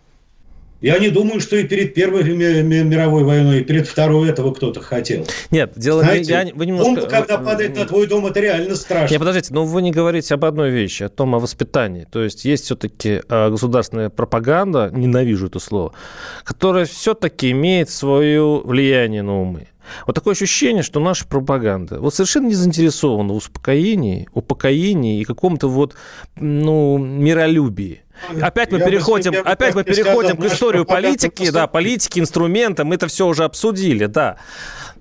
я 0.82 1.00
не 1.00 1.10
думаю, 1.10 1.40
что 1.40 1.56
и 1.56 1.64
перед 1.64 1.94
Первой 1.94 2.24
мировой 2.24 3.24
войной, 3.24 3.62
и 3.62 3.64
перед 3.64 3.88
Второй 3.88 4.30
этого 4.30 4.54
кто-то 4.54 4.82
хотел. 4.82 5.26
Нет, 5.50 5.74
дело 5.76 6.02
Знаете, 6.02 6.32
я, 6.32 6.48
вы 6.54 6.66
немножко... 6.66 6.92
Бомба, 6.92 7.08
когда 7.08 7.38
падает 7.38 7.76
на 7.76 7.86
твой 7.86 8.08
дом, 8.08 8.28
это 8.28 8.40
реально 8.40 8.76
страшно. 8.76 9.14
Нет, 9.14 9.20
подождите, 9.20 9.54
но 9.54 9.66
вы 9.66 9.82
не 9.82 9.92
говорите 9.92 10.36
об 10.36 10.46
одной 10.46 10.70
вещи, 10.70 11.04
о 11.04 11.10
том, 11.10 11.34
о 11.36 11.40
воспитании. 11.40 12.08
То 12.12 12.24
есть 12.24 12.46
есть 12.46 12.66
все-таки 12.66 13.22
а, 13.28 13.50
государственная 13.50 14.10
пропаганда, 14.10 14.92
ненавижу 14.94 15.48
это 15.48 15.60
слово, 15.60 15.94
которая 16.44 16.86
все-таки 16.86 17.52
имеет 17.52 17.90
свое 17.90 18.62
влияние 18.64 19.24
на 19.24 19.42
умы. 19.42 19.68
Вот 20.06 20.14
такое 20.14 20.34
ощущение, 20.34 20.84
что 20.84 21.00
наша 21.00 21.26
пропаганда 21.26 22.00
вот 22.00 22.14
совершенно 22.14 22.48
не 22.48 22.56
заинтересована 22.56 23.34
в 23.34 23.38
успокоении, 23.38 24.28
упокоении 24.34 25.22
и 25.22 25.24
каком-то 25.24 25.70
вот, 25.70 25.96
ну, 26.36 26.98
миролюбии. 26.98 28.02
Опять 28.42 28.72
мы 28.72 28.80
я 28.80 28.86
переходим, 28.86 29.32
бы, 29.32 29.38
опять 29.40 29.76
мы 29.76 29.84
переходим 29.84 30.38
к 30.38 30.46
историю 30.46 30.86
политики, 30.86 31.50
да, 31.50 31.68
политики, 31.68 32.20
инструмента, 32.20 32.84
мы 32.84 32.96
это 32.96 33.08
все 33.08 33.28
уже 33.28 33.44
обсудили, 33.44 34.06
да. 34.06 34.38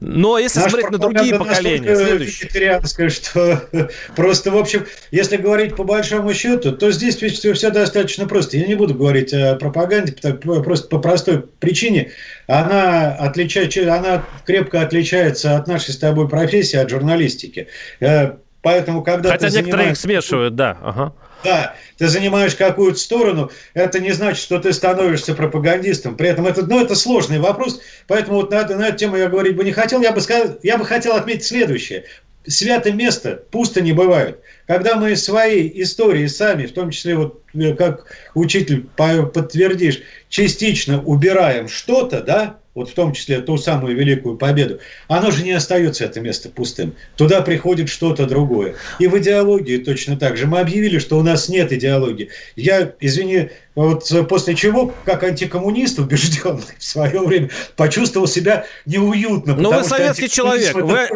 Но 0.00 0.38
если 0.38 0.60
Наш 0.60 0.70
смотреть 0.70 0.90
на 0.90 0.98
другие 0.98 1.38
поколения, 1.38 1.96
следующие. 1.96 3.10
что 3.10 3.62
просто, 4.16 4.50
в 4.50 4.56
общем, 4.56 4.86
если 5.10 5.36
говорить 5.36 5.74
по 5.76 5.84
большому 5.84 6.34
счету, 6.34 6.72
то 6.72 6.90
здесь 6.90 7.16
все, 7.16 7.52
все 7.52 7.70
достаточно 7.70 8.26
просто. 8.26 8.58
Я 8.58 8.66
не 8.66 8.74
буду 8.74 8.94
говорить 8.94 9.32
о 9.32 9.56
пропаганде, 9.56 10.12
просто 10.12 10.88
по 10.88 10.98
простой 10.98 11.42
причине. 11.60 12.12
Она, 12.46 13.14
отличает, 13.14 13.76
она 13.88 14.24
крепко 14.44 14.82
отличается 14.82 15.56
от 15.56 15.66
нашей 15.66 15.92
с 15.92 15.98
тобой 15.98 16.28
профессии, 16.28 16.76
от 16.76 16.90
журналистики. 16.90 17.68
Э, 18.00 18.32
поэтому, 18.62 19.02
когда 19.02 19.30
Хотя 19.30 19.46
некоторые 19.46 19.72
занимаешься... 19.72 19.92
их 19.92 19.98
смешивают, 19.98 20.54
да. 20.56 20.76
Ага. 20.82 21.14
Да, 21.46 21.76
ты 21.96 22.08
занимаешь 22.08 22.56
какую-то 22.56 22.98
сторону, 22.98 23.52
это 23.72 24.00
не 24.00 24.10
значит, 24.10 24.42
что 24.42 24.58
ты 24.58 24.72
становишься 24.72 25.32
пропагандистом. 25.32 26.16
При 26.16 26.28
этом 26.28 26.44
это, 26.44 26.66
ну, 26.66 26.80
это 26.80 26.96
сложный 26.96 27.38
вопрос, 27.38 27.80
поэтому 28.08 28.38
вот 28.38 28.50
на, 28.50 28.66
на 28.66 28.88
эту 28.88 28.96
тему 28.98 29.16
я 29.16 29.28
говорить 29.28 29.54
бы 29.54 29.62
не 29.62 29.70
хотел. 29.70 30.02
Я 30.02 30.10
бы, 30.10 30.20
сказал, 30.20 30.58
я 30.64 30.76
бы 30.76 30.84
хотел 30.84 31.14
отметить 31.14 31.44
следующее. 31.44 32.04
Святое 32.48 32.92
место 32.94 33.42
пусто 33.52 33.80
не 33.80 33.92
бывает. 33.92 34.40
Когда 34.66 34.96
мы 34.96 35.14
свои 35.14 35.70
истории 35.82 36.26
сами, 36.26 36.66
в 36.66 36.72
том 36.72 36.90
числе 36.90 37.14
вот 37.14 37.40
э, 37.54 37.74
как 37.74 38.06
учитель 38.34 38.88
подтвердишь, 38.96 40.02
частично 40.28 41.00
убираем 41.00 41.68
что-то, 41.68 42.22
да, 42.22 42.58
вот 42.76 42.90
в 42.90 42.94
том 42.94 43.12
числе 43.12 43.40
ту 43.40 43.56
самую 43.56 43.96
великую 43.96 44.36
победу, 44.36 44.78
оно 45.08 45.30
же 45.30 45.42
не 45.42 45.52
остается 45.52 46.04
это 46.04 46.20
место 46.20 46.50
пустым. 46.50 46.94
Туда 47.16 47.40
приходит 47.40 47.88
что-то 47.88 48.26
другое. 48.26 48.76
И 48.98 49.06
в 49.06 49.18
идеологии 49.18 49.78
точно 49.78 50.16
так 50.16 50.36
же. 50.36 50.46
Мы 50.46 50.60
объявили, 50.60 50.98
что 50.98 51.18
у 51.18 51.22
нас 51.22 51.48
нет 51.48 51.72
идеологии. 51.72 52.28
Я, 52.54 52.92
извини, 53.00 53.48
вот 53.76 54.10
после 54.28 54.54
чего, 54.54 54.92
как 55.04 55.22
антикоммунист 55.22 55.98
убежденный 55.98 56.62
в 56.78 56.84
свое 56.84 57.20
время, 57.20 57.50
почувствовал 57.76 58.26
себя 58.26 58.64
неуютно. 58.86 59.54
Но 59.54 59.70
ну, 59.70 59.78
вы 59.78 59.84
советский 59.84 60.30
человек. 60.30 60.74
Вы, 60.74 61.08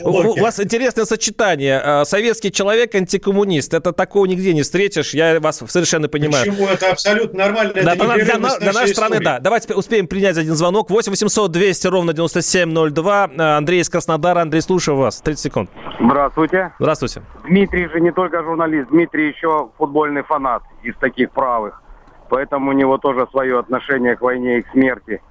вы, 0.00 0.28
у 0.30 0.40
вас 0.40 0.58
интересное 0.60 1.04
сочетание. 1.04 1.80
А, 1.82 2.04
советский 2.04 2.50
человек, 2.50 2.94
антикоммунист. 2.94 3.72
Это 3.72 3.92
такого 3.92 4.26
нигде 4.26 4.52
не 4.52 4.62
встретишь. 4.62 5.14
Я 5.14 5.38
вас 5.38 5.62
совершенно 5.68 6.08
понимаю. 6.08 6.44
Почему? 6.44 6.66
Это 6.66 6.90
абсолютно 6.90 7.38
нормально. 7.38 7.72
Да, 7.74 7.94
это 7.94 8.04
для, 8.04 8.36
для, 8.36 8.58
для 8.58 8.72
нашей 8.72 8.92
страны, 8.92 9.20
да. 9.20 9.38
Давайте 9.38 9.74
успеем 9.74 10.08
принять 10.08 10.36
один 10.36 10.54
звонок. 10.56 10.90
8 10.90 11.07
800 11.10 11.50
200 11.50 11.86
ровно 11.88 12.12
9702. 12.12 13.30
Андрей 13.56 13.80
из 13.80 13.88
Краснодара. 13.88 14.40
Андрей, 14.40 14.60
слушаю 14.62 14.96
вас. 14.96 15.20
30 15.20 15.40
секунд. 15.42 15.70
Здравствуйте. 16.00 16.72
Здравствуйте. 16.78 17.22
Дмитрий 17.44 17.88
же 17.88 18.00
не 18.00 18.12
только 18.12 18.42
журналист. 18.42 18.90
Дмитрий 18.90 19.28
еще 19.28 19.70
футбольный 19.78 20.22
фанат 20.22 20.62
из 20.82 20.94
таких 20.96 21.30
правых. 21.30 21.82
Поэтому 22.28 22.70
у 22.70 22.72
него 22.72 22.98
тоже 22.98 23.26
свое 23.30 23.58
отношение 23.58 24.16
к 24.16 24.20
войне 24.20 24.58
и 24.58 24.62
к 24.62 24.70
смерти. 24.72 25.22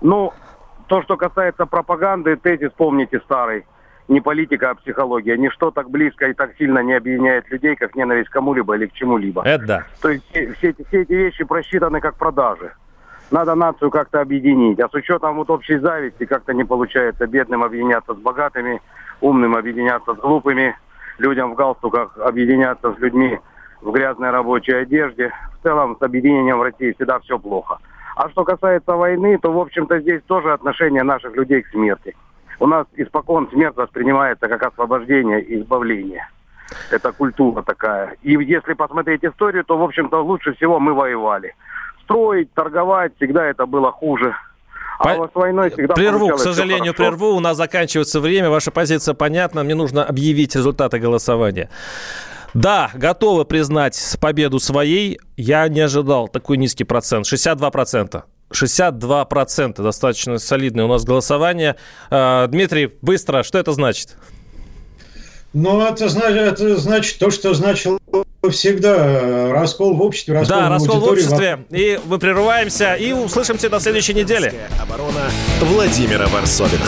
Ну, 0.00 0.32
то, 0.86 1.02
что 1.02 1.16
касается 1.16 1.66
пропаганды, 1.66 2.36
тезис 2.36 2.70
помните 2.76 3.20
старый. 3.24 3.66
не 4.08 4.20
политика, 4.20 4.70
а 4.70 4.74
психология. 4.74 5.36
Ничто 5.36 5.70
так 5.70 5.90
близко 5.90 6.26
и 6.28 6.32
так 6.32 6.56
сильно 6.58 6.80
не 6.82 6.94
объединяет 6.94 7.48
людей, 7.50 7.76
как 7.76 7.94
ненависть 7.94 8.30
кому-либо 8.30 8.74
или 8.76 8.86
к 8.86 8.92
чему-либо. 8.94 9.42
Это 9.42 9.66
да. 9.66 9.84
То 10.00 10.08
есть 10.08 10.24
все, 10.30 10.52
все 10.54 10.74
все 10.88 11.02
эти 11.02 11.12
вещи 11.12 11.44
просчитаны 11.44 12.00
как 12.00 12.16
продажи. 12.16 12.72
Надо 13.30 13.54
нацию 13.54 13.90
как-то 13.90 14.20
объединить. 14.20 14.80
А 14.80 14.88
с 14.88 14.94
учетом 14.94 15.36
вот 15.36 15.50
общей 15.50 15.78
зависти 15.78 16.24
как-то 16.24 16.54
не 16.54 16.64
получается 16.64 17.26
бедным 17.26 17.62
объединяться 17.62 18.14
с 18.14 18.16
богатыми, 18.16 18.80
умным 19.20 19.54
объединяться 19.54 20.14
с 20.14 20.18
глупыми, 20.18 20.74
людям 21.18 21.52
в 21.52 21.54
галстуках 21.54 22.16
объединяться 22.18 22.94
с 22.94 22.98
людьми 22.98 23.38
в 23.82 23.90
грязной 23.92 24.30
рабочей 24.30 24.72
одежде. 24.72 25.32
В 25.58 25.62
целом 25.62 25.96
с 25.98 26.02
объединением 26.02 26.58
в 26.58 26.62
России 26.62 26.92
всегда 26.92 27.18
все 27.20 27.38
плохо. 27.38 27.78
А 28.16 28.28
что 28.30 28.44
касается 28.44 28.94
войны, 28.94 29.38
то, 29.38 29.52
в 29.52 29.58
общем-то, 29.58 30.00
здесь 30.00 30.22
тоже 30.26 30.52
отношение 30.52 31.02
наших 31.02 31.36
людей 31.36 31.62
к 31.62 31.68
смерти. 31.68 32.16
У 32.60 32.66
нас 32.66 32.86
испокон 32.96 33.48
смерть 33.50 33.76
воспринимается 33.76 34.48
как 34.48 34.62
освобождение 34.62 35.42
и 35.42 35.60
избавление. 35.60 36.28
Это 36.90 37.12
культура 37.12 37.62
такая. 37.62 38.16
И 38.22 38.32
если 38.32 38.72
посмотреть 38.72 39.24
историю, 39.24 39.64
то, 39.64 39.78
в 39.78 39.82
общем-то, 39.82 40.22
лучше 40.22 40.54
всего 40.54 40.80
мы 40.80 40.94
воевали. 40.94 41.54
Строить, 42.08 42.52
торговать, 42.54 43.12
всегда 43.16 43.44
это 43.44 43.66
было 43.66 43.92
хуже. 43.92 44.34
А 44.98 45.14
По... 45.14 45.28
с 45.28 45.34
войной 45.34 45.70
всегда 45.70 45.94
Прерву, 45.94 46.28
к 46.30 46.38
сожалению, 46.38 46.94
прерву. 46.94 47.36
У 47.36 47.40
нас 47.40 47.56
заканчивается 47.56 48.18
время. 48.18 48.48
Ваша 48.48 48.70
позиция 48.70 49.14
понятна. 49.14 49.62
Мне 49.62 49.74
нужно 49.74 50.04
объявить 50.04 50.56
результаты 50.56 50.98
голосования. 50.98 51.68
Да, 52.54 52.90
готовы 52.94 53.44
признать 53.44 54.16
победу 54.20 54.58
своей. 54.58 55.20
Я 55.36 55.68
не 55.68 55.80
ожидал 55.80 56.28
такой 56.28 56.56
низкий 56.56 56.84
процент. 56.84 57.26
62%. 57.30 58.22
62%. 58.50 59.82
Достаточно 59.82 60.38
солидное 60.38 60.86
у 60.86 60.88
нас 60.88 61.04
голосование. 61.04 61.76
А, 62.10 62.46
Дмитрий, 62.46 62.90
быстро, 63.02 63.42
что 63.42 63.58
это 63.58 63.72
значит? 63.72 64.16
Ну, 65.52 65.80
это, 65.80 66.08
значит, 66.08 66.36
это 66.38 66.76
значит 66.76 67.18
то, 67.18 67.30
что 67.30 67.52
значило 67.52 67.98
всегда 68.50 69.52
раскол 69.52 69.94
в 69.94 70.02
обществе, 70.02 70.34
раскол 70.34 70.58
да, 70.58 70.66
в 70.66 70.70
раскол 70.70 71.00
в 71.00 71.04
обществе. 71.04 71.64
И 71.70 71.98
мы 72.04 72.18
прерываемся 72.18 72.94
и 72.94 73.12
услышимся 73.12 73.68
на 73.68 73.80
следующей 73.80 74.14
неделе. 74.14 74.54
Оборона 74.80 75.30
Владимира 75.60 76.26
Варсовина. 76.28 76.86